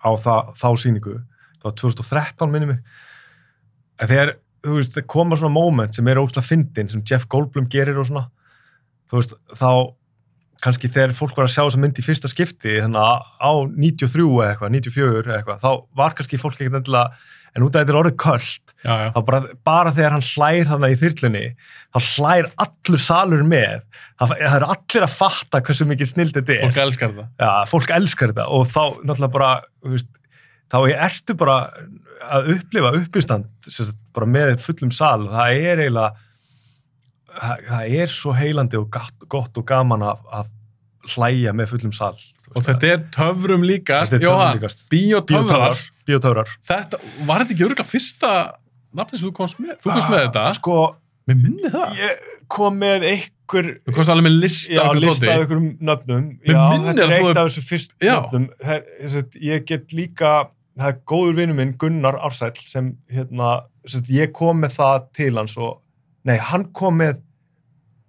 á 0.00 0.10
það, 0.16 0.52
þá 0.60 0.68
sýningu, 0.82 1.16
það 1.58 1.66
var 1.68 1.76
2013 1.82 2.52
minni 2.54 2.70
mig. 2.70 2.80
En 4.00 4.10
þegar, 4.10 4.32
þú 4.66 4.76
veist, 4.76 4.96
það 4.98 5.08
koma 5.14 5.38
svona 5.40 5.54
moment 5.54 5.96
sem 5.96 6.10
er 6.12 6.20
ógslag 6.20 6.46
fyndin, 6.46 6.90
sem 6.92 7.02
Jeff 7.08 7.26
Goldblum 7.32 7.68
gerir 7.72 7.98
og 8.00 8.08
svona, 8.10 8.26
þú 9.10 9.20
veist, 9.20 9.34
þá 9.56 9.70
kannski 10.60 10.90
þegar 10.92 11.14
fólk 11.16 11.38
var 11.38 11.46
að 11.48 11.54
sjá 11.54 11.62
þessa 11.64 11.80
mynd 11.80 11.98
í 11.98 12.04
fyrsta 12.04 12.28
skipti, 12.28 12.74
þannig 12.84 13.00
að 13.00 13.28
á 13.40 13.52
93 13.72 14.24
eða 14.28 14.48
eitthvað, 14.52 14.74
94 14.76 15.20
eða 15.24 15.36
eitthvað, 15.38 15.62
þá 15.62 15.70
var 16.02 16.16
kannski 16.18 16.40
fólk 16.42 16.58
ekkert 16.60 16.76
endilega, 16.82 17.22
en 17.56 17.64
út 17.66 17.74
af 17.74 17.80
þetta 17.80 17.94
er 17.94 17.98
orðið 17.98 18.18
köld, 18.20 18.74
Já, 18.84 18.92
já. 19.00 19.06
þá 19.16 19.20
bara, 19.30 19.40
bara 19.66 19.92
þegar 19.96 20.12
hann 20.14 20.26
hlær 20.28 20.68
þarna 20.68 20.90
í 20.92 20.98
þyrlunni, 21.00 21.42
þá 21.96 21.98
hlær 22.10 22.50
allur 22.66 23.02
salur 23.02 23.46
með, 23.48 23.80
það, 24.20 24.34
það 24.36 24.58
er 24.60 24.66
allir 24.68 25.06
að 25.08 25.16
fatta 25.16 25.62
hversu 25.64 25.88
mikið 25.90 26.12
snild 26.12 26.36
þetta 26.36 26.54
er. 26.58 26.62
Fólk 26.68 26.82
elskar 26.84 27.14
þetta. 27.16 27.26
Já, 27.40 27.50
fólk 27.72 27.94
elskar 27.96 28.34
þetta 28.34 28.46
og 28.54 28.68
þá 28.70 28.82
náttúrulega 29.00 29.34
bara, 29.40 29.50
þú 29.80 29.96
veist, 29.96 30.12
þá 30.70 30.78
ertu 31.08 31.38
bara 31.40 31.56
að 32.20 32.50
upplifa 32.56 32.90
uppistand 32.98 33.46
bara 34.16 34.26
með 34.28 34.56
fullum 34.64 34.90
sal 34.94 35.24
það 35.30 35.60
er 35.70 35.82
eiginlega 35.84 36.10
það, 37.30 37.64
það 37.70 37.94
er 38.02 38.12
svo 38.12 38.34
heilandi 38.36 38.80
og 38.80 38.88
gott, 38.92 39.28
gott 39.32 39.60
og 39.60 39.66
gaman 39.68 40.04
að, 40.10 40.24
að 40.40 40.50
hlæja 41.14 41.54
með 41.56 41.74
fullum 41.74 41.94
sal 41.96 42.14
Og 42.50 42.64
þetta 42.66 42.88
er 42.90 43.02
töfrum 43.14 43.62
líkast, 43.62 44.16
líkast. 44.18 44.80
bíotöfrar. 44.90 45.30
bíótöfrar, 45.30 45.82
bíótöfrar 46.08 46.48
Þetta, 46.66 46.98
var 47.28 47.44
þetta 47.44 47.54
ekki 47.54 47.66
örgulega 47.68 47.86
fyrsta 47.86 48.30
nafnið 48.98 49.20
sem 49.20 49.28
þú 49.28 49.34
komst 49.38 49.60
með? 49.62 49.76
Þú 49.84 49.92
komst 49.92 50.10
með 50.10 50.24
þetta? 50.24 50.46
Sko, 50.58 50.78
Mér 51.30 51.38
minni 51.44 51.70
það. 51.70 51.92
ég 52.00 52.24
kom 52.50 52.80
með 52.82 53.06
einhver 53.12 53.68
Þú 53.86 53.94
komst 53.94 54.12
alveg 54.16 54.26
með 54.26 54.36
lista 54.42 54.74
Já, 54.74 54.82
lista 54.98 55.30
af 55.30 55.44
einhverjum 55.44 55.68
nöfnum 55.90 56.24
Já, 56.42 56.58
þetta 56.88 57.04
er 57.06 57.14
eitt 57.20 57.30
af 57.30 57.44
þessu 57.46 57.64
fyrst 57.70 57.94
nöfnum 58.02 58.48
Ég 59.46 59.64
get 59.70 59.94
líka 59.94 60.34
það 60.78 60.92
er 60.92 61.00
góður 61.10 61.36
vinnu 61.40 61.56
minn 61.58 61.74
Gunnar 61.80 62.18
Ársæll 62.20 62.56
sem 62.60 62.92
hérna, 63.12 63.64
sem 63.86 64.04
ég 64.12 64.32
kom 64.36 64.60
með 64.62 64.76
það 64.78 65.08
til 65.16 65.32
hans 65.38 65.56
og, 65.58 65.80
nei, 66.28 66.36
hann 66.38 66.68
kom 66.76 67.00
með 67.00 67.20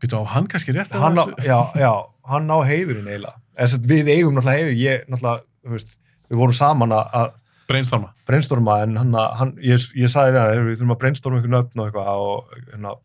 Býtu 0.01 0.18
á 0.18 0.26
hann 0.34 0.47
kannski 0.49 0.74
rétt 0.74 0.93
hann 0.97 1.20
á, 1.20 1.30
já, 1.45 1.59
já, 1.78 1.91
hann 2.26 2.47
á 2.49 2.57
heiðurinn 2.66 3.05
eiginlega. 3.05 3.36
Að 3.53 3.84
við 3.86 4.07
eigum 4.09 4.34
náttúrulega 4.34 4.57
heiður 4.57 4.80
ég 4.82 5.03
náttúrulega, 5.05 5.43
veist, 5.70 5.91
við 6.26 6.39
vorum 6.41 6.57
saman 6.57 6.95
að- 6.97 7.36
Brainstorma. 7.70 8.09
brainstorma 8.26 8.80
en 8.84 8.97
hann, 8.97 9.14
hann 9.14 9.51
ég, 9.62 9.78
ég 9.95 10.09
sagði 10.09 10.41
hann, 10.41 10.66
við 10.66 10.80
þurfum 10.80 10.95
að 10.95 11.01
brainstorma 11.03 11.38
einhvern 11.38 11.53
nöfn 11.53 11.84
og 11.84 11.91
eitthvað 11.91 12.72
hérna, 12.74 12.95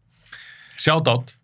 Shoutout. 0.76 1.36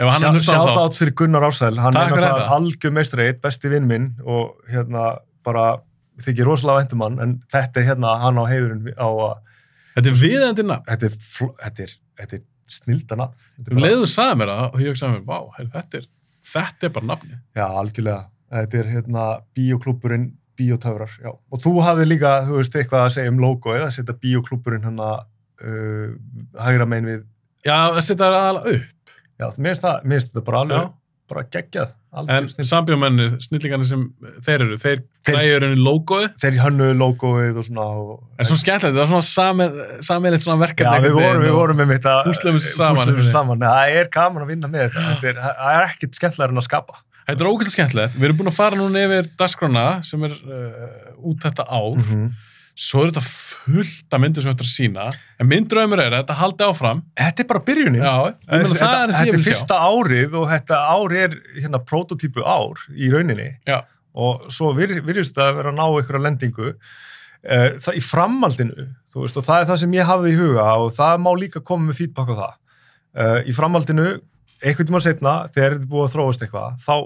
Átt 0.00 0.96
fyrir 0.98 1.14
Gunnar 1.14 1.44
Ársæl, 1.46 1.76
hann 1.78 1.92
Takk 1.94 2.10
er 2.10 2.16
náttúrulega 2.16 2.48
algjör 2.56 2.92
meistari, 2.96 3.28
eitt 3.28 3.40
besti 3.44 3.70
vinn 3.70 3.86
minn 3.86 4.08
og 4.24 4.56
hérna 4.72 5.20
bara 5.46 5.82
þykir 6.22 6.46
rosalega 6.48 6.82
væntum 6.84 7.02
hann, 7.06 7.18
en 7.24 7.32
þetta 7.52 7.80
er 7.80 7.88
hérna 7.88 8.14
hann 8.22 8.38
á 8.38 8.44
heiðurinn 8.50 8.92
á 8.94 9.08
að, 9.08 9.34
Þetta 9.94 10.10
er 10.10 10.16
viðandi 10.18 10.62
nafn. 10.66 10.84
þetta 10.88 11.06
er, 11.06 11.16
þetta 11.64 11.82
er, 11.84 11.90
þetta 12.20 12.36
er 12.36 12.44
snildan 12.74 13.20
hann. 13.24 13.34
Um 13.70 13.78
leiðu 13.82 14.06
sagði 14.10 14.38
mér 14.40 14.50
það 14.54 14.64
og 14.74 14.80
ég 14.82 14.88
hugsaði 14.94 15.12
mér, 15.18 15.26
vá, 15.28 15.38
heyrðu, 15.58 15.72
þetta 15.74 16.00
er, 16.00 16.06
þetta 16.54 16.86
er 16.88 16.94
bara 16.96 17.06
nafni. 17.12 17.36
Já, 17.54 17.66
algjörlega. 17.82 18.24
Þetta 18.54 18.78
er 18.80 18.90
hérna 18.94 19.26
bíoklúburinn 19.54 20.32
Bíotöfrar, 20.54 21.10
já. 21.18 21.32
Og 21.50 21.58
þú 21.58 21.70
hafði 21.82 22.04
líka, 22.06 22.32
þú 22.46 22.60
veist, 22.60 22.74
eitthvað 22.78 23.04
að 23.08 23.14
segja 23.16 23.30
um 23.32 23.40
logoið, 23.42 23.80
að 23.88 23.94
setja 23.96 24.14
bíoklúburinn 24.22 24.84
hann 24.86 25.00
að 25.02 25.24
uh, 25.66 26.12
hægra 26.62 26.86
megin 26.86 27.08
við, 27.10 27.24
Já, 27.66 27.78
þetta 27.98 28.28
er 28.28 28.36
aðalega 28.38 28.74
upp. 28.76 29.14
já, 29.40 29.46
mér 29.56 29.72
finnst 29.72 29.82
það, 29.86 30.04
þetta 30.14 30.44
bara 30.46 30.60
alveg. 30.62 30.92
Bara 31.30 31.44
geggjað. 31.52 31.92
En 32.30 32.46
sambjómennir, 32.68 33.32
snillingarnir 33.42 33.88
sem 33.88 34.02
þeir 34.44 34.62
eru, 34.66 34.76
þeir 34.78 35.00
græður 35.26 35.64
henni 35.66 35.80
logoið. 35.82 36.28
Þeir 36.42 36.58
hönnuðu 36.62 36.96
logoið 37.00 37.58
og 37.58 37.66
svona. 37.66 37.86
Og, 38.02 38.20
En 38.38 38.48
svo 38.48 38.58
skemmtilegt, 38.60 38.94
það 38.94 39.02
er 39.02 39.10
svona 39.10 39.26
svona 40.44 40.60
Já, 40.60 40.62
verkefni. 40.66 41.00
við 41.08 41.16
vorum, 41.18 41.42
við 41.42 41.56
vorum 41.56 41.80
með 41.80 41.90
að 42.12 42.28
Púslum 42.28 42.60
þessu 42.60 42.76
saman, 42.76 43.10
saman. 43.32 43.66
Það 43.66 43.96
er 43.98 44.12
gaman 44.14 44.46
að 44.46 44.52
vinna 44.54 44.70
með 44.70 44.86
þetta. 44.86 45.18
Þetta 45.24 45.50
það 45.50 45.74
er 45.80 45.88
ekkit 45.88 46.20
skemmtilegar 46.20 46.54
en 46.54 46.62
að 46.62 46.68
skapa. 46.68 47.02
Þetta 47.24 47.40
er 47.44 47.50
ógæslega 47.50 47.74
skemmtilegt. 47.78 48.16
Við 48.20 48.28
erum 48.28 48.40
búin 48.42 48.52
að 48.52 48.58
fara 48.60 48.78
núna 48.78 49.04
yfir 49.08 49.30
dagskrána 49.40 49.84
sem 50.04 50.26
er 50.28 50.34
uh, 50.44 51.14
út 51.24 51.46
þetta 51.48 51.66
ár. 51.66 51.94
Mhm. 52.04 52.26
Svo 52.74 53.04
er 53.04 53.12
þetta 53.12 53.22
fullt 53.22 54.14
af 54.16 54.18
myndir 54.22 54.42
sem 54.42 54.50
þetta 54.50 54.64
er 54.64 54.66
að 54.66 54.72
sína. 54.72 55.04
En 55.38 55.46
minn 55.46 55.66
draumur 55.70 56.00
er 56.02 56.10
að 56.10 56.24
þetta 56.24 56.36
haldi 56.40 56.64
áfram. 56.66 57.02
Þetta 57.20 57.44
er 57.44 57.48
bara 57.52 57.62
byrjunin. 57.68 58.02
Já, 58.02 58.14
Þetta, 58.48 58.58
er 58.58 59.12
þetta 59.14 59.26
ég 59.28 59.38
er 59.38 59.44
fyrsta 59.46 59.78
árið 59.78 60.34
og 60.40 60.46
þetta 60.50 60.80
ár 60.90 61.14
er 61.20 61.36
hérna 61.54 61.80
prototípu 61.86 62.42
ár 62.42 62.82
í 62.90 63.12
rauninni 63.14 63.52
Já. 63.70 63.78
og 64.18 64.48
svo 64.54 64.72
vir, 64.74 64.96
virðist 65.06 65.38
það 65.38 65.52
að 65.52 65.60
vera 65.60 65.72
að 65.74 65.78
ná 65.78 65.84
einhverja 65.86 66.24
lendingu 66.26 66.68
uh, 66.72 67.70
það, 67.78 67.94
í 67.94 68.02
framhaldinu 68.02 68.88
þú 69.14 69.22
veist, 69.22 69.38
og 69.38 69.46
það 69.46 69.62
er 69.62 69.70
það 69.70 69.80
sem 69.84 69.96
ég 70.00 70.10
hafði 70.10 70.34
í 70.34 70.38
huga 70.42 70.68
og 70.82 70.94
það 70.98 71.22
má 71.22 71.30
líka 71.38 71.62
koma 71.62 71.92
með 71.92 72.00
feedback 72.02 72.34
á 72.34 72.36
það 72.42 72.54
uh, 73.22 73.40
í 73.46 73.54
framhaldinu, 73.54 74.08
einhvern 74.64 74.90
tíma 74.90 75.02
setna 75.04 75.36
þegar 75.54 75.76
þetta 75.76 75.86
er 75.86 75.92
búið 75.94 76.08
að 76.08 76.14
þróast 76.16 76.46
eitthvað 76.46 76.82
þá 76.82 76.96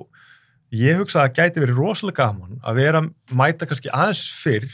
ég 0.74 0.98
hugsa 1.00 1.22
að 1.22 1.28
það 1.28 1.36
gæti 1.38 1.62
verið 1.64 1.78
rosalega 1.80 2.24
gaman 2.28 2.58
að 2.60 2.78
vera 2.82 3.00
mæta 3.40 3.68
kannski 3.68 3.90
aðeins 3.94 4.24
fyrr 4.42 4.66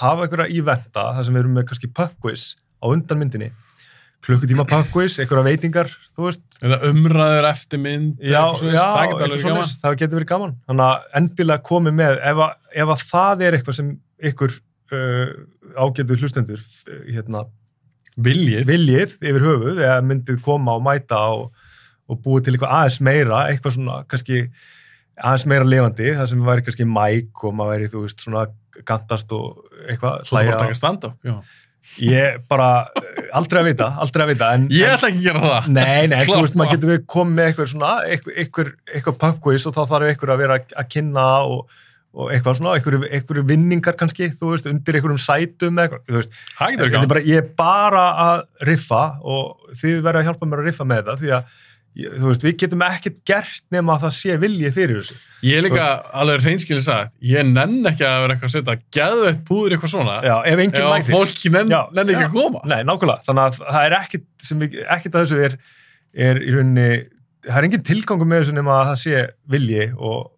hafa 0.00 0.24
einhverja 0.26 0.50
íventa 0.58 1.04
þar 1.16 1.26
sem 1.28 1.36
við 1.36 1.42
erum 1.44 1.58
með 1.58 1.66
kannski 1.70 1.90
pub 1.94 2.14
quiz 2.24 2.46
á 2.82 2.86
undan 2.90 3.20
myndinni. 3.20 3.50
Klukkutíma 4.20 4.66
pub 4.68 4.88
quiz, 4.92 5.14
einhverja 5.22 5.46
veitingar 5.46 5.92
þú 6.16 6.26
veist, 6.26 6.42
Eða 6.60 6.80
umræður 6.90 7.46
eftir 7.48 7.80
mynd. 7.80 8.18
já, 8.20 8.42
já 8.52 8.82
það 8.84 9.36
svoleiðis, 9.40 9.76
það 9.80 9.94
getur 10.02 10.18
verið 10.18 10.28
gaman. 10.34 10.56
Þannig 10.68 10.84
að 10.90 11.06
endilega 11.22 11.64
komið 11.70 11.96
með 12.02 12.18
ef 12.32 12.42
að, 12.44 12.52
ef 12.84 12.92
að 12.96 13.06
það 13.14 13.44
er 13.46 13.56
eitthvað 13.56 13.78
sem 13.78 13.94
ykkur 14.30 14.52
uh, 14.92 15.32
ágætu 15.80 16.18
hlustendur 16.20 16.60
uh, 16.60 17.00
hérna, 17.08 17.46
Viljið. 18.20 18.66
viljið 18.68 19.14
yfir 19.22 19.44
höfuð 19.46 19.78
eða 19.80 20.02
myndið 20.04 20.42
koma 20.44 20.74
og 20.76 20.82
mæta 20.84 21.22
og, 21.38 21.46
og 22.10 22.18
búið 22.20 22.44
til 22.48 22.54
eitthvað 22.58 22.74
aðeins 22.76 23.00
meira 23.06 23.44
eitthvað 23.48 23.76
svona 23.78 24.00
kannski 24.10 24.42
aðeins 25.20 25.46
meira 25.50 25.66
lifandi, 25.68 26.12
það 26.16 26.28
sem 26.32 26.44
væri 26.46 26.64
kannski 26.66 26.86
mæk 26.88 27.42
og 27.44 27.56
maður 27.56 27.74
væri, 27.74 27.90
þú 27.92 28.04
veist, 28.04 28.22
svona 28.24 28.46
gantast 28.86 29.34
og 29.36 29.64
eitthvað 29.86 30.22
Svo 30.28 30.36
það 30.36 30.46
bara 30.46 30.54
að 30.54 30.62
taka 30.64 30.78
stand-up. 30.78 31.18
Já. 31.26 31.34
ég 32.04 32.40
bara, 32.48 32.70
aldrei 33.34 33.60
að 33.62 33.68
vita 33.70 33.90
aldrei 34.04 34.24
að 34.24 34.32
vita, 34.34 34.48
en, 34.56 34.66
Ég 34.72 34.94
ætla 34.94 35.10
ekki 35.10 35.20
að 35.20 35.28
gera 35.28 35.44
það. 35.46 35.70
Nei, 35.76 36.08
nei, 36.12 36.18
þú 36.22 36.32
Klart 36.32 36.46
veist, 36.46 36.58
maður 36.60 36.74
getur 36.76 36.92
við 36.92 37.06
komið 37.14 37.38
með 37.38 37.50
eitthvað 37.50 37.70
svona, 37.72 37.92
eitthvað, 38.06 38.34
eitthvað, 38.44 38.74
eitthvað 38.94 39.20
pubquiz 39.24 39.66
og 39.66 39.76
þá 39.76 39.80
þarf 39.94 40.10
eitthvað 40.10 40.34
að 40.34 40.42
vera 40.44 40.58
að 40.60 40.90
kynna 40.94 41.26
og, 41.50 41.80
og 42.10 42.34
eitthvað 42.34 42.60
svona, 42.60 42.76
eitthvað, 42.78 43.08
eitthvað 43.10 43.48
vinningar 43.50 43.98
kannski, 44.00 44.30
þú 44.38 44.52
veist, 44.54 44.70
undir 44.70 45.00
einhverjum 45.00 45.24
sætum 45.24 45.82
eitthvað, 45.82 46.04
þú 46.06 46.20
veist, 46.20 46.38
Það 46.58 46.78
verið 46.84 47.00
er 47.00 47.10
bara, 47.14 47.24
ég 47.32 47.42
er 47.42 47.50
bara 47.58 48.04
að 48.28 48.46
riffa 48.70 49.02
og 49.20 49.74
þið 49.80 49.98
verður 50.04 50.22
að 50.22 50.30
hjálpa 50.30 50.50
mér 50.50 50.62
að 50.62 50.70
riffa 50.70 50.88
með 50.88 51.02
þetta 51.02 51.18
því 51.24 51.34
að, 51.40 51.58
þú 51.98 52.30
veist, 52.30 52.44
við 52.46 52.56
getum 52.62 52.82
ekkert 52.86 53.18
gert 53.26 53.64
nema 53.74 53.96
að 53.96 54.04
það 54.06 54.14
sé 54.16 54.36
vilji 54.40 54.70
fyrir 54.76 55.00
þessu. 55.00 55.16
Ég 55.44 55.58
er 55.58 55.64
líka 55.66 55.86
alveg 56.22 56.44
reynskilið 56.44 56.84
sagt, 56.86 57.14
ég 57.24 57.46
nenn 57.48 57.78
ekki 57.90 58.06
að 58.06 58.18
vera 58.24 58.36
eitthvað 58.36 58.50
að 58.50 58.54
setja 58.54 58.76
geðveitt 58.96 59.40
púður 59.48 59.74
í 59.74 59.76
eitthvað 59.76 59.94
svona. 59.94 60.18
Já, 60.24 60.34
ef 60.46 60.64
Ef 61.00 61.10
fólki 61.10 61.52
nenn, 61.54 61.72
Já, 61.72 61.80
nenn 61.96 62.12
ekki 62.12 62.26
já. 62.26 62.28
að 62.28 62.36
koma. 62.36 62.60
Nei, 62.70 62.80
nákvæmlega, 62.86 63.24
þannig 63.26 63.46
að 63.46 63.58
það 63.62 63.86
er 63.88 63.96
ekkert 64.00 64.28
sem, 64.50 64.66
ekkert 64.66 65.16
að 65.16 65.24
þessu 65.24 65.40
er, 65.48 65.56
er 66.28 66.42
í 66.44 66.54
rauninni, 66.54 66.90
það 67.48 67.58
er 67.62 67.68
engin 67.70 67.88
tilgangu 67.90 68.28
með 68.28 68.44
þessu 68.44 68.58
nema 68.60 68.76
að 68.78 68.92
það 68.92 69.00
sé 69.06 69.24
vilji 69.56 69.88
og 69.96 70.28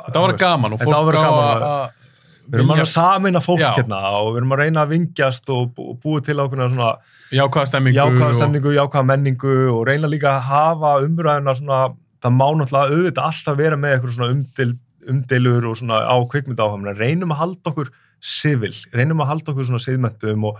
Þetta 0.00 0.20
var 0.24 0.32
gaman 0.40 0.74
og 0.74 0.80
fólk 0.80 1.16
á 1.16 1.30
að 1.30 1.64
Við 2.50 2.58
erum 2.58 2.70
að 2.74 2.80
samina 2.90 3.40
fólk 3.44 3.60
Já. 3.62 3.70
hérna 3.76 3.98
og 4.20 4.32
við 4.34 4.38
erum 4.40 4.52
að 4.56 4.60
reyna 4.64 4.82
að 4.84 4.92
vingjast 4.96 5.50
og 5.54 5.68
bú- 5.76 5.92
búið 6.02 6.24
til 6.26 6.34
ákveðna 6.42 6.66
svona 6.72 6.88
jákvæða 7.30 7.66
stemmingu. 7.70 7.96
jákvæða 8.00 8.28
og- 8.28 8.34
stemningu, 8.40 8.72
jákvæða 8.74 9.06
menningu 9.06 9.52
og 9.74 9.86
reyna 9.86 10.08
líka 10.10 10.32
að 10.34 10.40
hafa 10.50 10.92
umræðina 11.06 11.54
svona, 11.54 11.80
það 12.22 12.34
má 12.40 12.46
náttúrulega 12.58 12.90
auðvitað 12.90 13.28
alltaf 13.30 13.56
vera 13.56 13.76
með 13.76 13.94
eitthvað 13.94 14.16
svona 14.16 14.32
umdil, 14.34 14.72
umdeilur 15.08 15.68
og 15.70 15.76
svona 15.78 16.00
á 16.10 16.16
kvikmyndáhamna, 16.28 16.96
reynum 16.98 17.30
að 17.32 17.40
halda 17.44 17.70
okkur 17.70 17.88
civil, 18.20 18.74
reynum 18.92 19.22
að 19.22 19.30
halda 19.30 19.52
okkur 19.54 19.64
svona 19.70 19.84
siðmentum 19.86 20.44
og, 20.50 20.58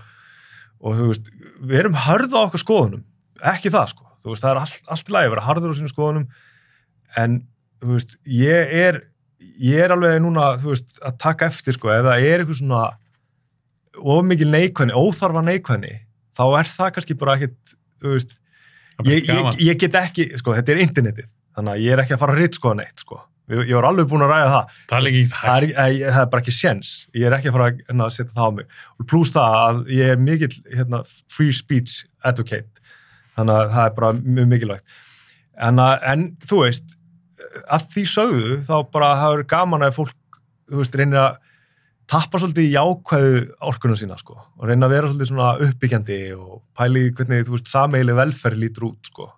og 0.81 0.95
þú 0.95 1.07
veist, 1.11 1.27
við 1.61 1.79
erum 1.83 1.93
hörða 2.07 2.47
okkur 2.47 2.63
skoðunum, 2.63 3.03
ekki 3.43 3.69
það 3.69 3.91
sko, 3.93 4.07
þú 4.23 4.31
veist, 4.31 4.41
það 4.47 4.51
er 4.55 4.61
allt, 4.63 4.81
allt 4.87 5.09
í 5.09 5.11
lagi 5.13 5.27
að 5.27 5.33
vera 5.35 5.45
harður 5.45 5.69
á 5.69 5.77
sínum 5.77 5.91
skoðunum, 5.93 6.27
en 7.17 7.41
þú 7.83 7.91
veist, 7.97 8.15
ég 8.25 8.73
er, 8.81 9.01
ég 9.61 9.85
er 9.85 9.93
alveg 9.95 10.19
núna, 10.23 10.53
þú 10.61 10.73
veist, 10.73 10.93
að 11.05 11.17
taka 11.21 11.49
eftir 11.51 11.77
sko, 11.77 11.91
ef 11.93 12.05
það 12.07 12.27
er 12.27 12.43
eitthvað 12.43 12.61
svona 12.61 12.83
of 14.01 14.23
mikil 14.25 14.49
neikvæðni, 14.51 14.95
óþarfa 14.95 15.43
neikvæðni, 15.47 15.97
þá 16.37 16.45
er 16.59 16.71
það 16.71 16.93
kannski 16.95 17.17
bara 17.19 17.35
ekkit, 17.37 17.75
þú 18.01 18.15
veist, 18.15 18.37
ég, 19.07 19.27
ég, 19.27 19.59
ég 19.67 19.81
get 19.81 19.99
ekki, 19.99 20.29
sko, 20.39 20.55
þetta 20.57 20.73
er 20.75 20.85
internetið, 20.85 21.27
þannig 21.57 21.75
að 21.75 21.85
ég 21.85 21.95
er 21.95 22.03
ekki 22.05 22.15
að 22.15 22.23
fara 22.23 22.37
að 22.37 22.41
ritskoða 22.45 22.79
neitt, 22.81 23.03
sko. 23.05 23.21
Ég, 23.51 23.65
ég 23.67 23.75
var 23.75 23.89
alveg 23.89 24.07
búin 24.07 24.23
að 24.23 24.31
ræða 24.31 24.51
það. 24.53 24.75
Það 24.87 25.07
er 25.09 25.15
Það 25.31 25.65
er, 25.65 25.71
það, 25.75 26.19
er, 26.21 26.27
bara 26.31 26.43
ekki 26.43 26.53
séns. 26.55 26.91
Ég 27.17 27.25
er 27.27 27.35
ekki 27.35 27.49
að 27.49 27.55
fara 27.57 27.65
að 27.67 27.81
hérna, 27.81 28.07
setja 28.15 28.35
það 28.37 28.47
á 28.47 28.51
mig. 28.57 28.77
Og 28.95 29.07
pluss 29.11 29.33
það 29.35 29.55
að 29.57 29.81
ég 29.91 30.11
er 30.13 30.21
mikill 30.21 30.51
hérna, 30.69 31.01
free 31.31 31.55
speech 31.55 32.05
advocate. 32.23 32.85
Þannig 33.35 33.57
að 33.57 33.73
það 33.75 33.89
er 33.89 33.97
bara 33.97 34.11
mjög 34.21 34.49
mikilvægt. 34.53 35.01
En, 35.67 35.81
en 35.83 36.25
þú 36.47 36.61
veist, 36.61 36.95
að 37.71 37.87
því 37.93 38.03
sögðu, 38.11 38.57
þá 38.67 38.75
bara 38.93 39.13
er 39.29 39.43
gaman 39.49 39.85
að 39.85 39.97
fólk, 39.99 40.41
þú 40.69 40.81
veist, 40.81 40.97
reynir 40.99 41.21
að 41.21 41.39
tappa 42.11 42.41
svolítið 42.41 42.67
í 42.67 42.73
jákvæðu 42.73 43.41
orkunum 43.71 43.97
sína, 43.99 44.17
sko. 44.19 44.35
Og 44.59 44.67
reyna 44.67 44.87
að 44.87 44.95
vera 44.95 45.09
svolítið 45.11 45.29
svona 45.29 45.51
uppbyggjandi 45.67 46.19
og 46.35 46.57
pæli 46.77 47.05
hvernig, 47.15 47.45
þú 47.47 47.55
veist, 47.55 47.71
sameili 47.71 48.15
velferð 48.17 48.59
lítur 48.59 48.89
út, 48.89 49.11
sko. 49.11 49.29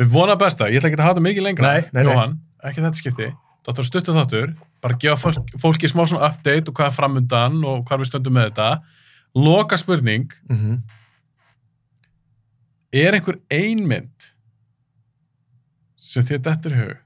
Við 0.00 0.10
vona 0.14 0.36
besta, 0.40 0.70
ég 0.72 0.80
ætla 0.80 0.90
ekki 0.90 0.98
að 0.98 1.04
hafa 1.04 1.14
þetta 1.14 1.26
mikið 1.28 1.46
lengra. 1.48 1.72
Nei, 1.74 1.88
nei, 1.92 2.00
nei. 2.00 2.10
Jóhann, 2.10 2.36
ekki 2.64 2.84
þetta 2.84 3.02
skipti. 3.02 3.30
Þetta 3.64 3.80
var 3.80 3.88
stuttu 3.88 4.16
þáttur, 4.16 4.50
bara 4.84 4.98
gefa 5.00 5.20
fólk, 5.20 5.54
fólki 5.60 5.88
smá 5.88 6.02
svona 6.04 6.28
update 6.32 6.68
og 6.68 6.76
hvað 6.76 6.90
er 6.90 6.96
framundan 6.96 7.62
og 7.64 7.84
hvað 7.88 8.02
við 8.02 8.10
stöndum 8.10 8.36
með 8.36 8.50
þetta. 8.50 8.70
Loka 9.34 9.76
spurning, 9.80 10.32
Mm 10.48 10.56
-hmm. 10.56 10.82
er 12.92 13.14
einhver 13.14 13.40
einmynd 13.50 14.30
sem 15.96 16.22
þér 16.22 16.42
dettur 16.44 16.72
í 16.72 16.80
hug 16.82 17.03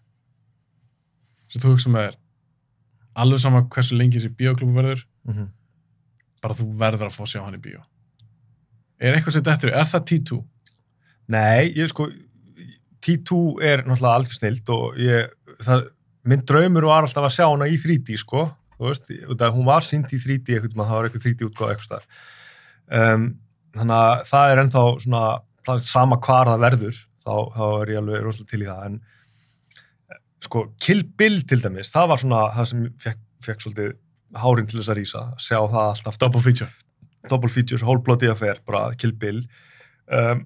sem 1.48 1.62
þú 1.62 1.74
hugsa 1.74 1.92
með 1.92 2.08
þér 2.08 2.18
alveg 3.18 3.42
sama 3.42 3.64
hversu 3.74 3.98
lengi 3.98 4.18
þessi 4.18 4.34
bíóklúbu 4.38 4.76
verður 4.78 5.04
mhm. 5.28 5.50
bara 6.42 6.58
þú 6.58 6.68
verður 6.80 7.08
að 7.08 7.16
fá 7.16 7.24
að 7.24 7.32
sjá 7.32 7.40
hann 7.44 7.58
í 7.58 7.62
bíó 7.62 7.82
er 8.98 9.16
eitthvað 9.16 9.38
í 9.38 9.42
hug, 9.42 9.68
er 9.72 9.90
það 9.92 10.06
T2? 10.10 10.40
Nei, 11.28 11.68
ég 11.76 11.90
sko 11.92 12.08
T2 13.04 13.40
er 13.64 13.84
náttúrulega 13.86 14.14
algjör 14.18 14.38
snild 14.38 14.72
og 14.74 14.96
ég, 15.00 15.28
það, 15.64 15.84
minn 16.28 16.46
draumur 16.48 16.88
var 16.88 17.06
alltaf 17.06 17.28
að 17.28 17.36
sjá 17.36 17.46
hana 17.46 17.68
í 17.70 17.76
3D 17.80 18.18
sko 18.20 18.48
þú 18.78 18.88
veist, 18.90 19.12
hún 19.54 19.68
var 19.68 19.86
sínt 19.86 20.12
í 20.14 20.20
3D 20.22 20.56
eitthvað, 20.56 20.80
það 20.84 20.96
var 20.96 21.08
eitthvað 21.08 21.26
3D 21.26 21.46
útgáð 21.48 21.74
eitthvað 21.74 21.88
stað 21.88 22.08
um, 22.98 23.28
þannig 23.78 23.98
að 23.98 24.24
það 24.30 24.52
er 24.52 24.62
ennþá 24.64 24.84
svona 25.04 25.22
sama 25.84 26.18
hvar 26.24 26.50
það 26.52 26.64
verður 26.64 26.98
þá, 26.98 27.32
þá 27.54 27.64
er 27.68 27.92
ég 27.92 28.02
alveg 28.02 28.26
rosalega 28.26 28.52
til 28.52 28.62
í 28.62 28.68
það 28.68 28.84
en 28.88 29.00
sko, 30.44 30.66
Kill 30.82 31.04
Bill 31.18 31.40
til 31.48 31.62
dæmis 31.64 31.90
það 31.94 32.10
var 32.12 32.22
svona 32.22 32.42
það 32.56 32.68
sem 32.72 32.84
fekk, 33.02 33.22
fekk 33.46 33.64
svolítið 33.64 33.94
hárin 34.38 34.68
til 34.68 34.80
þess 34.80 34.92
að 34.92 34.98
rísa, 35.00 35.24
sjá 35.40 35.58
það 35.62 35.84
alltaf. 35.86 36.18
Double 36.20 36.42
feature. 36.44 36.70
Double 37.28 37.50
features, 37.52 37.84
whole 37.84 38.02
bloody 38.04 38.28
affair 38.30 38.60
bara 38.68 38.92
Kill 39.00 39.14
Bill. 39.16 39.42
Um, 40.08 40.44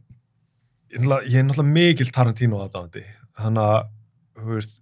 ég, 0.92 1.00
er 1.02 1.26
ég 1.28 1.40
er 1.40 1.48
náttúrulega 1.48 1.74
mikil 1.74 2.12
Tarantino 2.14 2.60
aðdáðandi 2.64 3.04
þannig 3.38 3.64
að 3.64 3.90
þú 4.42 4.54
veist, 4.56 4.78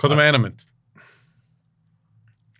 Hvað 0.00 0.12
er 0.14 0.18
með 0.18 0.28
eina 0.28 0.40
mynd? 0.42 0.64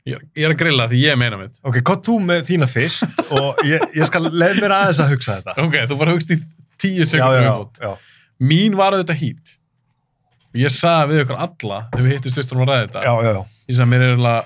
Ég 0.05 0.21
ég 0.37 0.45
er 0.47 0.53
að 0.53 0.61
grilla 0.61 0.87
því 0.89 1.01
ég 1.01 1.15
er 1.15 1.19
með 1.19 1.31
eina 1.31 1.41
mynd. 1.41 1.59
Ok, 1.65 1.79
hvað 1.81 2.03
þú 2.07 2.15
með 2.29 2.43
þína 2.51 2.69
fyrst 2.71 3.21
og 3.37 3.63
ég, 3.67 3.85
ég 3.97 4.09
skal 4.09 4.23
leið 4.29 4.61
mér 4.63 4.77
aðeins 4.77 5.03
að 5.05 5.15
hugsa 5.15 5.39
þetta. 5.41 5.57
Ok, 5.65 5.77
þú 5.91 5.99
bara 6.01 6.15
hugst 6.17 6.35
í 6.35 6.39
tíu 6.81 7.05
viðbót. 7.09 7.81
já, 7.81 7.93
Mín 8.45 8.77
var 8.79 8.97
auðvitað 8.97 9.21
hít 9.23 9.55
ég 10.55 10.71
sagði 10.71 11.15
við 11.15 11.23
ykkur 11.25 11.41
alla 11.47 11.79
þegar 11.93 12.05
við 12.07 12.13
hittist 12.17 12.37
fyrstum 12.39 12.61
að 12.65 12.69
ræða 12.71 12.83
þetta 12.87 13.03
já, 13.05 13.15
já, 13.25 13.31
já. 13.35 13.43
ég 13.69 13.77
sagði 13.79 13.91
mér 13.95 14.05
er 14.09 14.45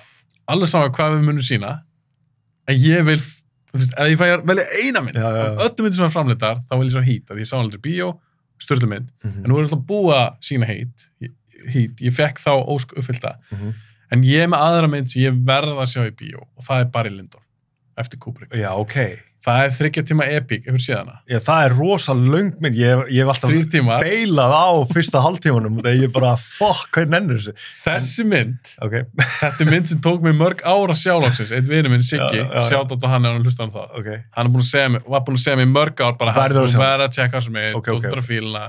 alveg 0.49 0.69
saman 0.73 0.93
hvað 0.97 1.17
við 1.19 1.27
munum 1.29 1.45
sína 1.45 1.73
en 2.69 2.77
ég 2.81 3.05
vil 3.09 3.19
ef 3.19 4.09
ég 4.09 4.17
fæ 4.21 4.25
að 4.33 4.47
velja 4.49 4.65
eina 4.81 5.03
mynd 5.05 5.17
af 5.21 5.61
öllum 5.67 5.85
myndum 5.85 5.99
sem 5.99 6.07
er 6.09 6.15
framleitar 6.15 6.63
þá 6.65 6.73
vil 6.79 6.87
ég 6.89 6.95
svo 6.97 7.03
hít 7.05 7.33
að 7.35 7.43
ég 7.43 7.51
sá 7.51 7.57
aldrei 7.61 7.83
bíó 7.85 8.15
störlu 8.59 8.89
mynd, 8.91 9.11
Mhm. 9.23 9.45
en 9.45 9.51
nú 9.53 9.59
er 9.59 9.67
alltaf 9.69 9.85
búið 9.87 10.17
að 10.19 10.39
sína 10.43 10.67
hít, 10.67 11.05
hít, 11.71 12.01
ég 12.03 12.11
fekk 12.17 12.41
þá 12.43 12.65
ósk 12.67 12.91
uppfyllta, 12.99 13.37
Mhm. 13.53 13.75
en 14.11 14.23
ég 14.25 14.43
er 14.43 14.49
með 14.49 14.65
aðra 14.67 14.89
mynd 14.91 15.09
sem 15.11 15.23
ég 15.23 15.45
verð 15.47 15.77
að 15.79 15.87
sjá 15.93 16.03
í 16.09 16.11
bíó 16.11 16.41
og 16.57 16.65
það 16.65 16.81
er 16.81 16.85
Barry 16.91 17.11
Lyndon, 17.11 17.41
eftir 17.97 18.19
Kubrick 18.19 18.51
Já, 18.57 18.73
ok. 18.75 18.97
Það 19.57 19.65
er 19.69 19.73
þryggja 19.79 20.03
tíma 20.09 20.27
epic, 20.37 20.65
hefur 20.69 20.83
séð 20.85 20.97
hana 21.01 21.15
Já, 21.31 21.39
það 21.49 21.65
er 21.69 21.75
rosa 21.79 22.15
löng 22.19 22.51
mynd. 22.61 22.77
Ég, 22.79 23.03
ég 23.15 23.25
hef 23.25 23.33
alltaf 23.33 24.03
beilað 24.05 24.55
á 24.59 24.69
fyrsta 24.93 25.23
hálftímanum 25.25 25.79
og 25.81 25.87
það 25.89 26.03
ég 26.03 26.13
bara, 26.15 26.33
fuck, 26.37 26.89
hvað 26.95 27.13
nennir 27.15 27.39
þessu? 27.41 27.55
þessi 27.85 28.27
mynd 28.29 28.73
Ok. 28.85 28.99
þetta 29.39 29.65
er 29.67 29.71
mynd 29.73 29.89
sem 29.93 30.03
tók 30.05 30.21
mig 30.27 30.37
mörg 30.39 30.61
ára 30.67 30.97
sjálfsins 30.99 31.53
einn 31.57 31.69
vinur 31.71 31.93
minn 31.95 32.05
Siggi, 32.09 32.43
Já, 32.43 32.45
já, 32.45 32.59
já. 32.59 32.67
sjátt 32.73 32.93
á 32.95 33.07
hann 33.15 33.25
ef 33.29 33.33
hann 33.37 33.45
hlusta 33.49 33.65
hann 33.67 33.73
það 33.75 33.97
Ok. 34.03 34.11
hann 34.37 34.47
er 34.47 34.53
búin 34.55 34.65
að 34.65 34.71
segja 34.73 34.93
mig, 34.97 35.03
var 35.09 35.25
búin 35.27 35.39
að 35.41 35.45
segja 35.47 35.57
mig 35.63 35.73
mörg 35.73 36.05
ár 36.05 36.19
bara 36.21 36.33
hans 36.37 36.53
sjá. 36.73 36.79
verður 36.85 37.07
að 37.09 37.17
tjekka 37.19 37.41
þessu 37.41 37.51
mig, 37.57 37.75
Ok, 37.75 37.89
ok. 37.89 38.05
tóttur 38.05 38.23
að 38.23 38.29
fíluna 38.29 38.67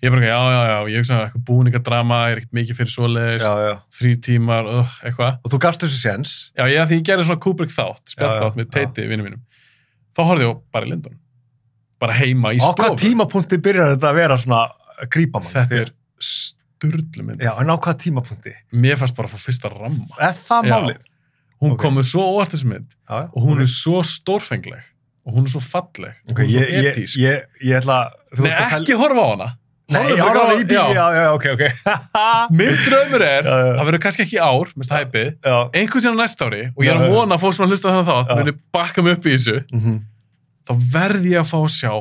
ég 0.00 0.08
bara, 0.14 0.24
já, 0.24 0.38
já, 0.48 0.60
já, 0.64 0.76
ég 0.88 1.02
hugsa 1.02 1.12
að 1.18 1.24
eitthvað 1.26 1.42
búningadrama 1.44 2.18
er 2.30 2.38
ekkert 2.40 2.54
mikið 2.56 2.76
fyrir 2.78 2.92
svoleiðis, 2.94 3.42
þrý 3.98 4.12
tímar 4.24 4.64
uh, 4.70 4.94
eitthvað, 5.04 5.34
Og 5.44 5.52
þú 5.52 5.58
gafst 5.60 5.82
þessu 5.84 5.98
séns. 6.00 6.30
já, 6.56 6.64
ég 6.72 6.94
ég 6.96 7.02
gerði 7.04 7.26
svona 7.28 7.42
Kubrick 7.44 7.74
þátt, 7.74 8.00
spjall 8.14 8.32
þátt 8.40 8.56
með 8.56 8.70
teiti 8.72 9.04
vinur 9.10 9.26
mínum, 9.28 9.42
þá 10.16 10.20
horfði 10.26 10.46
ég 10.48 10.60
bara 10.72 10.86
Lindon 10.90 11.16
bara 12.00 12.14
heima 12.16 12.52
í 12.56 12.60
Á 12.62 12.70
hvað 12.72 12.94
stofu. 12.94 13.00
tímapunkti 13.04 13.58
byrjar 13.60 13.94
þetta 13.94 14.08
að 14.10 14.14
vera 14.22 14.36
svona 14.40 14.60
að 15.00 15.08
grípa 15.12 15.42
mann? 15.42 15.52
þetta 15.52 15.80
er 15.84 15.90
sturlu 16.20 17.24
mynd. 17.26 17.42
Já, 17.44 17.52
en 17.60 17.68
á 17.72 17.76
hvað 17.76 17.98
tímapunkti? 18.06 18.54
mér 18.72 18.96
fannst 19.00 19.16
bara 19.18 19.28
að 19.28 19.34
fá 19.36 19.42
fyrsta 19.50 19.68
ramma. 19.72 20.06
Er 20.20 20.32
það 20.48 20.70
málið? 20.70 21.02
hún 21.60 21.72
Ok. 21.74 21.80
komur 21.82 22.04
svo 22.08 22.24
óvart 22.24 22.54
þessi 22.54 22.68
mynd. 22.70 22.88
Já, 23.04 23.14
já. 23.20 23.28
og 23.36 23.42
hún 23.44 23.60
er 23.60 23.68
svo 23.68 24.00
stórfengleg. 24.02 24.82
Og 25.28 25.34
hún 25.36 25.44
er 25.44 25.52
svo 25.52 25.60
falleg. 25.60 26.14
Og 26.24 26.30
Ok, 26.32 26.38
hún 26.38 26.46
er 26.46 26.50
svo 26.50 26.60
ég, 26.60 26.70
ég, 26.72 26.96
etísk 26.96 27.16
ég, 27.20 27.44
ég 27.68 27.76
ætla 27.82 27.98
Nei, 28.40 28.50
ekki 28.80 28.96
horfa 28.96 29.20
á 29.20 29.28
hana 29.34 29.48
Nei, 29.90 30.04
ég 30.12 30.20
horfði 30.22 30.40
á- 30.40 30.50
á 30.50 30.58
bí, 30.70 30.76
já, 30.94 31.06
já, 31.16 31.24
ok, 31.34 31.46
ok. 31.56 31.62
Minn 32.60 32.76
draumur 32.86 33.24
er, 33.26 33.42
Já, 33.48 33.56
já. 33.64 33.72
það 33.80 33.88
verður 33.90 34.02
kannski 34.04 34.24
ekki 34.26 34.38
ár, 34.46 34.70
minnst 34.78 34.94
hæpið, 34.94 35.30
einhvern 35.50 36.04
tíðan 36.04 36.20
næsta 36.20 36.46
ári 36.50 36.62
og 36.76 36.84
ég 36.86 36.90
er 36.94 37.00
að 37.00 37.14
vona 37.16 37.36
að 37.38 37.42
fólk 37.44 37.56
sem 37.58 37.66
að 37.66 37.74
hlusta 37.74 37.90
á 37.90 37.92
þannig 37.94 38.10
þátt 38.10 38.32
muni 38.40 38.54
bakka 38.76 39.02
mig 39.06 39.18
upp 39.18 39.26
í 39.26 39.34
þessu, 39.34 39.56
Mhm. 39.74 39.96
þá 40.70 40.72
verð 40.94 41.26
ég 41.32 41.40
að 41.42 41.50
fá 41.50 41.58
að 41.60 41.72
sjá 41.74 41.92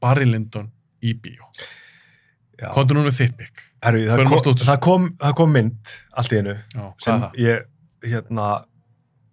Barry 0.00 0.24
Lyndon 0.28 0.70
í 1.04 1.12
bíó. 1.14 1.44
Já. 2.60 2.68
Kontu 2.72 2.94
nú 2.96 3.02
með 3.04 3.16
þitt 3.20 3.36
bygg. 3.36 3.62
Herru, 3.84 4.00
það, 4.08 4.24
á 4.24 4.28
kom, 4.30 4.54
það, 4.64 4.78
kom, 4.80 5.08
það 5.20 5.34
kom 5.36 5.50
mynd 5.52 5.94
allt 6.16 6.32
í 6.32 6.36
einu 6.40 6.54
sem 7.04 7.24
ég 7.36 7.64
hérna 8.08 8.64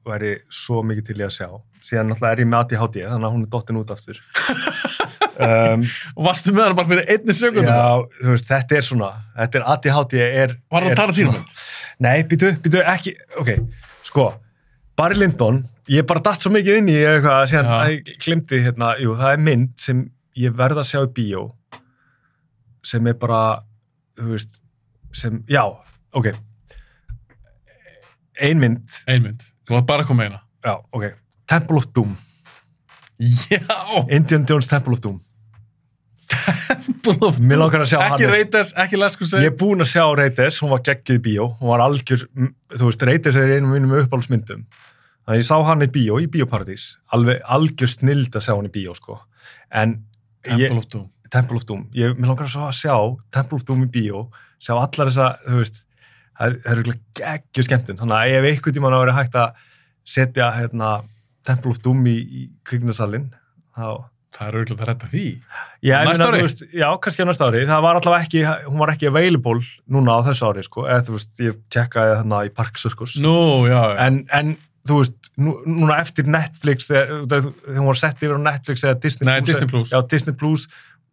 væri 0.03 0.34
svo 0.51 0.82
mikið 0.84 1.05
til 1.07 1.16
í 1.22 1.24
að 1.28 1.36
sjá 1.38 1.47
síðan 1.86 2.09
náttúrulega 2.12 2.32
er 2.36 2.41
ég 2.43 2.49
með 2.51 2.59
ADHD 2.66 2.97
þannig 3.07 3.28
að 3.30 3.34
hún 3.36 3.45
er 3.45 3.51
dottin 3.53 3.80
út 3.80 3.93
aftur 3.93 4.20
um, 5.48 5.84
Og 6.16 6.26
varstu 6.28 6.54
með 6.56 6.64
hana 6.68 6.78
bara 6.78 6.89
fyrir 6.92 7.10
einni 7.16 7.34
sekundum? 7.38 7.68
Já, 7.70 8.22
þú 8.22 8.36
veist, 8.36 8.48
þetta 8.52 8.78
er 8.80 8.88
svona 8.88 9.10
þetta 9.39 9.60
er 9.62 9.68
ADHD 9.76 10.16
er 10.26 10.56
Var 10.72 10.88
það 10.88 10.96
Tarantino 11.02 11.32
svona- 11.32 11.42
mynd? 11.42 11.56
Nei, 12.02 12.16
býtu, 12.32 12.52
býtu, 12.64 12.82
ekki, 12.94 13.14
ok 13.42 13.52
sko, 14.08 14.28
Barry 14.98 15.18
Lyndon 15.22 15.64
ég 15.92 16.06
bara 16.08 16.22
datt 16.24 16.42
svo 16.44 16.52
mikið 16.54 16.78
inn 16.82 16.89
í 16.94 16.96
eitthvað 17.02 17.50
síðan 17.52 17.70
að 17.76 17.92
ég 17.96 18.14
glimti 18.24 18.62
hérna, 18.66 18.94
jú, 19.02 19.14
það 19.20 19.34
er 19.36 19.44
mynd 19.50 19.74
sem 19.82 20.06
ég 20.39 20.54
verð 20.58 20.80
að 20.82 20.88
sjá 20.92 21.02
í 21.04 21.12
bíó 21.18 21.44
sem 22.86 23.06
er 23.12 23.18
bara 23.22 23.42
þú 24.18 24.32
veist, 24.34 24.56
sem, 25.14 25.42
já 25.52 25.62
ok 26.18 26.32
ein 28.42 28.58
mynd, 28.62 28.89
Ein 29.12 29.22
mynd. 29.26 29.44
Þú 29.68 29.76
var 29.78 29.84
bara 29.89 30.04
að 30.06 30.08
koma 30.10 30.26
eina. 30.26 30.39
já, 30.66 30.74
ok 30.92 31.12
Temple 31.52 31.78
of 31.78 31.88
Doom, 31.94 32.16
Já! 33.22 33.60
Indiana 34.10 34.46
Jones 34.50 34.68
Temple 34.72 34.94
of 34.98 35.02
Doom 35.04 35.20
Mér 36.32 37.39
Mér 37.41 37.59
langar 37.61 37.84
að 37.84 37.89
sjá 37.91 37.97
Ekki 38.05 38.25
hann. 38.25 38.32
Raiders, 38.34 38.71
ekki 38.84 38.99
Last 38.99 39.21
ég 39.21 39.47
er 39.49 39.55
búinn 39.57 39.84
að 39.84 39.89
sjá 39.93 40.03
Raiders, 40.17 40.59
hún 40.63 40.71
var 40.73 40.84
geggjuð 40.86 41.17
í 41.19 41.23
bíó 41.25 41.47
hún 41.59 41.71
var 41.71 41.84
algjör, 41.86 42.23
þú 42.77 42.89
veist, 42.89 43.05
Raiders 43.09 43.39
er 43.39 43.53
einu 43.57 43.69
af 43.69 43.75
mínum 43.75 43.95
uppáhaldsmyndum 44.01 44.63
þannig 44.65 45.36
að 45.36 45.39
ég 45.41 45.47
sá 45.47 45.55
hann 45.67 45.86
í 45.86 45.89
bíó, 45.93 46.19
í 46.21 46.29
bíóparadís 46.34 46.86
alveg 47.15 47.41
algjör 47.57 47.91
snild 47.93 48.36
að 48.38 48.45
sjá 48.47 48.53
hann 48.55 48.69
í 48.69 48.73
bíó 48.73 48.95
sko. 48.97 49.19
en 49.71 49.97
Temple 50.43 50.67
ég, 50.67 50.77
of 50.77 50.88
Doom. 50.89 51.09
Temple 51.32 51.57
of 51.61 51.65
Doom 51.69 51.84
ég, 51.95 52.15
mér 52.17 52.32
langar 52.34 52.49
að 52.49 52.71
sjá 52.77 52.95
Temple 53.32 53.59
of 53.61 53.65
Doom 53.67 53.86
í 53.86 53.89
bíó 53.93 54.25
sjá 54.61 54.73
allar 54.77 55.11
þessa, 55.11 55.27
þú 55.47 55.59
veist 55.61 55.82
það 56.41 56.47
er- 56.47 56.61
eru 56.73 56.95
geggjur 57.17 57.67
skemmtun 57.67 57.99
þannig 58.01 58.17
að 58.17 58.38
ef 58.39 58.49
einhvern 58.51 58.77
tímann 58.77 58.95
að 58.97 59.03
vera 59.05 59.17
hægt 59.19 59.38
að 59.38 59.53
setja 60.05 60.51
hérna, 60.57 61.03
Temple 61.45 61.71
of 61.71 61.82
Doom 61.86 62.05
í, 62.09 62.15
í 62.17 62.41
kvikmyndasalinn 62.65 63.29
þá 63.77 64.09
Það 64.32 64.47
er 64.47 64.55
auðvitað 64.57 64.82
að 64.82 64.88
redda 64.89 65.07
því. 65.11 65.25
Já, 65.84 65.95
Næsta 66.07 66.27
ári? 66.32 66.41
veist, 66.45 66.61
já, 66.71 66.86
kannski 67.03 67.23
á 67.23 67.27
næsta 67.27 67.47
ári. 67.51 67.61
Það 67.67 67.82
var 67.84 67.97
allavega 67.99 68.25
ekki, 68.27 68.43
hún 68.69 68.79
var 68.79 68.91
ekki 68.93 69.09
available 69.09 69.59
núna 69.91 70.15
á 70.15 70.19
þessu 70.29 70.45
ári, 70.47 70.63
sko. 70.65 70.86
Eða, 70.88 71.03
þú 71.09 71.15
veist, 71.17 71.32
ég 71.43 71.57
tjekkaði 71.75 72.13
þarna 72.21 72.39
í 72.47 72.51
Park 72.61 72.79
Circus. 72.79 73.17
Nú, 73.21 73.34
já, 73.67 73.75
já. 73.91 73.97
En, 74.05 74.21
en, 74.39 74.53
þú 74.88 75.01
veist, 75.01 75.32
nú, 75.36 75.57
núna 75.67 75.99
eftir 76.01 76.29
Netflix, 76.32 76.88
þegar, 76.89 77.25
þegar 77.34 77.79
hún 77.82 77.89
var 77.91 77.99
sett 78.01 78.23
yfir 78.23 78.39
á 78.39 78.45
Netflix 78.47 78.86
eða 78.88 78.99
Disney 79.03 79.27
Nei, 79.29 79.36
Plus. 79.41 79.51
Disney 79.51 79.71
Plus. 79.73 79.91
Já, 79.91 79.99
Disney 80.15 80.38
Plus, 80.39 80.65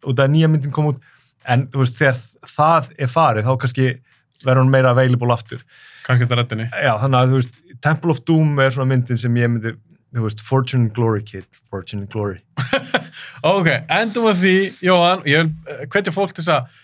og 0.05 0.15
það 0.15 0.23
er 0.25 0.33
nýja 0.37 0.51
myndin 0.55 0.73
kom 0.79 0.89
út. 0.93 1.03
En, 1.49 1.67
þú 1.73 1.83
veist, 1.83 1.99
þegar 1.99 2.23
það 2.55 2.89
er 3.03 3.11
farið, 3.11 3.49
þá 3.51 3.59
kannski 3.65 3.89
verður 4.47 4.63
hún 4.63 4.71
meira 4.73 4.95
available 4.95 5.35
aftur. 5.35 5.61
Kannski 6.07 6.23
þetta 6.23 6.39
reddinni. 6.39 6.69
Já, 6.71 6.93
þannig 7.03 7.19
að, 7.19 7.33
þú 7.35 7.43
veist, 7.43 7.61
Temple 7.83 8.15
of 8.15 8.23
Doom 8.27 8.59
er 8.63 8.73
svona 8.75 8.93
myndin 8.93 9.19
sem 9.19 9.37
ég 9.39 9.51
myndi, 9.51 9.75
þú 10.15 10.25
veist, 10.25 10.43
Fortune 10.45 10.87
and 10.87 10.93
Glory 10.95 11.23
Kid, 11.25 11.47
Fortune 11.69 12.05
and 12.05 12.11
Glory. 12.13 12.39
Ok, 13.49 13.67
endum 13.89 14.27
við 14.29 14.39
því, 14.43 14.55
Jóhann, 14.85 15.25
ég 15.29 15.43
vil 15.43 15.73
eh, 15.73 15.85
hvetja 15.89 16.13
fólk 16.13 16.33
til 16.35 16.43
þess 16.43 16.55
að 16.57 16.79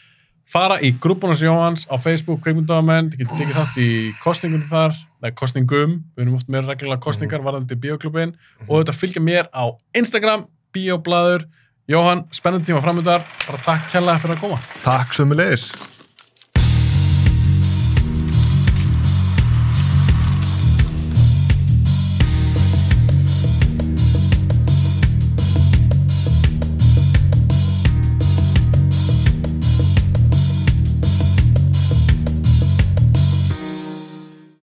fara 0.49 0.77
í 0.85 0.91
grúbunars 1.01 1.41
Jóhanns 1.41 1.87
á 1.89 1.97
Facebook, 2.01 2.43
kveikmyndamenn, 2.45 3.11
þið 3.13 3.23
getur 3.23 3.41
tekið 3.41 3.57
þátt 3.59 3.79
í 3.81 3.89
kostningunum 4.21 4.67
þar, 4.69 4.99
eða 5.23 5.33
kostningum, 5.41 5.97
við 6.15 6.25
erum 6.25 6.37
oft 6.37 6.51
meira 6.53 6.69
reglulega 6.69 7.01
kostningar 7.01 7.45
varðandi 7.45 7.77
bíoklubin 7.81 8.35
og 8.67 8.83
þetta 8.83 8.97
fylgja 8.97 9.25
mér 9.25 9.49
á 9.49 9.73
Instagram, 9.97 10.47
bíoblaður, 10.75 11.49
Jóhann, 11.89 12.23
spennandi 12.33 12.71
tíma 12.71 12.81
framöndar, 12.81 13.25
bara 13.45 13.65
takk 13.65 13.91
kærlega 13.93 14.23
fyrir 14.23 14.39
að 14.39 14.47
koma. 14.47 14.63
Takk 14.85 15.13
sömulegis. 15.17 15.69